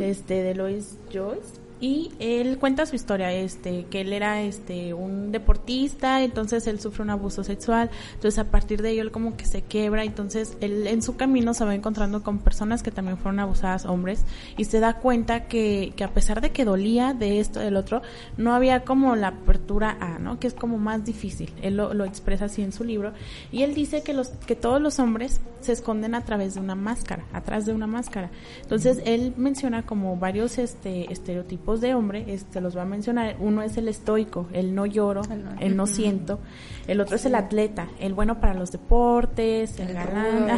este, 0.00 0.42
de 0.42 0.54
Lois 0.54 0.96
Joyce 1.12 1.61
y 1.82 2.12
él 2.20 2.58
cuenta 2.58 2.86
su 2.86 2.94
historia, 2.94 3.32
este, 3.32 3.86
que 3.86 4.02
él 4.02 4.12
era 4.12 4.40
este 4.40 4.94
un 4.94 5.32
deportista, 5.32 6.22
entonces 6.22 6.68
él 6.68 6.78
sufre 6.78 7.02
un 7.02 7.10
abuso 7.10 7.42
sexual, 7.42 7.90
entonces 8.14 8.38
a 8.38 8.52
partir 8.52 8.82
de 8.82 8.90
ello 8.90 9.02
él 9.02 9.10
como 9.10 9.36
que 9.36 9.46
se 9.46 9.62
quiebra, 9.62 10.04
entonces 10.04 10.56
él 10.60 10.86
en 10.86 11.02
su 11.02 11.16
camino 11.16 11.54
se 11.54 11.64
va 11.64 11.74
encontrando 11.74 12.22
con 12.22 12.38
personas 12.38 12.84
que 12.84 12.92
también 12.92 13.18
fueron 13.18 13.40
abusadas, 13.40 13.84
hombres, 13.84 14.24
y 14.56 14.66
se 14.66 14.78
da 14.78 15.00
cuenta 15.00 15.48
que, 15.48 15.92
que 15.96 16.04
a 16.04 16.14
pesar 16.14 16.40
de 16.40 16.52
que 16.52 16.64
dolía 16.64 17.14
de 17.14 17.40
esto, 17.40 17.58
del 17.58 17.76
otro, 17.76 18.00
no 18.36 18.54
había 18.54 18.84
como 18.84 19.16
la 19.16 19.28
apertura 19.28 19.96
a, 19.98 20.20
¿no? 20.20 20.38
Que 20.38 20.46
es 20.46 20.54
como 20.54 20.78
más 20.78 21.04
difícil, 21.04 21.52
él 21.62 21.76
lo, 21.76 21.94
lo 21.94 22.04
expresa 22.04 22.44
así 22.44 22.62
en 22.62 22.70
su 22.70 22.84
libro, 22.84 23.12
y 23.50 23.62
él 23.62 23.74
dice 23.74 24.04
que 24.04 24.14
los, 24.14 24.28
que 24.28 24.54
todos 24.54 24.80
los 24.80 25.00
hombres 25.00 25.40
se 25.60 25.72
esconden 25.72 26.14
a 26.14 26.24
través 26.24 26.54
de 26.54 26.60
una 26.60 26.76
máscara, 26.76 27.24
atrás 27.32 27.66
de 27.66 27.72
una 27.72 27.88
máscara, 27.88 28.30
entonces 28.62 29.02
él 29.04 29.34
menciona 29.36 29.84
como 29.84 30.16
varios 30.16 30.58
este 30.58 31.12
estereotipos 31.12 31.71
de 31.80 31.94
hombre, 31.94 32.24
este 32.28 32.60
los 32.60 32.76
va 32.76 32.82
a 32.82 32.84
mencionar. 32.84 33.36
Uno 33.40 33.62
es 33.62 33.76
el 33.76 33.88
estoico, 33.88 34.46
el 34.52 34.74
no 34.74 34.86
lloro, 34.86 35.22
el 35.60 35.76
no, 35.76 35.86
siento. 35.86 36.38
El 36.86 37.00
otro 37.00 37.16
es 37.16 37.24
el 37.24 37.34
atleta, 37.34 37.88
el 38.00 38.12
bueno 38.12 38.40
para 38.40 38.54
los 38.54 38.72
deportes, 38.72 39.78
el, 39.78 39.92
galán, 39.92 40.48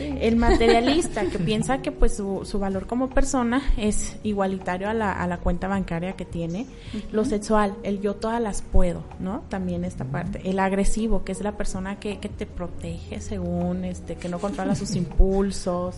el 0.00 0.36
materialista, 0.36 1.26
que 1.26 1.38
piensa 1.46 1.82
que 1.82 1.92
pues 1.92 2.16
su, 2.16 2.42
su, 2.44 2.58
valor 2.58 2.86
como 2.86 3.10
persona 3.10 3.62
es 3.76 4.16
igualitario 4.22 4.88
a 4.88 4.94
la, 4.94 5.12
a 5.12 5.26
la 5.26 5.38
cuenta 5.38 5.68
bancaria 5.68 6.14
que 6.14 6.24
tiene. 6.24 6.66
Lo 7.12 7.24
sexual, 7.24 7.76
el 7.82 8.00
yo 8.00 8.14
todas 8.14 8.40
las 8.40 8.62
puedo, 8.62 9.02
¿no? 9.20 9.42
También 9.48 9.84
esta 9.84 10.04
parte. 10.04 10.40
El 10.48 10.58
agresivo, 10.58 11.24
que 11.24 11.32
es 11.32 11.42
la 11.42 11.52
persona 11.52 11.98
que, 12.00 12.18
que 12.18 12.28
te 12.28 12.46
protege 12.46 13.20
según, 13.20 13.84
este, 13.84 14.16
que 14.16 14.28
no 14.28 14.38
controla 14.38 14.74
sus 14.74 14.96
impulsos 14.96 15.96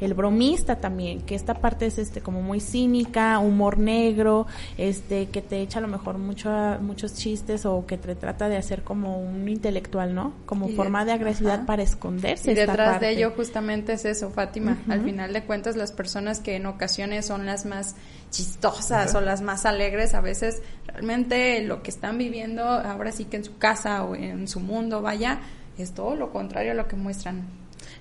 el 0.00 0.14
bromista 0.14 0.76
también, 0.76 1.20
que 1.22 1.34
esta 1.34 1.54
parte 1.54 1.86
es 1.86 1.98
este 1.98 2.20
como 2.20 2.42
muy 2.42 2.60
cínica, 2.60 3.38
humor 3.38 3.78
negro, 3.78 4.46
este 4.78 5.26
que 5.28 5.42
te 5.42 5.60
echa 5.60 5.78
a 5.78 5.82
lo 5.82 5.88
mejor 5.88 6.18
mucho, 6.18 6.50
muchos 6.80 7.14
chistes 7.14 7.66
o 7.66 7.84
que 7.86 7.98
te 7.98 8.14
trata 8.14 8.48
de 8.48 8.56
hacer 8.56 8.82
como 8.82 9.20
un 9.20 9.48
intelectual, 9.48 10.14
¿no? 10.14 10.34
Como 10.46 10.68
forma 10.68 11.04
de 11.04 11.12
agresividad 11.12 11.66
para 11.66 11.82
esconderse. 11.82 12.52
Y 12.52 12.54
detrás 12.54 13.00
de 13.00 13.10
ello 13.10 13.32
justamente 13.36 13.92
es 13.92 14.04
eso, 14.04 14.30
Fátima. 14.30 14.78
Al 14.88 15.02
final 15.02 15.32
de 15.32 15.44
cuentas 15.44 15.76
las 15.76 15.92
personas 15.92 16.40
que 16.40 16.56
en 16.56 16.66
ocasiones 16.66 17.26
son 17.26 17.46
las 17.46 17.66
más 17.66 17.94
chistosas 18.30 19.14
o 19.14 19.20
las 19.20 19.42
más 19.42 19.66
alegres, 19.66 20.14
a 20.14 20.20
veces 20.20 20.62
realmente 20.86 21.62
lo 21.62 21.82
que 21.82 21.90
están 21.90 22.16
viviendo 22.18 22.64
ahora 22.64 23.12
sí 23.12 23.24
que 23.26 23.36
en 23.36 23.44
su 23.44 23.58
casa 23.58 24.04
o 24.04 24.14
en 24.14 24.48
su 24.48 24.60
mundo, 24.60 25.02
vaya, 25.02 25.40
es 25.78 25.92
todo 25.92 26.14
lo 26.14 26.30
contrario 26.30 26.72
a 26.72 26.74
lo 26.74 26.88
que 26.88 26.96
muestran 26.96 27.59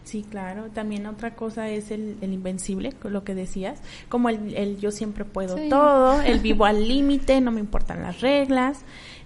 Sí, 0.10 0.26
claro. 0.28 0.70
También 0.74 1.06
otra 1.06 1.36
cosa 1.36 1.70
es 1.70 1.92
el, 1.92 2.18
el 2.22 2.34
invencible, 2.34 2.96
lo 3.04 3.24
que 3.24 3.36
decías, 3.36 3.80
como 4.10 4.30
el, 4.30 4.56
el 4.56 4.80
yo 4.80 4.90
siempre 4.90 5.24
puedo 5.24 5.56
todo, 5.70 6.20
el 6.24 6.40
vivo 6.42 6.66
al 6.66 6.88
límite, 6.88 7.40
no 7.42 7.52
me 7.52 7.60
importan 7.60 8.02
las 8.02 8.20
reglas 8.20 8.80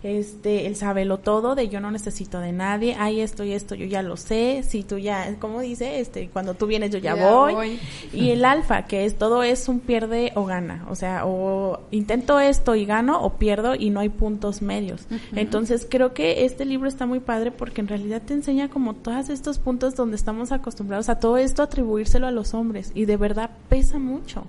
este, 0.04 0.68
el 0.68 0.76
sabelo 0.76 1.18
todo, 1.18 1.56
de 1.56 1.70
yo 1.70 1.80
no 1.80 1.90
necesito 1.90 2.40
de 2.40 2.52
nadie, 2.52 2.96
hay 3.00 3.22
esto 3.22 3.46
y 3.46 3.54
esto, 3.54 3.74
yo 3.74 3.86
ya 3.86 4.04
lo 4.04 4.18
sé, 4.18 4.64
si 4.68 4.84
tú 4.84 4.98
ya, 4.98 5.36
como 5.40 5.62
dice, 5.62 6.02
este, 6.02 6.30
cuando 6.30 6.54
tú 6.56 6.68
vienes 6.68 6.92
yo 6.92 7.00
ya, 7.00 7.16
voy. 7.16 7.80
Y 8.12 8.32
el 8.32 8.44
alfa, 8.44 8.86
que 8.86 9.06
es 9.06 9.18
todo 9.18 9.44
es 9.44 9.70
un 9.70 9.80
pierde 9.80 10.34
o 10.36 10.46
gana, 10.46 10.86
o 10.90 10.96
sea, 10.96 11.26
o 11.26 11.80
intento 11.92 12.40
esto 12.42 12.76
y 12.76 12.86
gano 12.86 13.22
o 13.22 13.38
pierdo 13.38 13.76
y 13.76 13.90
no 13.90 14.02
hay 14.02 14.10
puntos 14.10 14.62
medios. 14.62 15.08
Entonces 15.36 15.88
creo 15.90 16.14
que 16.14 16.46
este 16.46 16.66
libro 16.66 16.90
está 16.90 17.06
muy 17.06 17.22
padre 17.22 17.52
porque 17.52 17.80
en 17.80 17.88
realidad 17.88 18.22
te 18.22 18.34
enseña 18.34 18.70
como 18.70 18.96
todos 18.96 19.30
estos 19.30 19.58
puntos 19.58 19.96
donde 19.96 20.18
estamos 20.18 20.52
acostumbrados 20.52 21.08
a 21.10 21.20
todo 21.20 21.38
esto 21.38 21.64
atribuírselo 21.64 22.28
a 22.28 22.32
los 22.32 22.54
hombres 22.54 22.92
y 22.94 23.06
de 23.06 23.16
verdad 23.16 23.52
pesa 23.70 24.00
mucho, 24.00 24.44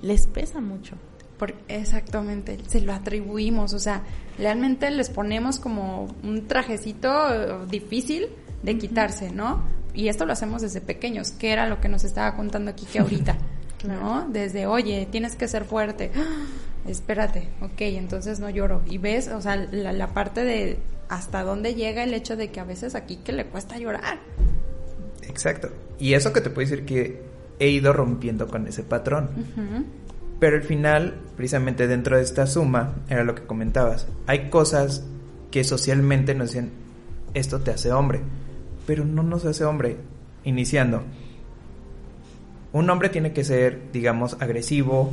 les 0.00 0.26
pesa 0.26 0.60
mucho 0.60 0.96
exactamente, 1.68 2.58
se 2.66 2.80
lo 2.80 2.92
atribuimos, 2.92 3.74
o 3.74 3.78
sea, 3.78 4.02
realmente 4.38 4.90
les 4.90 5.10
ponemos 5.10 5.58
como 5.58 6.08
un 6.22 6.46
trajecito 6.46 7.66
difícil 7.66 8.28
de 8.62 8.78
quitarse, 8.78 9.30
¿no? 9.30 9.62
Y 9.94 10.08
esto 10.08 10.24
lo 10.24 10.32
hacemos 10.32 10.62
desde 10.62 10.80
pequeños, 10.80 11.32
que 11.32 11.52
era 11.52 11.66
lo 11.66 11.80
que 11.80 11.88
nos 11.88 12.04
estaba 12.04 12.34
contando 12.36 12.70
aquí 12.70 12.86
que 12.86 13.00
ahorita, 13.00 13.36
¿no? 13.86 14.26
Desde, 14.28 14.66
oye, 14.66 15.06
tienes 15.10 15.36
que 15.36 15.48
ser 15.48 15.64
fuerte, 15.64 16.10
espérate, 16.86 17.48
ok, 17.60 17.80
entonces 17.80 18.40
no 18.40 18.48
lloro. 18.50 18.82
Y 18.86 18.98
ves, 18.98 19.28
o 19.28 19.40
sea, 19.40 19.56
la, 19.56 20.08
parte 20.08 20.44
de 20.44 20.78
hasta 21.08 21.42
dónde 21.42 21.74
llega 21.74 22.04
el 22.04 22.14
hecho 22.14 22.36
de 22.36 22.50
que 22.50 22.60
a 22.60 22.64
veces 22.64 22.94
aquí 22.94 23.16
que 23.16 23.32
le 23.32 23.46
cuesta 23.46 23.78
llorar. 23.78 24.20
Exacto. 25.22 25.68
Y 25.98 26.14
eso 26.14 26.32
que 26.32 26.40
te 26.40 26.50
puedo 26.50 26.68
decir 26.68 26.84
que 26.84 27.22
he 27.58 27.68
ido 27.68 27.92
rompiendo 27.92 28.48
con 28.48 28.66
ese 28.66 28.82
patrón. 28.82 29.30
Pero 30.42 30.56
al 30.56 30.64
final, 30.64 31.14
precisamente 31.36 31.86
dentro 31.86 32.16
de 32.16 32.24
esta 32.24 32.48
suma, 32.48 32.96
era 33.08 33.22
lo 33.22 33.36
que 33.36 33.44
comentabas. 33.44 34.08
Hay 34.26 34.50
cosas 34.50 35.04
que 35.52 35.62
socialmente 35.62 36.34
nos 36.34 36.48
dicen, 36.48 36.72
esto 37.32 37.60
te 37.60 37.70
hace 37.70 37.92
hombre, 37.92 38.22
pero 38.84 39.04
no 39.04 39.22
nos 39.22 39.44
hace 39.44 39.64
hombre. 39.64 39.98
Iniciando. 40.42 41.04
Un 42.72 42.90
hombre 42.90 43.08
tiene 43.08 43.32
que 43.32 43.44
ser, 43.44 43.82
digamos, 43.92 44.36
agresivo, 44.40 45.12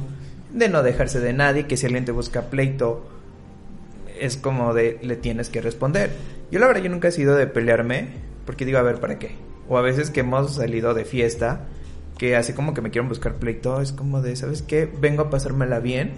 de 0.52 0.68
no 0.68 0.82
dejarse 0.82 1.20
de 1.20 1.34
nadie, 1.34 1.68
que 1.68 1.78
si 1.78 1.86
alguien 1.86 2.06
te 2.06 2.12
busca 2.12 2.50
pleito, 2.50 3.08
es 4.20 4.36
como 4.36 4.74
de 4.74 4.98
le 5.04 5.16
tienes 5.16 5.50
que 5.50 5.62
responder. 5.62 6.10
Yo 6.50 6.58
la 6.58 6.66
verdad 6.66 6.82
yo 6.82 6.90
nunca 6.90 7.10
he 7.10 7.12
sido 7.12 7.36
de 7.36 7.46
pelearme, 7.46 8.08
porque 8.48 8.66
digo, 8.66 8.80
a 8.80 8.82
ver, 8.82 9.00
¿para 9.00 9.20
qué? 9.20 9.36
O 9.68 9.78
a 9.78 9.84
veces 9.84 10.10
que 10.10 10.22
hemos 10.22 10.56
salido 10.56 10.96
de 10.96 11.06
fiesta 11.06 11.68
que 12.20 12.36
así 12.36 12.52
como 12.52 12.74
que 12.74 12.82
me 12.82 12.92
quieren 12.92 13.08
buscar 13.08 13.36
pleito, 13.36 13.82
es 13.82 13.94
como 13.94 14.22
de, 14.22 14.36
¿sabes 14.36 14.62
qué? 14.62 14.86
Vengo 14.86 15.24
a 15.24 15.30
pasármela 15.30 15.80
bien, 15.80 16.12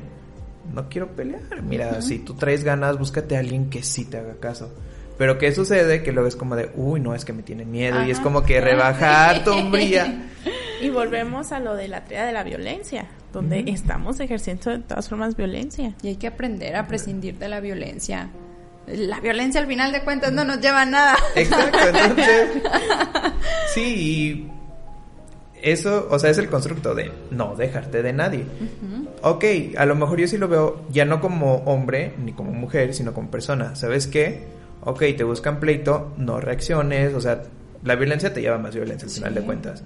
no 0.73 0.89
quiero 0.89 1.15
pelear. 1.15 1.61
Mira, 1.61 2.01
si 2.01 2.17
tú 2.17 2.33
traes 2.33 2.63
ganas, 2.63 2.97
búscate 2.97 3.37
a 3.37 3.39
alguien 3.39 3.69
que 3.69 3.83
sí 3.83 4.05
te 4.05 4.17
haga 4.17 4.33
caso. 4.39 4.73
Pero 5.19 5.37
¿qué 5.37 5.53
sucede? 5.53 6.01
Que 6.01 6.11
luego 6.11 6.27
es 6.27 6.35
como 6.35 6.55
de, 6.55 6.71
uy, 6.75 6.99
no, 6.99 7.13
es 7.13 7.23
que 7.23 7.33
me 7.33 7.43
tiene 7.43 7.65
miedo 7.65 8.03
y 8.03 8.09
es 8.09 8.19
como 8.19 8.41
que 8.41 8.59
rebajar 8.61 9.43
tu 9.43 9.51
hombría. 9.51 10.27
Y 10.81 10.89
volvemos 10.89 11.51
a 11.51 11.59
lo 11.59 11.75
de 11.75 11.87
la 11.87 12.03
tarea 12.03 12.25
de 12.25 12.31
la 12.31 12.43
violencia, 12.43 13.05
donde 13.31 13.63
estamos 13.67 14.19
ejerciendo 14.19 14.71
de 14.71 14.79
todas 14.79 15.07
formas 15.07 15.37
violencia. 15.37 15.93
Y 16.01 16.07
hay 16.07 16.15
que 16.15 16.25
aprender 16.25 16.77
a 16.77 16.87
prescindir 16.87 17.37
de 17.37 17.47
la 17.47 17.59
violencia. 17.59 18.31
La 18.87 19.19
violencia 19.19 19.61
al 19.61 19.67
final 19.67 19.91
de 19.91 20.01
cuentas 20.03 20.33
no 20.33 20.43
nos 20.45 20.59
lleva 20.59 20.81
a 20.81 20.85
nada. 20.85 21.15
Exacto, 21.35 21.77
entonces. 21.87 22.49
Sí, 23.73 23.81
y 23.81 24.51
eso, 25.61 26.07
o 26.09 26.19
sea, 26.19 26.29
es 26.29 26.37
el 26.37 26.49
constructo 26.49 26.95
de 26.95 27.11
no 27.29 27.55
dejarte 27.55 28.01
de 28.01 28.13
nadie. 28.13 28.45
Ok, 29.21 29.45
a 29.77 29.85
lo 29.85 29.95
mejor 29.95 30.19
yo 30.19 30.27
sí 30.27 30.37
lo 30.37 30.47
veo 30.47 30.81
ya 30.89 31.05
no 31.05 31.21
como 31.21 31.57
hombre 31.65 32.13
ni 32.23 32.33
como 32.33 32.51
mujer, 32.51 32.93
sino 32.93 33.13
como 33.13 33.29
persona. 33.29 33.75
¿Sabes 33.75 34.07
qué? 34.07 34.43
Ok, 34.83 35.03
te 35.15 35.23
buscan 35.23 35.59
pleito, 35.59 36.13
no 36.17 36.39
reacciones, 36.39 37.13
o 37.13 37.21
sea, 37.21 37.43
la 37.83 37.95
violencia 37.95 38.33
te 38.33 38.41
lleva 38.41 38.57
más 38.57 38.73
violencia 38.73 39.05
al 39.05 39.13
final 39.13 39.35
de 39.35 39.41
cuentas. 39.41 39.83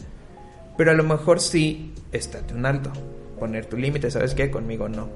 Pero 0.77 0.91
a 0.91 0.93
lo 0.93 1.03
mejor 1.03 1.39
sí, 1.39 1.93
estate 2.11 2.53
un 2.53 2.65
alto, 2.65 2.91
poner 3.39 3.65
tu 3.65 3.77
límite, 3.77 4.09
¿sabes 4.11 4.33
qué? 4.33 4.51
Conmigo 4.51 4.89
no. 4.89 5.09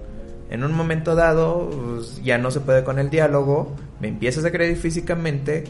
En 0.49 0.63
un 0.63 0.73
momento 0.73 1.15
dado, 1.15 1.69
pues, 1.69 2.21
ya 2.23 2.37
no 2.37 2.51
se 2.51 2.59
puede 2.59 2.83
con 2.83 2.97
el 2.97 3.09
diálogo, 3.09 3.75
me 3.99 4.07
empiezas 4.07 4.45
a 4.45 4.47
agredir 4.47 4.77
físicamente, 4.77 5.63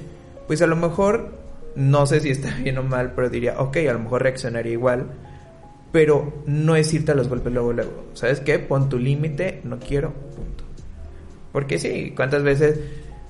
pues 0.47 0.61
a 0.61 0.67
lo 0.67 0.75
mejor, 0.75 1.31
no 1.79 2.05
sé 2.05 2.19
si 2.19 2.29
está 2.29 2.53
bien 2.55 2.77
o 2.77 2.83
mal, 2.83 3.13
pero 3.15 3.29
diría, 3.29 3.59
ok, 3.59 3.77
a 3.89 3.93
lo 3.93 3.99
mejor 3.99 4.23
reaccionaría 4.23 4.73
igual, 4.73 5.11
pero 5.91 6.43
no 6.45 6.75
es 6.75 6.93
irte 6.93 7.13
a 7.13 7.15
los 7.15 7.29
golpes 7.29 7.53
luego, 7.53 7.73
luego. 7.73 8.05
¿Sabes 8.13 8.41
qué? 8.41 8.59
Pon 8.59 8.89
tu 8.89 8.99
límite, 8.99 9.61
no 9.63 9.79
quiero, 9.79 10.13
punto. 10.35 10.65
Porque 11.51 11.79
sí, 11.79 12.13
¿cuántas 12.15 12.43
veces 12.43 12.79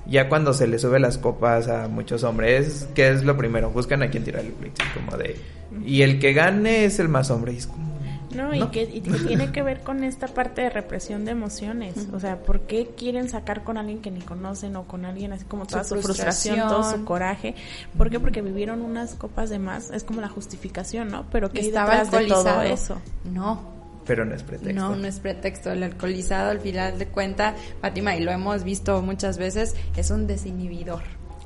ya 0.06 0.28
cuando 0.28 0.52
se 0.52 0.66
le 0.66 0.78
sube 0.78 0.98
las 0.98 1.18
copas 1.18 1.68
a 1.68 1.86
muchos 1.86 2.24
hombres, 2.24 2.88
¿qué 2.94 3.10
es 3.10 3.22
lo 3.22 3.36
primero? 3.36 3.70
Buscan 3.70 4.02
a 4.02 4.10
quien 4.10 4.24
tirar 4.24 4.44
el 4.44 4.52
pleito, 4.52 4.82
como 4.94 5.16
de... 5.16 5.36
Y 5.84 6.02
el 6.02 6.18
que 6.18 6.32
gane 6.32 6.84
es 6.84 6.98
el 6.98 7.08
más 7.08 7.30
hombre, 7.30 7.52
y 7.52 7.56
es 7.58 7.68
como... 7.68 7.89
No, 8.34 8.54
y 8.54 8.66
que 8.68 8.82
y 8.82 9.00
que 9.00 9.18
tiene 9.26 9.52
que 9.52 9.62
ver 9.62 9.80
con 9.80 10.04
esta 10.04 10.28
parte 10.28 10.62
de 10.62 10.70
represión 10.70 11.24
de 11.24 11.32
emociones. 11.32 12.08
O 12.12 12.20
sea, 12.20 12.38
¿por 12.42 12.60
qué 12.62 12.90
quieren 12.96 13.28
sacar 13.28 13.64
con 13.64 13.76
alguien 13.76 14.00
que 14.00 14.10
ni 14.10 14.20
conocen 14.20 14.76
o 14.76 14.84
con 14.84 15.04
alguien 15.04 15.32
así 15.32 15.44
como 15.44 15.66
toda 15.66 15.84
Su 15.84 15.96
su, 15.96 16.02
frustración, 16.02 16.56
frustración. 16.56 16.82
todo 16.82 16.98
su 16.98 17.04
coraje? 17.04 17.54
¿Por 17.96 18.10
qué? 18.10 18.20
Porque 18.20 18.42
vivieron 18.42 18.82
unas 18.82 19.14
copas 19.14 19.50
de 19.50 19.58
más. 19.58 19.90
Es 19.90 20.04
como 20.04 20.20
la 20.20 20.28
justificación, 20.28 21.08
¿no? 21.08 21.26
Pero 21.30 21.50
que 21.50 21.60
Estaba 21.60 22.02
detrás 22.04 22.10
de 22.10 22.26
todo 22.28 22.62
eso. 22.62 23.00
No, 23.24 23.60
Pero 24.06 24.24
no 24.24 24.34
es 24.34 24.42
pretexto. 24.42 24.74
No, 24.74 24.96
no 24.96 25.06
es 25.06 25.20
pretexto. 25.20 25.70
El 25.72 25.82
alcoholizado, 25.82 26.50
al 26.50 26.60
final 26.60 26.98
de 26.98 27.06
cuenta, 27.06 27.54
Fátima, 27.80 28.16
y 28.16 28.20
lo 28.20 28.30
hemos 28.30 28.64
visto 28.64 29.00
muchas 29.02 29.38
veces, 29.38 29.74
es 29.96 30.10
un 30.10 30.26
desinhibidor. 30.26 31.02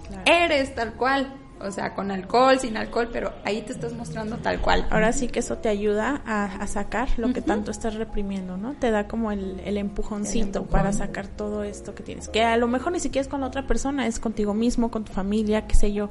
Claro. 0.08 0.22
Eres 0.26 0.74
tal 0.74 0.94
cual. 0.94 1.32
O 1.64 1.70
sea, 1.70 1.94
con 1.94 2.10
alcohol, 2.10 2.58
sin 2.60 2.76
alcohol, 2.76 3.08
pero 3.12 3.32
ahí 3.44 3.62
te 3.62 3.72
estás 3.72 3.92
mostrando 3.94 4.36
tal 4.36 4.60
cual. 4.60 4.86
Ahora 4.90 5.12
sí 5.12 5.28
que 5.28 5.38
eso 5.38 5.56
te 5.58 5.68
ayuda 5.70 6.20
a, 6.26 6.44
a 6.44 6.66
sacar 6.66 7.08
lo 7.18 7.32
que 7.32 7.40
tanto 7.40 7.70
estás 7.70 7.94
reprimiendo, 7.94 8.56
¿no? 8.56 8.74
Te 8.74 8.90
da 8.90 9.08
como 9.08 9.32
el, 9.32 9.60
el 9.64 9.78
empujoncito 9.78 10.40
El 10.40 10.46
empujón. 10.64 10.68
para 10.68 10.92
sacar 10.92 11.26
todo 11.26 11.62
esto 11.64 11.94
que 11.94 12.02
tienes. 12.02 12.28
Que 12.28 12.44
a 12.44 12.56
lo 12.58 12.68
mejor 12.68 12.92
ni 12.92 13.00
siquiera 13.00 13.22
es 13.22 13.28
con 13.28 13.40
la 13.40 13.46
otra 13.46 13.66
persona, 13.66 14.06
es 14.06 14.20
contigo 14.20 14.52
mismo, 14.52 14.90
con 14.90 15.04
tu 15.04 15.12
familia, 15.12 15.66
qué 15.66 15.74
sé 15.74 15.92
yo. 15.92 16.10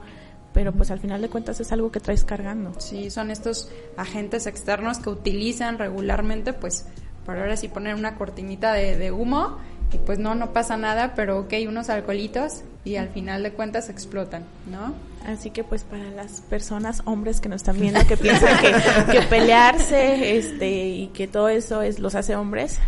Pero 0.53 0.71
pues 0.71 0.91
al 0.91 0.99
final 0.99 1.21
de 1.21 1.29
cuentas 1.29 1.59
es 1.59 1.71
algo 1.71 1.91
que 1.91 1.99
traes 1.99 2.23
cargando. 2.23 2.73
Sí, 2.79 3.09
son 3.09 3.31
estos 3.31 3.69
agentes 3.97 4.45
externos 4.47 4.99
que 4.99 5.09
utilizan 5.09 5.77
regularmente, 5.79 6.53
pues, 6.53 6.87
para 7.25 7.41
ahora 7.41 7.57
sí 7.57 7.67
poner 7.69 7.95
una 7.95 8.15
cortinita 8.15 8.73
de, 8.73 8.97
de 8.97 9.11
humo 9.11 9.57
y 9.91 9.97
pues 9.97 10.19
no, 10.19 10.35
no 10.35 10.53
pasa 10.53 10.77
nada, 10.77 11.13
pero 11.15 11.39
ok, 11.39 11.53
unos 11.67 11.89
alcoholitos 11.89 12.61
y 12.83 12.95
al 12.97 13.09
final 13.09 13.43
de 13.43 13.53
cuentas 13.53 13.89
explotan, 13.89 14.43
¿no? 14.69 14.93
Así 15.25 15.51
que 15.51 15.63
pues 15.63 15.83
para 15.83 16.09
las 16.11 16.41
personas, 16.41 17.01
hombres 17.05 17.39
que 17.39 17.47
nos 17.49 17.57
están 17.61 17.79
viendo, 17.79 18.05
que 18.05 18.17
piensan 18.17 18.59
que, 18.61 19.11
que 19.11 19.21
pelearse 19.27 20.37
este 20.37 20.87
y 20.87 21.07
que 21.07 21.27
todo 21.27 21.47
eso 21.49 21.81
es 21.81 21.99
los 21.99 22.13
hace 22.15 22.35
hombres, 22.35 22.79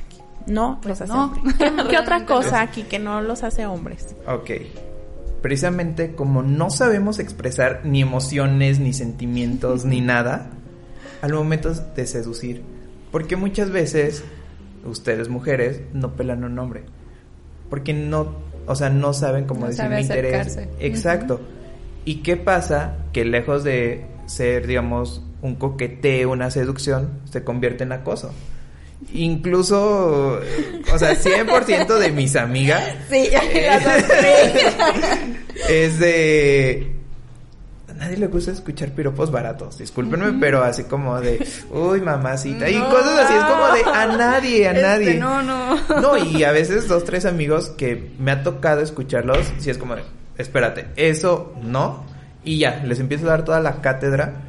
no 0.47 0.79
Pues 0.81 0.89
los 0.99 1.01
hace 1.01 1.13
no. 1.13 1.23
hombres. 1.25 1.55
¿Qué, 1.55 1.71
qué 1.89 1.97
otra 1.97 2.25
cosa 2.25 2.61
aquí 2.61 2.83
que 2.83 2.99
no 2.99 3.21
los 3.21 3.43
hace 3.43 3.65
hombres? 3.65 4.15
Ok. 4.27 4.51
Precisamente 5.41 6.13
como 6.15 6.41
no 6.43 6.69
sabemos 6.69 7.19
expresar 7.19 7.81
ni 7.85 8.01
emociones, 8.01 8.79
ni 8.79 8.93
sentimientos, 8.93 9.85
ni 9.85 10.01
nada, 10.01 10.49
al 11.21 11.33
momento 11.33 11.71
de 11.73 12.05
seducir. 12.07 12.63
Porque 13.11 13.35
muchas 13.37 13.69
veces, 13.69 14.23
ustedes 14.83 15.29
mujeres, 15.29 15.81
no 15.93 16.15
pelan 16.15 16.43
a 16.43 16.47
un 16.47 16.59
hombre. 16.59 16.83
Porque 17.69 17.93
no, 17.93 18.35
o 18.65 18.75
sea, 18.75 18.89
no 18.89 19.13
saben 19.13 19.45
cómo 19.45 19.61
No 19.61 19.67
decir 19.67 19.83
sabe 19.85 19.95
mi 19.97 20.01
interés. 20.01 20.59
Exacto. 20.79 21.39
¿Y 22.05 22.17
qué 22.17 22.37
pasa? 22.37 22.95
Que 23.11 23.25
lejos 23.25 23.63
de 23.63 24.05
ser, 24.27 24.67
digamos, 24.67 25.21
un 25.41 25.55
coqueteo, 25.55 26.31
una 26.31 26.51
seducción, 26.51 27.09
se 27.31 27.43
convierte 27.43 27.83
en 27.83 27.91
acoso. 27.91 28.31
Incluso, 29.13 30.39
eh, 30.41 30.81
o 30.93 30.97
sea, 30.97 31.15
100% 31.15 31.97
de 31.99 32.11
mis 32.11 32.35
amigas 32.35 32.81
Sí, 33.09 33.29
es 35.69 35.99
de... 35.99 36.91
A 37.89 37.93
nadie 37.93 38.17
le 38.17 38.27
gusta 38.27 38.51
escuchar 38.51 38.89
piropos 38.91 39.31
baratos, 39.31 39.77
discúlpenme, 39.77 40.33
pero 40.39 40.61
así 40.63 40.83
como 40.83 41.19
de, 41.21 41.45
uy, 41.71 42.01
mamacita, 42.01 42.69
y 42.69 42.77
cosas 42.77 43.19
así, 43.25 43.33
es 43.33 43.43
como 43.43 43.73
de, 43.73 43.97
a 43.97 44.17
nadie, 44.17 44.67
a 44.67 44.71
Este, 44.71 44.81
nadie. 44.81 45.13
no, 45.15 45.41
no. 45.41 45.77
No, 46.01 46.17
y 46.17 46.43
a 46.43 46.51
veces 46.51 46.89
dos, 46.89 47.05
tres 47.05 47.25
amigos 47.25 47.69
que 47.69 48.11
me 48.19 48.31
ha 48.31 48.43
tocado 48.43 48.81
escucharlos, 48.81 49.39
si 49.59 49.69
es 49.69 49.77
como 49.77 49.95
de, 49.95 50.03
espérate, 50.37 50.87
eso 50.95 51.53
no, 51.61 52.05
y 52.43 52.59
ya, 52.59 52.83
les 52.85 52.99
empiezo 52.99 53.25
a 53.25 53.31
dar 53.31 53.45
toda 53.45 53.59
la 53.59 53.81
cátedra, 53.81 54.43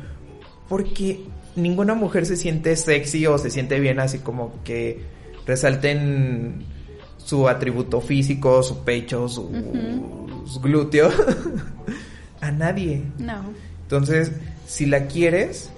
porque 0.68 1.24
ninguna 1.54 1.94
mujer 1.94 2.26
se 2.26 2.36
siente 2.36 2.76
sexy 2.76 3.26
o 3.26 3.38
se 3.38 3.50
siente 3.50 3.80
bien 3.80 3.98
así 3.98 4.18
como 4.18 4.62
que 4.62 5.02
resalten 5.46 6.64
su 7.16 7.48
atributo 7.48 8.00
físico, 8.00 8.62
su 8.62 8.84
pecho, 8.84 9.28
su, 9.28 9.50
su 10.46 10.60
glúteo, 10.60 11.10
a 12.40 12.50
nadie. 12.50 13.02
No. 13.18 13.52
Entonces, 13.82 14.32
si 14.66 14.86
la 14.86 15.06
quieres, 15.06 15.70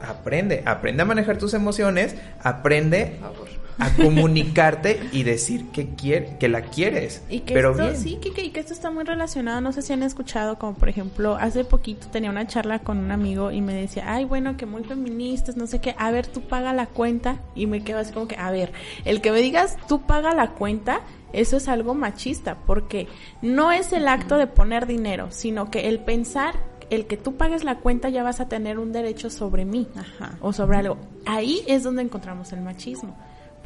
aprende, 0.00 0.62
aprende 0.66 1.02
a 1.02 1.06
manejar 1.06 1.38
tus 1.38 1.54
emociones, 1.54 2.16
aprende 2.42 3.16
Por 3.20 3.32
favor. 3.32 3.48
A 3.78 3.90
comunicarte 3.94 5.00
y 5.12 5.22
decir 5.22 5.66
que 5.70 5.88
quiere, 5.94 6.36
que 6.38 6.48
la 6.48 6.62
quieres. 6.62 7.22
Y 7.28 7.40
que 7.40 7.54
pero 7.54 7.70
esto, 7.72 7.82
bien. 7.82 7.96
sí, 7.96 8.16
que, 8.20 8.32
que- 8.32 8.44
y 8.44 8.50
que 8.50 8.60
esto 8.60 8.72
está 8.72 8.90
muy 8.90 9.04
relacionado, 9.04 9.60
no 9.60 9.72
sé 9.72 9.82
si 9.82 9.92
han 9.92 10.02
escuchado, 10.02 10.58
como 10.58 10.74
por 10.74 10.88
ejemplo, 10.88 11.36
hace 11.36 11.64
poquito 11.64 12.06
tenía 12.08 12.30
una 12.30 12.46
charla 12.46 12.78
con 12.80 12.98
un 12.98 13.12
amigo 13.12 13.50
y 13.52 13.60
me 13.60 13.74
decía, 13.74 14.04
ay, 14.12 14.24
bueno, 14.24 14.56
que 14.56 14.66
muy 14.66 14.82
feministas, 14.84 15.56
no 15.56 15.66
sé 15.66 15.80
qué, 15.80 15.94
a 15.98 16.10
ver, 16.10 16.26
tú 16.26 16.40
paga 16.42 16.72
la 16.72 16.86
cuenta, 16.86 17.38
y 17.54 17.66
me 17.66 17.82
quedo 17.84 17.98
así 17.98 18.12
como 18.12 18.28
que, 18.28 18.36
a 18.36 18.50
ver, 18.50 18.72
el 19.04 19.20
que 19.20 19.30
me 19.32 19.40
digas, 19.40 19.76
tú 19.88 20.02
paga 20.02 20.34
la 20.34 20.50
cuenta, 20.52 21.00
eso 21.32 21.56
es 21.58 21.68
algo 21.68 21.94
machista, 21.94 22.56
porque 22.66 23.08
no 23.42 23.72
es 23.72 23.92
el 23.92 24.08
acto 24.08 24.36
de 24.38 24.46
poner 24.46 24.86
dinero, 24.86 25.28
sino 25.30 25.70
que 25.70 25.88
el 25.88 25.98
pensar, 25.98 26.54
el 26.88 27.06
que 27.06 27.16
tú 27.16 27.34
pagues 27.36 27.64
la 27.64 27.78
cuenta 27.78 28.08
ya 28.08 28.22
vas 28.22 28.40
a 28.40 28.48
tener 28.48 28.78
un 28.78 28.92
derecho 28.92 29.28
sobre 29.28 29.64
mí 29.64 29.88
Ajá. 29.96 30.38
o 30.40 30.52
sobre 30.52 30.78
algo. 30.78 30.96
Ahí 31.26 31.62
es 31.66 31.82
donde 31.82 32.02
encontramos 32.02 32.52
el 32.52 32.60
machismo. 32.60 33.16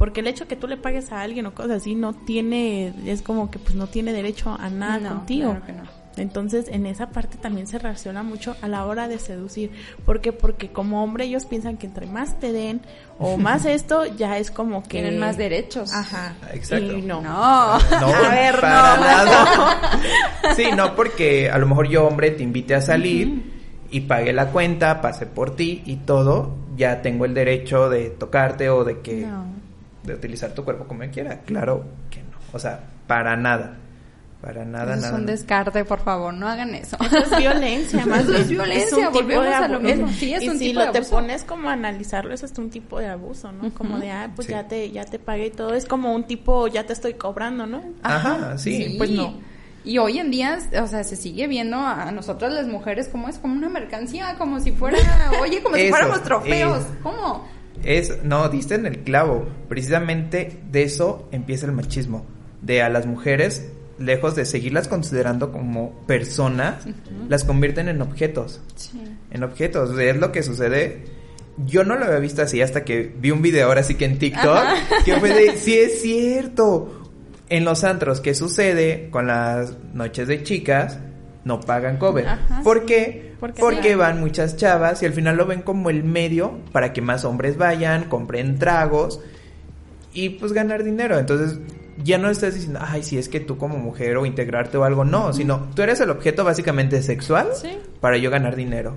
Porque 0.00 0.20
el 0.20 0.26
hecho 0.28 0.48
que 0.48 0.56
tú 0.56 0.66
le 0.66 0.76
pagues 0.78 1.12
a 1.12 1.20
alguien 1.20 1.44
o 1.46 1.54
cosas 1.54 1.72
así 1.82 1.94
no 1.94 2.14
tiene, 2.14 2.92
es 3.06 3.20
como 3.22 3.50
que 3.50 3.58
pues 3.58 3.74
no 3.74 3.86
tiene 3.86 4.12
derecho 4.14 4.56
a 4.58 4.70
nada 4.70 4.98
No, 4.98 5.08
contigo. 5.18 5.50
claro 5.50 5.66
que 5.66 5.72
no. 5.74 5.82
Entonces, 6.16 6.66
en 6.68 6.86
esa 6.86 7.10
parte 7.10 7.36
también 7.38 7.66
se 7.66 7.78
reacciona 7.78 8.22
mucho 8.22 8.56
a 8.62 8.68
la 8.68 8.84
hora 8.86 9.08
de 9.08 9.18
seducir. 9.18 9.70
¿Por 10.04 10.20
qué? 10.20 10.32
Porque 10.32 10.70
como 10.70 11.04
hombre 11.04 11.24
ellos 11.26 11.44
piensan 11.46 11.76
que 11.76 11.86
entre 11.86 12.06
más 12.06 12.40
te 12.40 12.50
den 12.50 12.80
o 13.18 13.36
más 13.38 13.64
esto, 13.66 14.04
ya 14.16 14.36
es 14.38 14.50
como 14.50 14.82
que... 14.82 14.88
Tienen 15.00 15.18
más 15.20 15.36
derechos. 15.36 15.92
Ajá. 15.92 16.34
Exacto. 16.52 16.96
Y 16.96 17.02
no. 17.02 17.20
No. 17.22 17.78
No, 17.78 18.06
A 18.08 18.28
ver, 18.30 18.58
para 18.60 18.96
no. 18.96 19.00
nada. 19.02 20.00
Sí, 20.56 20.64
no, 20.74 20.96
porque 20.96 21.50
a 21.50 21.58
lo 21.58 21.66
mejor 21.66 21.88
yo, 21.88 22.06
hombre, 22.06 22.30
te 22.32 22.42
invite 22.42 22.74
a 22.74 22.80
salir 22.80 23.60
y 23.90 24.00
pagué 24.00 24.32
la 24.32 24.46
cuenta, 24.46 25.00
pasé 25.02 25.26
por 25.26 25.54
ti 25.56 25.82
y 25.84 25.96
todo, 25.96 26.56
ya 26.76 27.02
tengo 27.02 27.24
el 27.26 27.34
derecho 27.34 27.88
de 27.90 28.08
tocarte 28.10 28.68
o 28.70 28.82
de 28.84 29.00
que 29.00 29.26
No. 29.26 29.59
De 30.02 30.14
utilizar 30.14 30.52
tu 30.52 30.64
cuerpo 30.64 30.84
como 30.86 31.02
quiera. 31.10 31.40
Claro 31.40 31.84
que 32.10 32.20
no. 32.22 32.38
O 32.52 32.58
sea, 32.58 32.80
para 33.06 33.36
nada. 33.36 33.76
Para 34.40 34.64
nada, 34.64 34.84
Eso 34.84 34.94
es 34.94 35.00
nada. 35.02 35.14
un 35.16 35.20
nada. 35.26 35.32
descarte, 35.36 35.84
por 35.84 36.00
favor, 36.00 36.32
no 36.32 36.48
hagan 36.48 36.74
eso. 36.74 36.96
Eso 37.04 37.18
es 37.18 37.38
violencia, 37.38 38.06
más 38.06 38.22
Eso 38.22 38.36
es 38.36 38.48
violencia, 38.48 38.96
un 38.96 39.04
tipo 39.12 39.12
volvemos 39.20 39.44
de 39.44 39.54
a 39.54 39.68
lo 39.68 39.80
mismo. 39.80 40.08
Sí, 40.08 40.32
es 40.32 40.42
y 40.42 40.48
un 40.48 40.56
si 40.58 40.68
tipo 40.68 40.80
lo 40.80 40.86
de 40.86 40.92
te 40.92 40.98
abuso. 40.98 41.10
pones 41.10 41.44
como 41.44 41.68
a 41.68 41.74
analizarlo, 41.74 42.32
es 42.32 42.42
hasta 42.42 42.58
un 42.62 42.70
tipo 42.70 42.98
de 42.98 43.08
abuso, 43.08 43.52
¿no? 43.52 43.70
Como 43.74 43.98
de, 43.98 44.10
ah, 44.10 44.30
pues 44.34 44.46
Sí. 44.46 44.52
ya 44.54 44.66
te 44.66 44.90
ya 44.90 45.04
te 45.04 45.18
pagué 45.18 45.48
y 45.48 45.50
todo. 45.50 45.74
Es 45.74 45.84
como 45.84 46.14
un 46.14 46.24
tipo, 46.26 46.66
ya 46.68 46.86
te 46.86 46.94
estoy 46.94 47.14
cobrando, 47.14 47.66
¿no? 47.66 47.82
Ajá, 48.02 48.56
sí. 48.56 48.94
pues 48.96 49.10
no. 49.10 49.34
Y 49.84 49.98
hoy 49.98 50.18
en 50.18 50.30
día, 50.30 50.58
o 50.82 50.86
sea, 50.86 51.04
se 51.04 51.16
sigue 51.16 51.46
viendo 51.46 51.76
a 51.78 52.10
nosotras 52.10 52.50
las 52.50 52.66
mujeres 52.66 53.08
como 53.08 53.28
es 53.28 53.38
como 53.38 53.52
una 53.54 53.68
mercancía, 53.68 54.36
como 54.38 54.58
si 54.60 54.72
fuera, 54.72 54.96
oye, 55.42 55.62
como 55.62 55.76
si 55.76 55.82
Eso, 55.82 55.90
fuéramos 55.90 56.22
trofeos. 56.22 56.78
es. 56.80 56.86
¿Cómo? 57.02 57.46
Es, 57.84 58.22
no, 58.24 58.48
diste 58.48 58.74
en 58.74 58.86
el 58.86 59.00
clavo. 59.00 59.46
Precisamente 59.68 60.60
de 60.70 60.82
eso 60.82 61.28
empieza 61.32 61.66
el 61.66 61.72
machismo. 61.72 62.26
De 62.62 62.82
a 62.82 62.88
las 62.88 63.06
mujeres, 63.06 63.70
lejos 63.98 64.36
de 64.36 64.44
seguirlas 64.44 64.88
considerando 64.88 65.52
como 65.52 66.04
personas, 66.06 66.86
las 67.28 67.44
convierten 67.44 67.88
en 67.88 68.02
objetos. 68.02 68.60
Sí. 68.76 69.00
En 69.30 69.42
objetos. 69.42 69.98
Es 69.98 70.16
lo 70.16 70.32
que 70.32 70.42
sucede. 70.42 71.04
Yo 71.66 71.84
no 71.84 71.96
lo 71.96 72.06
había 72.06 72.18
visto 72.18 72.42
así 72.42 72.62
hasta 72.62 72.84
que 72.84 73.12
vi 73.18 73.30
un 73.30 73.42
video 73.42 73.68
ahora 73.68 73.82
sí 73.82 73.94
que 73.94 74.04
en 74.04 74.18
TikTok. 74.18 74.64
Que 75.04 75.16
fue 75.16 75.32
de, 75.32 75.56
sí 75.56 75.78
es 75.78 76.00
cierto. 76.02 76.96
En 77.48 77.64
los 77.64 77.82
antros, 77.82 78.20
¿qué 78.20 78.34
sucede 78.34 79.08
con 79.10 79.26
las 79.26 79.76
noches 79.92 80.28
de 80.28 80.42
chicas? 80.44 80.98
No 81.44 81.60
pagan 81.60 81.96
cover. 81.96 82.26
Ajá, 82.28 82.60
¿Por 82.62 82.84
qué? 82.84 83.34
Porque 83.40 83.90
sí. 83.90 83.94
van 83.94 84.20
muchas 84.20 84.56
chavas 84.56 85.02
y 85.02 85.06
al 85.06 85.12
final 85.14 85.36
lo 85.36 85.46
ven 85.46 85.62
como 85.62 85.88
el 85.88 86.04
medio 86.04 86.58
para 86.72 86.92
que 86.92 87.00
más 87.00 87.24
hombres 87.24 87.56
vayan, 87.56 88.04
compren 88.04 88.58
tragos 88.58 89.20
y 90.12 90.30
pues 90.30 90.52
ganar 90.52 90.84
dinero. 90.84 91.18
Entonces 91.18 91.58
ya 92.02 92.18
no 92.18 92.28
estás 92.30 92.54
diciendo, 92.54 92.80
ay, 92.82 93.02
si 93.02 93.16
es 93.16 93.28
que 93.30 93.40
tú 93.40 93.56
como 93.56 93.78
mujer 93.78 94.16
o 94.18 94.26
integrarte 94.26 94.76
o 94.76 94.84
algo, 94.84 95.04
no, 95.04 95.32
sino 95.32 95.68
tú 95.74 95.82
eres 95.82 96.00
el 96.00 96.10
objeto 96.10 96.44
básicamente 96.44 97.02
sexual 97.02 97.48
Sí. 97.54 97.78
para 98.00 98.18
yo 98.18 98.30
ganar 98.30 98.56
dinero. 98.56 98.96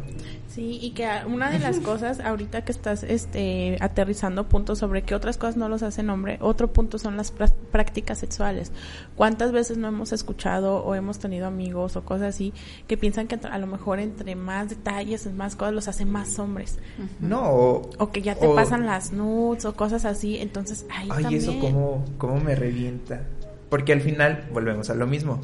Sí, 0.53 0.77
y 0.81 0.91
que 0.91 1.07
una 1.27 1.49
de 1.49 1.57
las 1.57 1.79
cosas 1.79 2.19
ahorita 2.19 2.63
que 2.63 2.71
estás 2.71 3.01
este 3.03 3.77
aterrizando 3.81 4.47
puntos 4.49 4.77
sobre 4.79 5.01
qué 5.01 5.15
otras 5.15 5.37
cosas 5.37 5.57
no 5.57 5.67
los 5.67 5.81
hacen 5.81 6.09
hombre, 6.11 6.37
otro 6.41 6.71
punto 6.71 6.99
son 6.99 7.17
las 7.17 7.35
prá- 7.35 7.51
prácticas 7.71 8.19
sexuales. 8.19 8.71
¿Cuántas 9.15 9.51
veces 9.51 9.77
no 9.77 9.87
hemos 9.87 10.11
escuchado 10.13 10.83
o 10.83 10.93
hemos 10.93 11.17
tenido 11.17 11.47
amigos 11.47 11.95
o 11.95 12.03
cosas 12.03 12.35
así 12.35 12.53
que 12.87 12.97
piensan 12.97 13.27
que 13.27 13.39
a 13.47 13.57
lo 13.57 13.65
mejor 13.65 13.99
entre 13.99 14.35
más 14.35 14.69
detalles, 14.69 15.25
más 15.33 15.55
cosas 15.55 15.73
los 15.73 15.87
hacen 15.87 16.11
más 16.11 16.37
hombres? 16.37 16.77
No, 17.19 17.49
o, 17.49 17.89
O 17.97 18.11
que 18.11 18.21
ya 18.21 18.35
te 18.35 18.45
o- 18.47 18.53
pasan 18.55 18.85
las 18.85 19.11
nudes 19.11 19.65
o 19.65 19.75
cosas 19.75 20.05
así, 20.05 20.37
entonces 20.37 20.85
ahí 20.91 21.07
Ay, 21.11 21.23
también. 21.23 21.41
eso 21.41 21.57
cómo, 21.59 22.05
cómo 22.19 22.39
me 22.39 22.53
revienta. 22.53 23.21
Porque 23.69 23.91
al 23.91 24.01
final 24.01 24.47
volvemos 24.53 24.91
a 24.91 24.93
lo 24.93 25.07
mismo. 25.07 25.41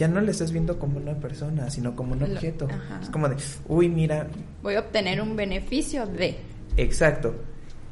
Ya 0.00 0.08
no 0.08 0.22
le 0.22 0.30
estás 0.30 0.50
viendo 0.50 0.78
como 0.78 0.96
una 0.96 1.12
persona, 1.20 1.68
sino 1.68 1.94
como 1.94 2.14
un 2.14 2.20
Lo- 2.20 2.24
objeto. 2.26 2.66
ajá. 2.70 3.00
Es 3.02 3.10
como 3.10 3.28
de, 3.28 3.36
uy, 3.68 3.90
mira, 3.90 4.26
Voy 4.62 4.74
a 4.76 4.80
obtener 4.80 5.20
un 5.20 5.36
beneficio 5.36 6.06
de... 6.06 6.38
exacto. 6.78 7.34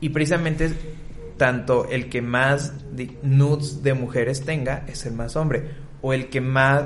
Y 0.01 0.09
precisamente 0.09 0.71
tanto 1.37 1.87
el 1.91 2.09
que 2.09 2.23
más 2.23 2.73
de- 2.97 3.11
nudes 3.23 3.83
de 3.83 3.93
mujeres 3.93 4.41
tenga 4.43 4.85
es 4.89 5.05
el 5.05 5.13
más 5.13 5.37
hombre. 5.37 5.69
O 6.01 6.15
el 6.15 6.31
que 6.31 6.41
más 6.41 6.85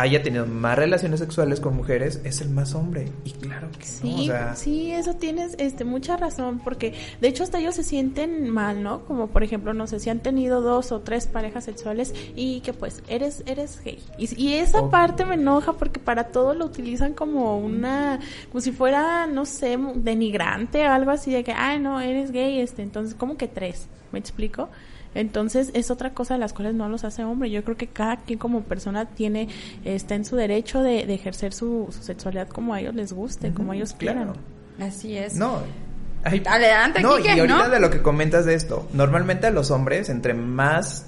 haya 0.00 0.22
tenido 0.22 0.46
más 0.46 0.76
relaciones 0.76 1.20
sexuales 1.20 1.60
con 1.60 1.76
mujeres 1.76 2.20
es 2.24 2.40
el 2.40 2.50
más 2.50 2.74
hombre. 2.74 3.08
Y 3.24 3.32
claro 3.32 3.68
que 3.72 3.78
no. 3.78 3.84
Sí, 3.84 4.14
O 4.20 4.24
sea, 4.24 4.56
sí, 4.56 4.92
eso 4.92 5.14
tienes 5.14 5.54
este 5.58 5.84
mucha 5.84 6.16
razón, 6.16 6.60
porque 6.60 6.94
de 7.20 7.28
hecho 7.28 7.42
hasta 7.42 7.58
ellos 7.58 7.74
se 7.74 7.82
sienten 7.82 8.48
mal, 8.48 8.82
¿no? 8.82 9.04
Como 9.04 9.28
por 9.28 9.42
ejemplo, 9.42 9.74
no 9.74 9.86
sé, 9.86 10.00
si 10.00 10.10
han 10.10 10.20
tenido 10.20 10.60
dos 10.60 10.92
o 10.92 11.00
tres 11.00 11.26
parejas 11.26 11.64
sexuales 11.64 12.14
y 12.34 12.60
que 12.60 12.72
pues 12.72 13.02
eres 13.08 13.42
eres 13.46 13.80
gay. 13.84 14.02
Y, 14.18 14.42
y 14.42 14.54
esa 14.54 14.88
parte 14.90 15.24
me 15.24 15.34
enoja 15.34 15.74
porque 15.74 16.00
para 16.00 16.24
todo 16.28 16.54
lo 16.54 16.64
utilizan 16.64 17.14
como 17.14 17.58
una, 17.58 18.20
como 18.50 18.60
si 18.60 18.72
fuera, 18.72 19.26
no 19.26 19.44
sé, 19.44 19.78
denigrante 19.96 20.86
o 20.86 20.90
algo 20.90 21.10
así 21.10 21.32
de 21.32 21.44
que, 21.44 21.52
ay, 21.52 21.78
no, 21.78 22.00
eres 22.00 22.32
gay, 22.32 22.60
este, 22.60 22.82
entonces, 22.82 23.14
¿cómo 23.14 23.36
que 23.36 23.48
tres? 23.48 23.86
¿Me 24.12 24.18
explico? 24.18 24.68
Entonces 25.14 25.70
es 25.74 25.90
otra 25.90 26.10
cosa 26.10 26.34
de 26.34 26.40
las 26.40 26.52
cuales 26.52 26.74
no 26.74 26.88
los 26.88 27.04
hace 27.04 27.24
hombre. 27.24 27.50
Yo 27.50 27.64
creo 27.64 27.76
que 27.76 27.88
cada 27.88 28.16
quien 28.18 28.38
como 28.38 28.62
persona 28.62 29.06
tiene, 29.06 29.48
está 29.84 30.14
en 30.14 30.24
su 30.24 30.36
derecho 30.36 30.82
de, 30.82 31.06
de 31.06 31.14
ejercer 31.14 31.52
su, 31.52 31.88
su 31.90 32.02
sexualidad 32.02 32.48
como 32.48 32.74
a 32.74 32.80
ellos 32.80 32.94
les 32.94 33.12
guste, 33.12 33.52
como 33.52 33.72
ellos 33.72 33.94
claro. 33.94 34.34
quieran. 34.78 34.88
Así 34.88 35.16
es. 35.16 35.34
No. 35.34 35.60
Ay, 36.22 36.42
Adelante, 36.46 37.00
no, 37.00 37.16
Quique, 37.16 37.34
y 37.34 37.40
ahorita 37.40 37.68
¿no? 37.68 37.70
de 37.70 37.80
lo 37.80 37.90
que 37.90 38.02
comentas 38.02 38.44
de 38.44 38.54
esto, 38.54 38.86
normalmente 38.92 39.46
a 39.46 39.50
los 39.50 39.70
hombres, 39.70 40.10
entre 40.10 40.34
más 40.34 41.06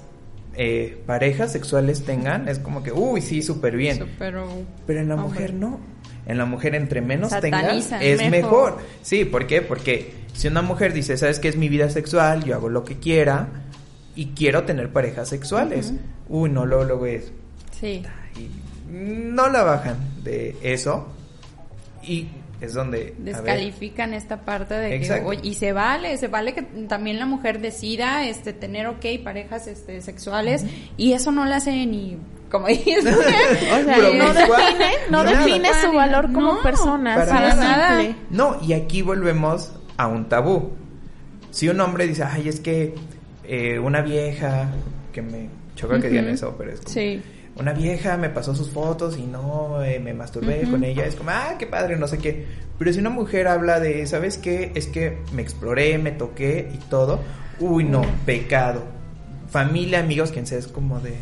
eh, 0.55 1.01
parejas 1.05 1.51
sexuales 1.51 2.03
tengan, 2.03 2.47
es 2.47 2.57
como 2.59 2.81
que, 2.81 2.91
uy, 2.91 3.21
sí, 3.21 3.41
súper 3.43 3.75
bien. 3.75 3.99
Súper, 3.99 4.37
uh, 4.37 4.65
Pero 4.87 4.99
en 4.99 5.09
la 5.09 5.15
hombre. 5.15 5.29
mujer 5.29 5.53
no. 5.53 5.79
En 6.25 6.37
la 6.37 6.45
mujer, 6.45 6.73
entre 6.75 7.01
menos 7.01 7.29
tenga, 7.41 7.61
Satanizan, 7.61 8.01
es 8.01 8.17
mejor. 8.29 8.31
mejor. 8.31 8.77
Sí, 9.01 9.25
¿por 9.25 9.45
qué? 9.45 9.61
Porque 9.61 10.13
si 10.33 10.47
una 10.47 10.61
mujer 10.61 10.93
dice, 10.93 11.17
¿sabes 11.17 11.39
qué 11.39 11.49
es 11.49 11.57
mi 11.57 11.69
vida 11.69 11.89
sexual? 11.89 12.43
Yo 12.43 12.55
hago 12.55 12.69
lo 12.69 12.83
que 12.83 12.97
quiera 12.97 13.49
y 14.15 14.27
quiero 14.27 14.63
tener 14.63 14.91
parejas 14.91 15.29
sexuales. 15.29 15.93
Uy, 16.29 16.49
no, 16.49 16.65
luego, 16.65 16.83
luego 16.83 17.05
es. 17.05 17.31
Sí. 17.79 18.03
y 18.37 18.49
no 18.89 19.49
la 19.49 19.63
bajan 19.63 19.97
de 20.23 20.55
eso. 20.61 21.07
Y 22.03 22.27
es 22.61 22.73
donde. 22.73 23.13
descalifican 23.17 24.13
esta 24.13 24.41
parte 24.41 24.75
de 24.75 24.99
que 24.99 25.21
oye, 25.25 25.39
y 25.43 25.53
se 25.55 25.73
vale 25.73 26.17
se 26.17 26.27
vale 26.27 26.53
que 26.53 26.61
también 26.61 27.19
la 27.19 27.25
mujer 27.25 27.59
decida 27.59 28.25
este 28.25 28.53
tener 28.53 28.87
ok 28.87 29.05
parejas 29.23 29.67
este 29.67 30.01
sexuales 30.01 30.65
y 30.95 31.13
eso 31.13 31.31
no 31.31 31.45
le 31.45 31.55
hace 31.55 31.85
ni 31.85 32.17
como 32.49 32.67
dices 32.67 33.03
O 33.05 33.21
sea, 33.21 33.95
Pero 33.95 34.13
no 34.13 34.33
define, 34.33 34.91
no 35.09 35.23
nada. 35.23 35.39
define 35.45 35.69
su 35.81 35.91
valor 35.91 36.31
como 36.31 36.53
No, 36.53 36.61
persona, 36.61 37.15
para 37.15 37.55
nada. 37.55 38.15
No, 38.29 38.57
y 38.61 38.73
aquí 38.73 39.01
volvemos 39.01 39.73
a 39.97 40.07
un 40.07 40.29
tabú. 40.29 40.71
Si 41.51 41.67
un 41.67 41.81
hombre 41.81 42.07
dice, 42.07 42.23
ay, 42.23 42.47
es 42.47 42.59
que 42.59 42.93
eh, 43.45 43.79
una 43.79 44.01
vieja, 44.01 44.67
que 45.11 45.21
me 45.21 45.49
choca 45.75 45.99
que 45.99 46.09
digan 46.09 46.27
eso, 46.29 46.55
pero 46.57 46.71
es 46.71 46.79
como, 46.79 46.93
sí 46.93 47.21
una 47.55 47.71
vieja 47.71 48.17
me 48.17 48.29
pasó 48.29 48.55
sus 48.55 48.71
fotos 48.71 49.15
y 49.15 49.21
no 49.27 49.83
eh, 49.83 49.99
me 49.99 50.11
masturbé 50.15 50.63
con 50.69 50.83
ella, 50.83 51.05
es 51.05 51.15
como, 51.15 51.29
ah, 51.29 51.53
qué 51.59 51.67
padre, 51.67 51.95
no 51.97 52.07
sé 52.07 52.17
qué. 52.17 52.47
Pero 52.79 52.91
si 52.91 52.99
una 52.99 53.11
mujer 53.11 53.47
habla 53.47 53.79
de, 53.79 54.07
¿sabes 54.07 54.39
qué? 54.39 54.71
Es 54.73 54.87
que 54.87 55.19
me 55.33 55.43
exploré, 55.43 55.99
me 55.99 56.09
toqué 56.11 56.67
y 56.73 56.77
todo, 56.89 57.19
uy, 57.59 57.83
no, 57.83 58.01
pecado. 58.25 58.83
Familia, 59.51 59.99
amigos, 59.99 60.31
quien 60.31 60.47
sea, 60.47 60.57
es 60.57 60.67
como 60.67 60.99
de... 60.99 61.13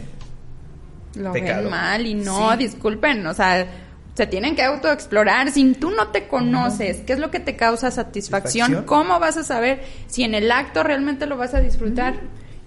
lo 1.16 1.34
Pecado. 1.34 1.64
ven 1.64 1.70
mal 1.72 2.08
y 2.08 2.14
no 2.14 2.52
Sí. 2.54 2.58
disculpen 2.60 3.28
o 3.28 3.34
sea 3.34 3.68
se 4.14 4.28
tienen 4.28 4.56
que 4.56 4.64
autoexplorar. 4.64 5.52
Si 5.52 5.74
tú 5.74 5.92
no 5.92 6.10
te 6.10 6.28
conoces, 6.28 6.98
¿qué 7.06 7.14
es 7.14 7.20
lo 7.20 7.32
que 7.32 7.40
te 7.40 7.56
causa 7.56 7.92
satisfacción? 7.92 8.68
Satisfacción. 8.68 8.86
¿Cómo 8.86 9.20
vas 9.20 9.38
a 9.38 9.44
saber 9.44 9.82
si 10.08 10.24
en 10.24 10.36
el 10.36 10.52
acto 10.52 10.84
realmente 10.84 11.26
lo 11.26 11.38
vas 11.38 11.54
a 11.54 11.62
disfrutar? 11.62 12.16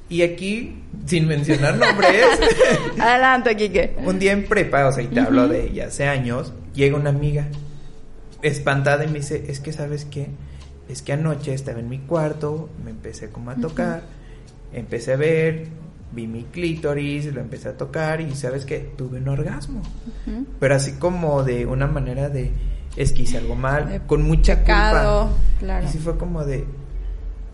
Y 0.09 0.23
aquí, 0.23 0.83
sin 1.07 1.27
mencionar 1.27 1.77
nombres, 1.77 2.11
Adelante, 2.99 3.57
Kike. 3.57 3.97
Un 4.05 4.19
día 4.19 4.33
en 4.33 4.45
prepa, 4.45 4.87
o 4.87 4.93
sea, 4.93 5.03
y 5.03 5.09
te 5.09 5.21
hablo 5.21 5.49
de 5.49 5.83
hace 5.83 6.07
años, 6.07 6.53
llega 6.75 6.97
una 6.97 7.11
amiga 7.11 7.49
espantada 8.43 9.05
y 9.05 9.09
me 9.09 9.21
dice, 9.21 9.47
es 9.49 9.61
que 9.61 9.73
sabes 9.73 10.05
qué, 10.05 10.29
es 10.89 11.01
que 11.01 11.15
anoche 11.15 11.55
estaba 11.55 11.81
en 11.81 11.89
mi 11.89 11.99
cuarto, 11.99 12.69
me 12.85 12.91
empecé 12.91 13.31
como 13.31 13.51
a 13.51 13.55
tocar, 13.55 14.03
empecé 14.75 15.15
a 15.15 15.17
ver, 15.17 15.69
vi 16.15 16.27
mi 16.27 16.45
clítoris, 16.45 17.33
lo 17.35 17.41
empecé 17.41 17.69
a 17.71 17.77
tocar 17.77 18.21
y 18.21 18.35
sabes 18.35 18.65
qué, 18.65 18.93
tuve 18.97 19.19
un 19.19 19.29
orgasmo. 19.29 19.83
Pero 20.61 20.75
así 20.75 20.93
como 20.93 21.43
de 21.43 21.67
una 21.67 21.87
manera 21.87 22.29
de, 22.29 22.53
es 22.97 23.13
que 23.13 23.23
hice 23.23 23.39
algo 23.39 23.55
mal, 23.57 23.89
De 23.89 24.01
con 24.01 24.23
mucha 24.23 24.61
pecado, 24.61 25.29
culpa. 25.29 25.39
claro. 25.59 25.87
Y 25.87 25.89
sí 25.89 25.99
fue 25.99 26.17
como 26.17 26.45
de, 26.45 26.65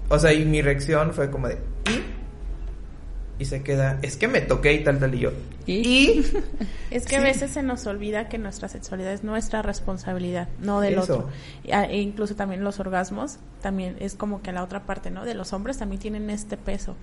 o 0.08 0.18
sea, 0.18 0.32
y 0.32 0.44
mi 0.44 0.60
reacción 0.62 1.12
fue 1.12 1.30
como 1.30 1.48
de, 1.48 1.54
¿y? 1.86 3.42
Y 3.42 3.46
se 3.46 3.62
queda, 3.62 3.98
es 4.02 4.16
que 4.18 4.28
me 4.28 4.42
toqué 4.42 4.74
y 4.74 4.84
tal, 4.84 4.98
tal, 4.98 5.14
y 5.14 5.20
yo, 5.20 5.32
¿Y? 5.66 5.72
¿y? 5.76 6.26
Es 6.90 7.06
que 7.06 7.16
a 7.16 7.20
veces 7.22 7.52
se 7.52 7.62
nos 7.62 7.86
olvida 7.86 8.28
que 8.28 8.36
nuestra 8.36 8.68
sexualidad 8.68 9.12
es 9.14 9.24
nuestra 9.24 9.62
responsabilidad, 9.62 10.48
no 10.60 10.80
del 10.80 10.94
Eso. 10.98 11.02
otro. 11.14 11.28
Ah, 11.72 11.84
E 11.86 12.00
incluso 12.00 12.34
también 12.36 12.62
los 12.64 12.80
orgasmos, 12.80 13.38
también 13.62 13.96
es 14.00 14.14
como 14.14 14.42
que 14.42 14.52
la 14.52 14.62
otra 14.62 14.84
parte, 14.84 15.10
¿no? 15.10 15.24
De 15.24 15.32
los 15.34 15.52
hombres 15.54 15.78
también 15.78 16.00
tienen 16.02 16.28
este 16.28 16.56
peso. 16.58 16.96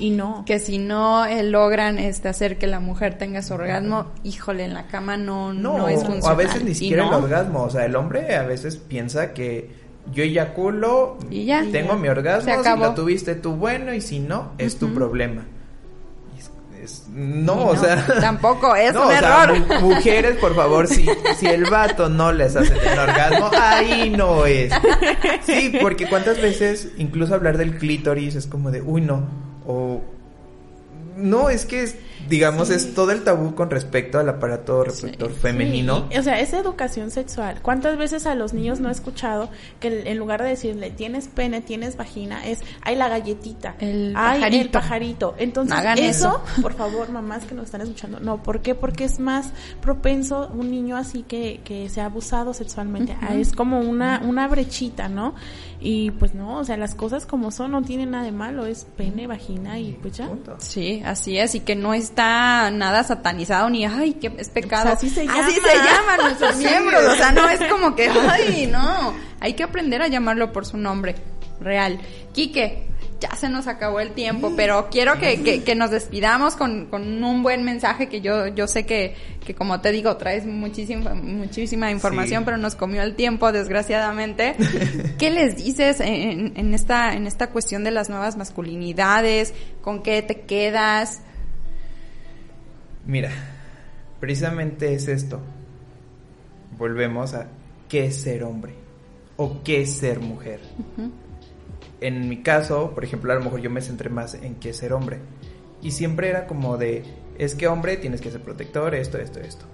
Y 0.00 0.10
no. 0.10 0.44
que 0.46 0.58
si 0.58 0.78
no 0.78 1.24
eh, 1.26 1.42
logran 1.44 1.98
este 1.98 2.28
hacer 2.28 2.58
que 2.58 2.66
la 2.66 2.80
mujer 2.80 3.18
tenga 3.18 3.42
su 3.42 3.54
orgasmo, 3.54 4.06
híjole, 4.24 4.64
en 4.64 4.74
la 4.74 4.86
cama 4.86 5.16
no, 5.16 5.52
no, 5.52 5.78
No, 5.78 5.88
es 5.88 5.98
o 6.00 6.06
funcional. 6.06 6.32
a 6.32 6.34
veces 6.34 6.64
ni 6.64 6.74
siquiera 6.74 7.04
no, 7.04 7.18
el 7.18 7.24
orgasmo. 7.24 7.62
O 7.64 7.70
sea, 7.70 7.84
el 7.84 7.94
hombre 7.94 8.34
a 8.34 8.42
veces 8.44 8.76
piensa 8.76 9.32
que 9.34 9.70
yo 10.12 10.22
eyaculo, 10.24 11.18
Y 11.30 11.44
ya. 11.44 11.60
tengo 11.70 11.92
Y 11.92 11.96
ya. 11.96 12.02
mi 12.02 12.08
orgasmo, 12.08 12.50
Se 12.62 12.70
si 12.72 12.78
lo 12.78 12.94
tuviste 12.94 13.34
tú 13.34 13.52
bueno 13.56 13.92
y 13.94 14.00
si 14.00 14.18
no, 14.20 14.52
es 14.58 14.78
tu 14.78 14.92
problema. 14.94 15.42
Y 16.34 16.40
es- 16.40 16.50
es- 16.82 17.08
no, 17.10 17.66
o 17.66 17.76
sea... 17.76 18.04
tampoco, 18.20 18.74
es 18.76 18.94
No, 18.94 19.02
un 19.02 19.14
o 19.14 19.18
sea, 19.18 19.44
error. 19.44 19.58
mu- 19.82 19.90
mujeres, 19.90 20.38
por 20.38 20.54
favor, 20.56 20.86
si, 20.88 21.06
si 21.36 21.46
el 21.46 21.66
vato 21.66 22.08
no 22.08 22.32
les 22.32 22.56
hace 22.56 22.74
tener 22.74 22.98
orgasmo, 22.98 23.50
ahí 23.60 24.08
no 24.08 24.46
es. 24.46 24.72
Sí, 25.44 25.76
porque 25.82 26.08
cuántas 26.08 26.40
veces, 26.40 26.88
incluso 26.96 27.34
hablar 27.34 27.58
del 27.58 27.76
clítoris 27.76 28.34
es 28.34 28.46
como 28.46 28.70
de, 28.70 28.80
uy, 28.80 29.02
no, 29.02 29.49
o... 29.66 30.00
No, 31.16 31.50
es 31.50 31.66
que, 31.66 31.82
es, 31.82 31.96
digamos, 32.30 32.70
es 32.70 32.94
todo 32.94 33.10
el 33.10 33.24
tabú 33.24 33.54
con 33.54 33.68
respecto 33.70 34.18
al 34.18 34.28
aparato 34.28 34.84
reproductor 34.84 35.32
femenino. 35.32 36.06
Sí, 36.10 36.16
o 36.18 36.22
sea, 36.22 36.40
es 36.40 36.52
educación 36.52 37.10
sexual. 37.10 37.58
¿Cuántas 37.60 37.98
veces 37.98 38.24
a 38.26 38.34
los 38.36 38.54
niños 38.54 38.78
no 38.80 38.88
he 38.88 38.92
escuchado 38.92 39.50
que 39.80 40.08
en 40.08 40.16
lugar 40.16 40.42
de 40.42 40.50
decirle 40.50 40.90
tienes 40.90 41.26
pene, 41.28 41.60
tienes 41.60 41.96
vagina, 41.96 42.46
es 42.46 42.60
hay 42.82 42.94
la 42.96 43.08
galletita, 43.08 43.74
El 43.80 44.14
hay 44.16 44.36
el 44.36 44.70
pajarito. 44.70 44.70
pajarito? 44.72 45.34
Entonces, 45.38 45.76
No 45.84 45.92
eso, 45.94 46.42
por 46.62 46.74
favor, 46.74 47.10
mamás 47.10 47.44
que 47.44 47.54
nos 47.54 47.64
están 47.66 47.80
escuchando, 47.80 48.20
no, 48.20 48.42
¿por 48.42 48.62
qué? 48.62 48.74
Porque 48.76 49.04
es 49.04 49.18
más 49.18 49.50
propenso 49.80 50.48
un 50.54 50.70
niño 50.70 50.96
así 50.96 51.24
que, 51.24 51.60
que 51.64 51.88
sea 51.88 52.04
abusado 52.06 52.54
sexualmente. 52.54 53.16
Ah, 53.20 53.34
Es 53.34 53.52
como 53.52 53.80
una, 53.80 54.20
una 54.24 54.46
brechita, 54.46 55.08
¿no? 55.08 55.34
Y 55.80 56.10
pues 56.12 56.34
no, 56.34 56.58
o 56.58 56.64
sea, 56.64 56.76
las 56.76 56.94
cosas 56.94 57.26
como 57.26 57.50
son 57.50 57.72
no 57.72 57.82
tienen 57.82 58.10
nada 58.10 58.24
de 58.24 58.32
malo, 58.32 58.66
es 58.66 58.86
pene, 58.96 59.26
vagina 59.26 59.78
y 59.78 59.92
pues 60.00 60.18
ya. 60.18 60.28
Sí, 60.58 61.02
así 61.04 61.38
es, 61.38 61.54
y 61.54 61.60
que 61.60 61.74
no 61.74 61.94
está 61.94 62.19
nada 62.24 63.02
satanizado 63.04 63.68
ni, 63.70 63.84
ay, 63.84 64.14
que 64.14 64.32
es 64.38 64.48
pecado. 64.48 64.84
Pues 64.84 64.96
así 64.98 65.10
se 65.10 65.26
llama. 65.26 65.40
Así 65.46 65.54
se 65.54 65.76
llaman 65.76 66.18
nuestros 66.20 66.56
miembros, 66.56 67.02
o 67.04 67.14
sea, 67.16 67.32
no 67.32 67.48
es 67.48 67.60
como 67.70 67.94
que, 67.94 68.08
ay, 68.30 68.68
no, 68.70 69.14
hay 69.40 69.54
que 69.54 69.62
aprender 69.62 70.02
a 70.02 70.08
llamarlo 70.08 70.52
por 70.52 70.66
su 70.66 70.76
nombre 70.76 71.14
real. 71.60 71.98
Quique, 72.32 72.86
ya 73.20 73.34
se 73.36 73.48
nos 73.50 73.66
acabó 73.66 74.00
el 74.00 74.12
tiempo, 74.12 74.52
pero 74.56 74.88
quiero 74.90 75.18
que, 75.18 75.42
que, 75.42 75.62
que 75.62 75.74
nos 75.74 75.90
despidamos 75.90 76.56
con, 76.56 76.86
con 76.86 77.22
un 77.22 77.42
buen 77.42 77.64
mensaje 77.64 78.08
que 78.08 78.22
yo, 78.22 78.46
yo 78.46 78.66
sé 78.66 78.86
que, 78.86 79.14
que 79.44 79.54
como 79.54 79.80
te 79.82 79.92
digo, 79.92 80.16
traes 80.16 80.46
muchísima, 80.46 81.12
muchísima 81.14 81.90
información, 81.90 82.40
Sí. 82.42 82.44
pero 82.46 82.56
nos 82.56 82.76
comió 82.76 83.02
el 83.02 83.14
tiempo, 83.16 83.52
desgraciadamente. 83.52 84.54
¿Qué 85.18 85.28
les 85.30 85.56
dices 85.56 86.00
en, 86.00 86.54
en 86.56 86.72
esta, 86.72 87.12
en 87.12 87.26
esta 87.26 87.48
cuestión 87.50 87.84
de 87.84 87.90
las 87.90 88.08
nuevas 88.08 88.38
masculinidades? 88.38 89.52
¿Con 89.82 90.02
qué 90.02 90.22
te 90.22 90.40
quedas? 90.42 91.20
Mira, 93.06 93.30
precisamente 94.20 94.94
es 94.94 95.08
esto. 95.08 95.40
Volvemos 96.78 97.34
a 97.34 97.48
qué 97.88 98.06
es 98.06 98.16
ser 98.16 98.44
hombre 98.44 98.74
o 99.36 99.62
qué 99.62 99.82
es 99.82 99.96
ser 99.96 100.20
mujer. 100.20 100.60
En 102.00 102.28
mi 102.28 102.42
caso, 102.42 102.92
por 102.94 103.04
ejemplo, 103.04 103.32
a 103.32 103.36
lo 103.36 103.42
mejor 103.42 103.60
yo 103.60 103.70
me 103.70 103.82
centré 103.82 104.08
más 104.10 104.34
en 104.34 104.56
qué 104.56 104.70
es 104.70 104.76
ser 104.76 104.92
hombre. 104.92 105.18
Y 105.82 105.92
siempre 105.92 106.28
era 106.28 106.46
como 106.46 106.76
de, 106.76 107.02
es 107.38 107.54
que 107.54 107.66
hombre 107.66 107.96
tienes 107.96 108.20
que 108.20 108.30
ser 108.30 108.42
protector, 108.42 108.94
esto, 108.94 109.18
esto, 109.18 109.40
esto. 109.40 109.64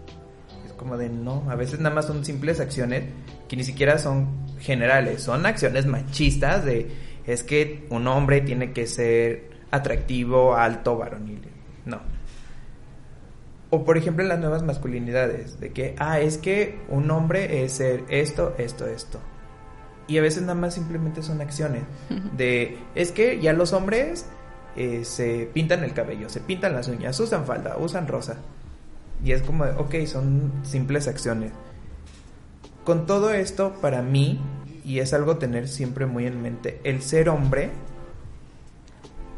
Es 0.64 0.72
como 0.72 0.96
de, 0.96 1.08
no, 1.08 1.44
a 1.50 1.56
veces 1.56 1.80
nada 1.80 1.94
más 1.94 2.06
son 2.06 2.24
simples 2.24 2.60
acciones 2.60 3.04
que 3.48 3.56
ni 3.56 3.64
siquiera 3.64 3.98
son 3.98 4.46
generales, 4.58 5.22
son 5.22 5.46
acciones 5.46 5.86
machistas 5.86 6.64
de, 6.64 6.90
es 7.26 7.42
que 7.42 7.86
un 7.90 8.06
hombre 8.06 8.40
tiene 8.40 8.72
que 8.72 8.86
ser 8.86 9.50
atractivo, 9.70 10.54
alto, 10.56 10.96
varonil. 10.96 11.42
No. 11.84 12.00
O 13.70 13.84
por 13.84 13.98
ejemplo 13.98 14.22
en 14.22 14.28
las 14.28 14.38
nuevas 14.38 14.62
masculinidades, 14.62 15.58
de 15.58 15.72
que, 15.72 15.96
ah, 15.98 16.20
es 16.20 16.38
que 16.38 16.78
un 16.88 17.10
hombre 17.10 17.64
es 17.64 17.72
ser 17.72 18.04
esto, 18.08 18.54
esto, 18.58 18.86
esto. 18.86 19.18
Y 20.08 20.18
a 20.18 20.22
veces 20.22 20.42
nada 20.42 20.54
más 20.54 20.74
simplemente 20.74 21.22
son 21.22 21.40
acciones. 21.40 21.82
De, 22.36 22.78
es 22.94 23.10
que 23.10 23.40
ya 23.40 23.52
los 23.52 23.72
hombres 23.72 24.26
eh, 24.76 25.04
se 25.04 25.48
pintan 25.52 25.82
el 25.82 25.94
cabello, 25.94 26.28
se 26.28 26.40
pintan 26.40 26.74
las 26.74 26.88
uñas, 26.88 27.18
usan 27.18 27.44
falda, 27.44 27.76
usan 27.78 28.06
rosa. 28.06 28.36
Y 29.24 29.32
es 29.32 29.42
como, 29.42 29.64
ok, 29.64 29.94
son 30.06 30.52
simples 30.62 31.08
acciones. 31.08 31.52
Con 32.84 33.06
todo 33.06 33.32
esto, 33.32 33.74
para 33.80 34.02
mí, 34.02 34.40
y 34.84 35.00
es 35.00 35.12
algo 35.12 35.38
tener 35.38 35.66
siempre 35.66 36.06
muy 36.06 36.26
en 36.26 36.40
mente, 36.40 36.80
el 36.84 37.02
ser 37.02 37.28
hombre 37.28 37.70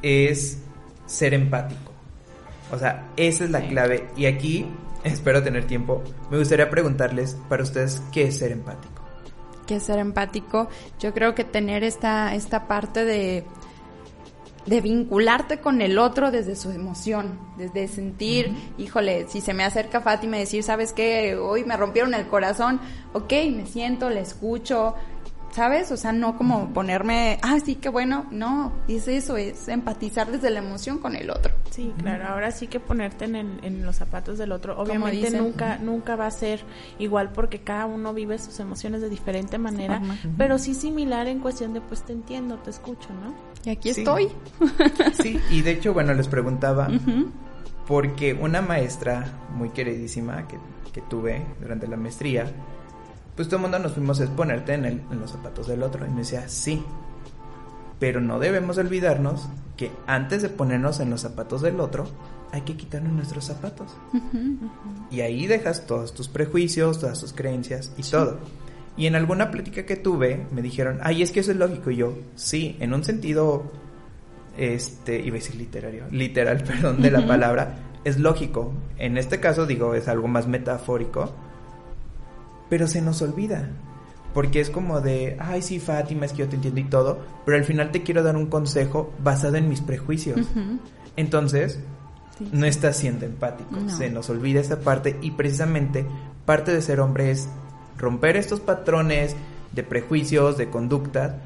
es 0.03 0.59
ser 1.07 1.33
empático. 1.33 1.88
O 2.71 2.79
sea, 2.79 3.09
esa 3.17 3.45
es 3.45 3.51
la 3.51 3.67
clave. 3.67 4.09
Y 4.17 4.27
aquí, 4.27 4.67
espero 5.05 5.43
tener 5.43 5.67
tiempo, 5.67 6.03
me 6.31 6.39
gustaría 6.39 6.71
preguntarles 6.71 7.37
para 7.49 7.63
ustedes 7.63 8.03
qué 8.13 8.25
es 8.25 8.39
ser 8.39 8.53
empático. 8.53 9.03
Que 9.67 9.81
ser 9.81 9.99
empático, 9.99 10.69
yo 10.99 11.13
creo 11.13 11.35
que 11.35 11.45
tener 11.45 11.85
esta, 11.85 12.35
esta 12.35 12.67
parte 12.67 13.05
de, 13.05 13.45
de 14.69 14.81
vincularte 14.81 15.59
con 15.59 15.81
el 15.83 15.99
otro 15.99 16.31
desde 16.31 16.57
su 16.57 16.71
emoción, 16.71 17.39
desde 17.57 17.89
sentir, 17.89 18.51
híjole, 18.77 19.27
si 19.29 19.41
se 19.41 19.55
me 19.55 19.65
acerca 19.65 20.01
Fátima 20.01 20.37
y 20.37 20.41
decir, 20.41 20.63
¿sabes 20.63 20.93
qué? 20.93 21.37
Hoy 21.37 21.65
me 21.65 21.77
rompieron 21.77 22.15
el 22.15 22.29
corazón, 22.29 22.81
ok, 23.15 23.33
me 23.55 23.67
siento, 23.67 24.11
le 24.11 24.21
escucho, 24.21 24.95
¿sabes? 25.51 25.91
O 25.93 25.97
sea, 25.97 26.13
no 26.13 26.37
como 26.37 26.73
ponerme, 26.73 27.39
ah, 27.43 27.59
sí, 27.65 27.75
qué 27.75 27.89
bueno, 27.89 28.27
no, 28.31 28.73
es 28.87 29.09
eso, 29.09 29.37
es 29.37 29.69
empatizar 29.69 30.31
desde 30.31 30.51
la 30.51 30.61
emoción 30.61 30.99
con 30.99 31.17
el 31.17 31.31
otro. 31.31 31.53
Sí, 31.71 31.93
claro, 31.99 32.27
ahora 32.29 32.51
sí 32.51 32.67
que 32.67 32.81
ponerte 32.81 33.25
en, 33.25 33.61
en 33.63 33.85
los 33.85 33.97
zapatos 33.97 34.39
del 34.39 34.53
otro, 34.53 34.79
obviamente 34.79 35.31
nunca, 35.31 35.79
nunca 35.79 36.17
va 36.17 36.27
a 36.27 36.31
ser 36.31 36.61
igual 36.99 37.31
porque 37.33 37.61
cada 37.61 37.87
uno 37.87 38.15
vive 38.15 38.39
sus 38.39 38.59
emociones 38.61 39.01
de 39.01 39.09
diferente 39.09 39.59
manera, 39.59 40.01
pero 40.37 40.59
sí 40.59 40.75
similar 40.75 41.29
en 41.29 41.41
cuestión 41.41 41.73
de, 41.73 41.81
pues 41.81 42.03
te 42.03 42.13
entiendo, 42.13 42.57
te 42.59 42.71
escucho, 42.71 43.09
¿no? 43.13 43.35
Y 43.65 43.71
aquí 43.71 43.91
estoy. 43.91 44.29
sí, 45.23 45.41
y 45.51 45.63
de 45.63 45.73
hecho, 45.73 45.93
bueno, 45.93 46.15
les 46.15 46.29
preguntaba, 46.29 46.89
porque 47.87 48.35
una 48.35 48.61
maestra 48.61 49.27
muy 49.55 49.71
queridísima 49.71 50.47
que, 50.47 50.59
que 50.93 51.01
tuve 51.03 51.45
durante 51.61 51.87
la 51.87 51.97
maestría, 51.97 52.53
pues 53.39 53.47
todo 53.47 53.59
el 53.59 53.63
mundo 53.63 53.79
nos 53.79 53.93
fuimos 53.93 54.19
a 54.19 54.25
exponerte 54.25 54.75
en, 54.75 54.85
en 54.85 55.21
los 55.21 55.31
zapatos 55.31 55.69
del 55.69 55.85
otro. 55.85 56.05
Y 56.05 56.11
me 56.11 56.23
decía, 56.23 56.49
sí, 56.49 56.83
pero 58.01 58.21
no 58.21 58.41
debemos 58.41 58.79
olvidarnos 58.79 59.49
que 59.77 59.93
antes 60.09 60.43
de 60.43 60.49
ponernos 60.49 60.99
en 60.99 61.11
los 61.11 61.21
zapatos 61.21 61.63
del 61.63 61.79
otro, 61.79 62.09
hay 62.51 62.63
que 62.63 62.77
quitarnos 62.77 63.13
nuestros 63.13 63.45
zapatos. 63.45 63.97
Y 65.13 65.21
ahí 65.21 65.47
dejas 65.47 65.87
todos 65.87 66.15
tus 66.15 66.27
prejuicios, 66.27 66.99
todas 66.99 67.21
tus 67.21 67.33
creencias 67.33 67.93
y 67.97 68.03
todo. 68.03 68.41
Y 68.97 69.07
en 69.07 69.15
alguna 69.15 69.53
plática 69.53 69.87
que 69.87 69.95
tuve, 69.95 70.49
me 70.51 70.61
dijeron, 70.61 70.99
ay, 71.05 71.23
es 71.23 71.31
que 71.31 71.39
eso 71.39 71.53
es 71.53 71.59
lógico. 71.59 71.93
Y 71.93 71.97
yo, 71.99 72.19
sí, 72.35 72.77
en 72.81 72.93
un 72.93 73.05
sentido, 73.05 73.71
este, 74.57 75.21
iba 75.21 75.37
a 75.37 75.39
decir 75.39 75.55
literario, 75.55 76.07
literal, 76.11 76.65
perdón, 76.67 77.01
de 77.01 77.13
la 77.13 77.25
palabra, 77.25 77.77
es 78.03 78.19
lógico. 78.19 78.73
En 78.99 79.17
este 79.17 79.39
caso, 79.39 79.65
digo, 79.65 79.95
es 79.95 80.09
algo 80.09 80.27
más 80.27 80.49
metafórico 80.49 81.33
pero 82.69 82.87
se 82.87 83.03
nos 83.03 83.23
olvida. 83.23 83.69
Porque 84.35 84.61
es 84.61 84.71
como 84.71 85.01
de, 85.01 85.37
ay, 85.41 85.63
sí, 85.63 85.81
Fátima, 85.81 86.27
es 86.27 86.33
que 86.33 86.39
yo 86.39 86.49
te 86.49 86.57
entiendo 86.57 86.81
y 86.81 86.85
todo, 86.85 87.19
pero 87.45 87.57
al 87.57 87.65
final 87.65 87.91
te 87.91 88.03
quiero 88.03 88.23
dar 88.23 88.37
un 88.37 88.47
consejo 88.47 89.13
basado 89.23 89.57
en 89.57 89.69
mis 89.69 89.81
prejuicios. 89.81 90.47
Entonces, 91.17 91.81
no 92.53 92.67
estás 92.67 92.97
siendo 92.97 93.27
empático, 93.27 93.89
se 93.89 94.11
nos 94.11 94.31
olvida 94.31 94.61
esa 94.61 94.81
parte 94.81 95.19
y 95.23 95.33
precisamente 95.33 96.07
parte 96.45 96.73
de 96.73 96.83
ser 96.83 97.01
hombre 97.01 97.31
es 97.31 97.49
romper 97.97 98.37
estos 98.37 98.61
patrones 98.61 99.35
de 99.73 99.83
prejuicios, 99.83 100.57
de 100.57 100.71
conducta 100.71 101.43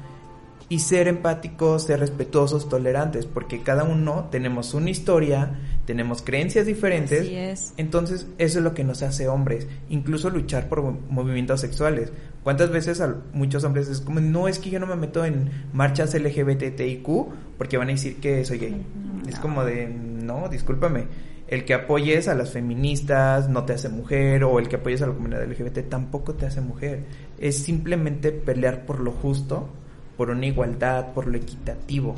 y 0.69 0.79
ser 0.79 1.07
empáticos, 1.07 1.83
ser 1.83 1.99
respetuosos, 1.99 2.69
tolerantes, 2.69 3.25
porque 3.25 3.61
cada 3.61 3.83
uno 3.83 4.27
tenemos 4.31 4.73
una 4.73 4.89
historia, 4.89 5.59
tenemos 5.85 6.21
creencias 6.21 6.65
diferentes. 6.65 7.21
Así 7.21 7.35
es. 7.35 7.73
Entonces, 7.77 8.27
eso 8.37 8.59
es 8.59 8.63
lo 8.63 8.73
que 8.73 8.83
nos 8.83 9.03
hace 9.03 9.27
hombres, 9.27 9.67
incluso 9.89 10.29
luchar 10.29 10.69
por 10.69 10.81
movimientos 10.81 11.61
sexuales. 11.61 12.11
¿Cuántas 12.43 12.71
veces 12.71 13.01
a 13.01 13.15
muchos 13.33 13.63
hombres 13.63 13.87
es 13.87 14.01
como, 14.01 14.19
no, 14.19 14.47
es 14.47 14.59
que 14.59 14.69
yo 14.69 14.79
no 14.79 14.87
me 14.87 14.95
meto 14.95 15.23
en 15.25 15.49
marchas 15.73 16.13
LGBTIQ 16.13 17.07
porque 17.57 17.77
van 17.77 17.89
a 17.89 17.91
decir 17.91 18.19
que 18.19 18.43
soy 18.45 18.57
gay? 18.57 18.85
Es 19.27 19.39
como 19.39 19.63
de, 19.63 19.87
no, 19.87 20.49
discúlpame. 20.49 21.05
El 21.47 21.65
que 21.65 21.73
apoyes 21.73 22.27
a 22.27 22.35
las 22.35 22.51
feministas 22.51 23.47
no 23.47 23.63
te 23.63 23.73
hace 23.73 23.89
mujer, 23.89 24.43
o 24.43 24.59
el 24.59 24.69
que 24.69 24.77
apoyes 24.77 25.01
a 25.01 25.07
la 25.07 25.13
comunidad 25.13 25.45
LGBT 25.45 25.87
tampoco 25.87 26.33
te 26.33 26.45
hace 26.45 26.61
mujer. 26.61 27.03
Es 27.37 27.57
simplemente 27.59 28.31
pelear 28.31 28.85
por 28.85 28.99
lo 28.99 29.11
justo 29.11 29.69
por 30.17 30.29
una 30.29 30.45
igualdad, 30.45 31.13
por 31.13 31.27
lo 31.27 31.37
equitativo. 31.37 32.15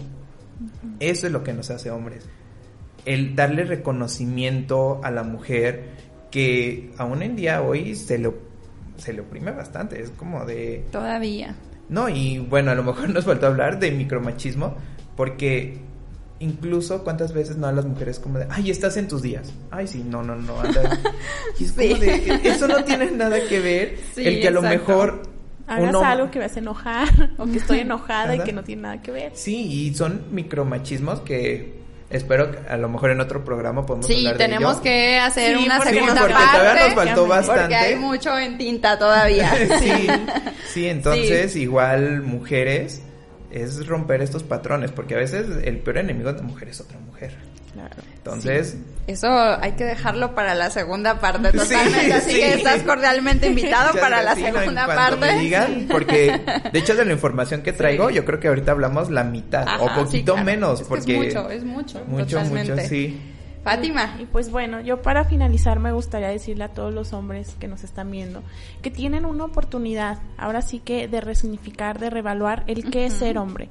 Eso 0.99 1.27
es 1.27 1.33
lo 1.33 1.43
que 1.43 1.53
nos 1.53 1.69
hace 1.69 1.91
hombres. 1.91 2.25
El 3.05 3.35
darle 3.35 3.65
reconocimiento 3.65 5.01
a 5.03 5.11
la 5.11 5.23
mujer 5.23 5.89
que 6.31 6.91
aún 6.97 7.21
en 7.21 7.35
día 7.35 7.61
hoy 7.61 7.95
se 7.95 8.17
le, 8.17 8.31
se 8.97 9.13
le 9.13 9.21
oprime 9.21 9.51
bastante. 9.51 10.01
Es 10.01 10.09
como 10.11 10.45
de... 10.45 10.85
Todavía. 10.91 11.55
No, 11.89 12.09
y 12.09 12.39
bueno, 12.39 12.71
a 12.71 12.75
lo 12.75 12.83
mejor 12.83 13.09
nos 13.09 13.25
faltó 13.25 13.47
hablar 13.47 13.79
de 13.79 13.91
micromachismo 13.91 14.75
porque 15.15 15.77
incluso 16.39 17.03
cuántas 17.03 17.33
veces 17.33 17.57
no 17.57 17.67
a 17.67 17.71
las 17.71 17.85
mujeres 17.85 18.19
como 18.19 18.39
de, 18.39 18.47
ay, 18.49 18.71
estás 18.71 18.97
en 18.97 19.07
tus 19.07 19.21
días. 19.21 19.53
Ay, 19.71 19.87
sí, 19.87 20.03
no, 20.07 20.23
no, 20.23 20.35
no, 20.35 20.59
anda. 20.59 20.99
Y 21.59 21.65
es 21.65 21.71
como 21.71 21.95
de, 21.95 22.41
eso 22.43 22.67
no 22.67 22.83
tiene 22.83 23.11
nada 23.11 23.37
que 23.47 23.59
ver. 23.59 23.97
el 24.17 24.41
que 24.41 24.47
a 24.47 24.51
lo 24.51 24.61
mejor 24.61 25.34
Hagas 25.67 25.95
algo 25.95 26.31
que 26.31 26.39
me 26.39 26.45
hace 26.45 26.59
enojar 26.59 27.07
o 27.37 27.45
que 27.45 27.57
estoy 27.57 27.79
enojada 27.81 28.35
y 28.35 28.39
que 28.39 28.53
no 28.53 28.63
tiene 28.63 28.83
nada 28.83 29.01
que 29.01 29.11
ver. 29.11 29.31
Sí, 29.35 29.87
y 29.87 29.95
son 29.95 30.25
micromachismos 30.31 31.21
que 31.21 31.85
espero 32.09 32.51
que 32.51 32.59
a 32.69 32.77
lo 32.77 32.87
mejor 32.89 33.11
en 33.11 33.19
otro 33.19 33.43
programa 33.43 33.85
podemos 33.85 34.07
sí, 34.07 34.17
hablar 34.17 34.37
de 34.37 34.45
tenemos 34.45 34.77
que 34.77 35.17
hacer 35.17 35.57
una 35.57 35.81
segunda 35.81 36.13
sí, 36.13 36.19
porque 36.19 36.33
parte. 36.33 36.57
Todavía 36.57 36.85
nos 36.85 36.93
faltó 36.95 37.27
bastante. 37.27 37.61
Porque 37.61 37.75
hay 37.75 37.95
mucho 37.95 38.37
en 38.37 38.57
tinta 38.57 38.99
todavía. 38.99 39.51
sí, 39.79 40.07
sí, 40.67 40.87
entonces 40.87 41.55
igual 41.55 42.21
mujeres 42.21 43.01
es 43.51 43.87
romper 43.87 44.21
estos 44.21 44.43
patrones, 44.43 44.91
porque 44.91 45.15
a 45.15 45.17
veces 45.17 45.47
el 45.63 45.79
peor 45.79 45.99
enemigo 45.99 46.31
de 46.31 46.39
la 46.39 46.43
mujer 46.43 46.69
es 46.69 46.81
otra 46.81 46.99
mujer. 46.99 47.33
Claro. 47.75 47.95
Entonces. 48.15 48.77
Eso 49.05 49.27
hay 49.29 49.73
que 49.73 49.83
dejarlo 49.83 50.33
para 50.33 50.55
la 50.55 50.69
segunda 50.69 51.19
parte, 51.19 51.51
totalmente. 51.51 52.13
así 52.13 52.33
que 52.33 52.53
estás 52.53 52.81
cordialmente 52.83 53.47
invitado 53.47 53.93
para 53.99 54.23
la 54.23 54.33
segunda 54.33 54.87
parte. 54.87 55.19
Me 55.19 55.39
digan, 55.39 55.87
porque 55.91 56.41
de 56.71 56.79
hecho 56.79 56.95
de 56.95 57.03
la 57.03 57.11
información 57.13 57.61
que 57.61 57.73
traigo, 57.73 58.09
yo 58.09 58.23
creo 58.23 58.39
que 58.39 58.47
ahorita 58.47 58.71
hablamos 58.71 59.11
la 59.11 59.25
mitad 59.25 59.67
o 59.81 59.93
poquito 59.93 60.37
menos, 60.37 60.83
porque. 60.83 61.17
es 61.17 61.25
mucho, 61.25 61.49
es 61.51 61.63
mucho. 61.65 62.03
Mucho, 62.07 62.39
mucho, 62.41 62.77
sí. 62.87 63.34
Fátima. 63.65 64.15
Y 64.19 64.25
pues 64.25 64.51
bueno, 64.51 64.79
yo 64.79 65.01
para 65.01 65.25
finalizar 65.25 65.79
me 65.79 65.91
gustaría 65.91 66.27
decirle 66.27 66.65
a 66.65 66.69
todos 66.69 66.93
los 66.93 67.13
hombres 67.13 67.55
que 67.59 67.67
nos 67.67 67.83
están 67.83 68.11
viendo 68.11 68.43
que 68.83 68.91
tienen 68.91 69.25
una 69.25 69.45
oportunidad, 69.45 70.19
ahora 70.37 70.61
sí 70.61 70.77
que 70.77 71.07
de 71.07 71.19
resignificar, 71.19 71.97
de 71.97 72.11
revaluar 72.11 72.63
el 72.67 72.91
qué 72.91 73.07
es 73.07 73.13
ser 73.13 73.39
hombre. 73.39 73.69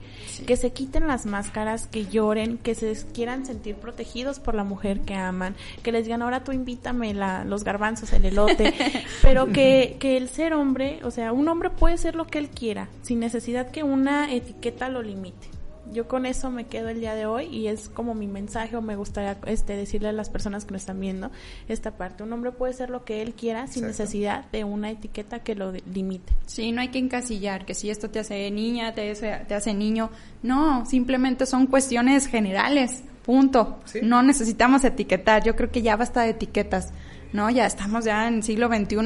Que 0.48 0.56
se 0.56 0.72
quiten 0.72 1.06
las 1.06 1.26
máscaras, 1.26 1.86
que 1.86 2.06
lloren, 2.06 2.58
que 2.58 2.74
se 2.74 2.92
quieran 3.12 3.46
sentir 3.46 3.76
protegidos 3.76 4.40
por 4.40 4.56
la 4.56 4.64
mujer 4.64 5.02
que 5.02 5.14
aman, 5.14 5.54
que 5.84 5.92
les 5.92 6.02
digan 6.02 6.22
ahora 6.22 6.42
tú 6.42 6.50
invítame 6.50 7.14
la, 7.14 7.44
los 7.44 7.62
garbanzos, 7.62 8.12
el 8.12 8.24
elote, 8.24 8.74
pero 9.22 9.52
que, 9.52 9.96
que 10.00 10.16
el 10.16 10.28
ser 10.28 10.54
hombre, 10.54 10.98
o 11.04 11.12
sea, 11.12 11.32
un 11.32 11.46
hombre 11.46 11.70
puede 11.70 11.98
ser 11.98 12.16
lo 12.16 12.26
que 12.26 12.38
él 12.38 12.48
quiera, 12.48 12.88
sin 13.02 13.20
necesidad 13.20 13.70
que 13.70 13.84
una 13.84 14.32
etiqueta 14.34 14.88
lo 14.88 15.02
limite 15.02 15.53
yo 15.92 16.08
con 16.08 16.26
eso 16.26 16.50
me 16.50 16.66
quedo 16.66 16.88
el 16.88 17.00
día 17.00 17.14
de 17.14 17.26
hoy 17.26 17.46
y 17.46 17.68
es 17.68 17.88
como 17.88 18.14
mi 18.14 18.26
mensaje 18.26 18.76
o 18.76 18.82
me 18.82 18.96
gustaría 18.96 19.36
este 19.46 19.76
decirle 19.76 20.08
a 20.08 20.12
las 20.12 20.30
personas 20.30 20.64
que 20.64 20.72
nos 20.72 20.82
están 20.82 21.00
viendo 21.00 21.30
esta 21.68 21.92
parte. 21.92 22.22
Un 22.22 22.32
hombre 22.32 22.52
puede 22.52 22.72
ser 22.72 22.90
lo 22.90 23.04
que 23.04 23.22
él 23.22 23.34
quiera 23.34 23.66
sin 23.66 23.86
necesidad 23.86 24.46
de 24.50 24.64
una 24.64 24.90
etiqueta 24.90 25.40
que 25.40 25.54
lo 25.54 25.72
limite. 25.72 26.32
Sí, 26.46 26.72
no 26.72 26.80
hay 26.80 26.88
que 26.88 26.98
encasillar 26.98 27.66
que 27.66 27.74
si 27.74 27.90
esto 27.90 28.10
te 28.10 28.18
hace 28.18 28.50
niña, 28.50 28.94
te 28.94 29.10
hace, 29.10 29.44
te 29.46 29.54
hace 29.54 29.74
niño. 29.74 30.10
No, 30.42 30.86
simplemente 30.86 31.46
son 31.46 31.66
cuestiones 31.66 32.26
generales. 32.26 33.02
Punto. 33.24 33.80
Sí. 33.86 34.00
No 34.02 34.22
necesitamos 34.22 34.84
etiquetar. 34.84 35.42
Yo 35.44 35.56
creo 35.56 35.70
que 35.70 35.80
ya 35.80 35.96
basta 35.96 36.22
de 36.22 36.30
etiquetas. 36.30 36.92
¿No? 37.34 37.50
Ya 37.50 37.66
estamos 37.66 38.06
ya 38.06 38.26
en 38.28 38.36
el 38.36 38.42
siglo 38.42 38.68
XXI 38.68 38.96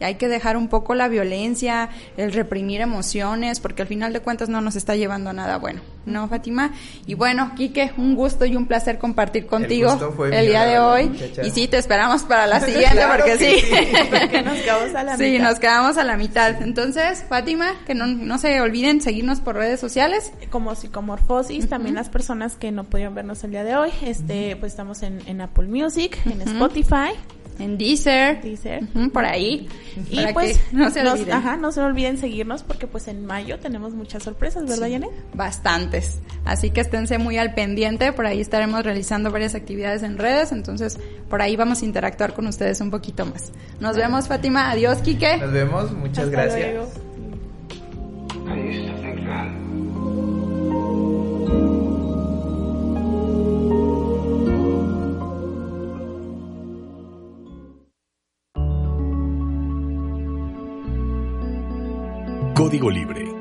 y 0.00 0.04
hay 0.04 0.16
que 0.16 0.26
dejar 0.26 0.56
un 0.56 0.66
poco 0.66 0.96
la 0.96 1.06
violencia, 1.06 1.88
el 2.16 2.32
reprimir 2.32 2.80
emociones, 2.80 3.60
porque 3.60 3.82
al 3.82 3.88
final 3.88 4.12
de 4.12 4.18
cuentas 4.20 4.48
no 4.48 4.60
nos 4.60 4.74
está 4.74 4.96
llevando 4.96 5.30
a 5.30 5.32
nada 5.32 5.58
bueno, 5.58 5.80
¿no, 6.06 6.26
Fátima? 6.26 6.72
Y 7.06 7.14
bueno, 7.14 7.52
Quique, 7.54 7.92
un 7.96 8.16
gusto 8.16 8.44
y 8.46 8.56
un 8.56 8.66
placer 8.66 8.98
compartir 8.98 9.46
contigo 9.46 9.96
fue 10.16 10.36
el 10.36 10.46
día 10.48 10.64
de 10.64 10.78
hoy. 10.80 11.04
muchacha. 11.10 11.46
Y 11.46 11.50
sí, 11.50 11.68
te 11.68 11.76
esperamos 11.78 12.24
para 12.24 12.48
la 12.48 12.58
siguiente, 12.66 12.96
Claro 12.96 13.14
porque 13.22 13.38
que 13.38 13.60
sí. 13.60 13.60
sí. 13.60 13.92
Porque 14.10 14.42
nos 14.42 14.56
quedamos 14.58 14.94
a 14.94 15.02
la 15.04 15.16
Sí, 15.16 15.30
mitad. 15.32 15.44
nos 15.50 15.58
quedamos 15.60 15.96
a 15.98 16.04
la 16.04 16.16
mitad. 16.16 16.62
Entonces, 16.62 17.24
Fátima, 17.28 17.74
que 17.86 17.94
no, 17.94 18.06
no 18.06 18.38
se 18.38 18.60
olviden 18.60 19.00
seguirnos 19.02 19.40
por 19.40 19.56
redes 19.56 19.78
sociales. 19.80 20.32
como 20.50 20.74
psicomorfosis, 20.74 21.68
también 21.68 21.94
las 21.94 22.08
personas 22.08 22.54
que 22.56 22.72
no 22.72 22.84
pudieron 22.84 23.14
vernos 23.14 23.44
el 23.44 23.50
día 23.50 23.64
de 23.64 23.76
hoy, 23.76 23.90
este, 24.02 24.56
pues 24.56 24.72
estamos 24.72 25.02
en, 25.02 25.20
en 25.26 25.40
Apple 25.42 25.66
Music, 25.66 26.18
en 26.24 26.40
Spotify, 26.40 27.10
en 27.58 27.78
Deezer, 27.78 28.40
Deezer. 28.42 28.86
Por 29.12 29.24
ahí. 29.24 29.68
Y 30.10 30.26
pues 30.32 30.60
no 30.72 30.90
se 30.90 31.02
nos, 31.02 31.14
olviden. 31.14 31.34
Ajá, 31.34 31.56
no 31.56 31.72
se 31.72 31.80
olviden 31.80 32.18
seguirnos 32.18 32.62
porque 32.62 32.86
pues 32.86 33.08
en 33.08 33.24
mayo 33.24 33.58
tenemos 33.58 33.94
muchas 33.94 34.22
sorpresas, 34.22 34.64
¿verdad, 34.66 34.88
sí, 34.88 35.00
Bastantes. 35.34 36.20
Así 36.44 36.70
que 36.70 36.80
esténse 36.82 37.18
muy 37.18 37.38
al 37.38 37.54
pendiente, 37.54 38.12
por 38.12 38.26
ahí 38.26 38.40
estaremos 38.40 38.84
realizando 38.84 39.30
varias 39.30 39.54
actividades 39.54 40.02
en 40.02 40.18
redes, 40.18 40.52
entonces 40.52 40.98
por 41.28 41.42
ahí 41.42 41.56
vamos 41.56 41.82
a 41.82 41.84
interactuar 41.84 42.34
con 42.34 42.46
ustedes 42.46 42.80
un 42.80 42.90
poquito 42.90 43.24
más. 43.26 43.52
Nos 43.80 43.96
vemos, 43.96 44.28
Fátima. 44.28 44.70
Adiós, 44.70 44.98
Quique. 44.98 45.38
Nos 45.38 45.52
vemos, 45.52 45.92
muchas 45.92 46.28
gracias. 46.30 46.74
Luego. 48.46 49.65
Código 62.56 62.88
Libre. 62.88 63.35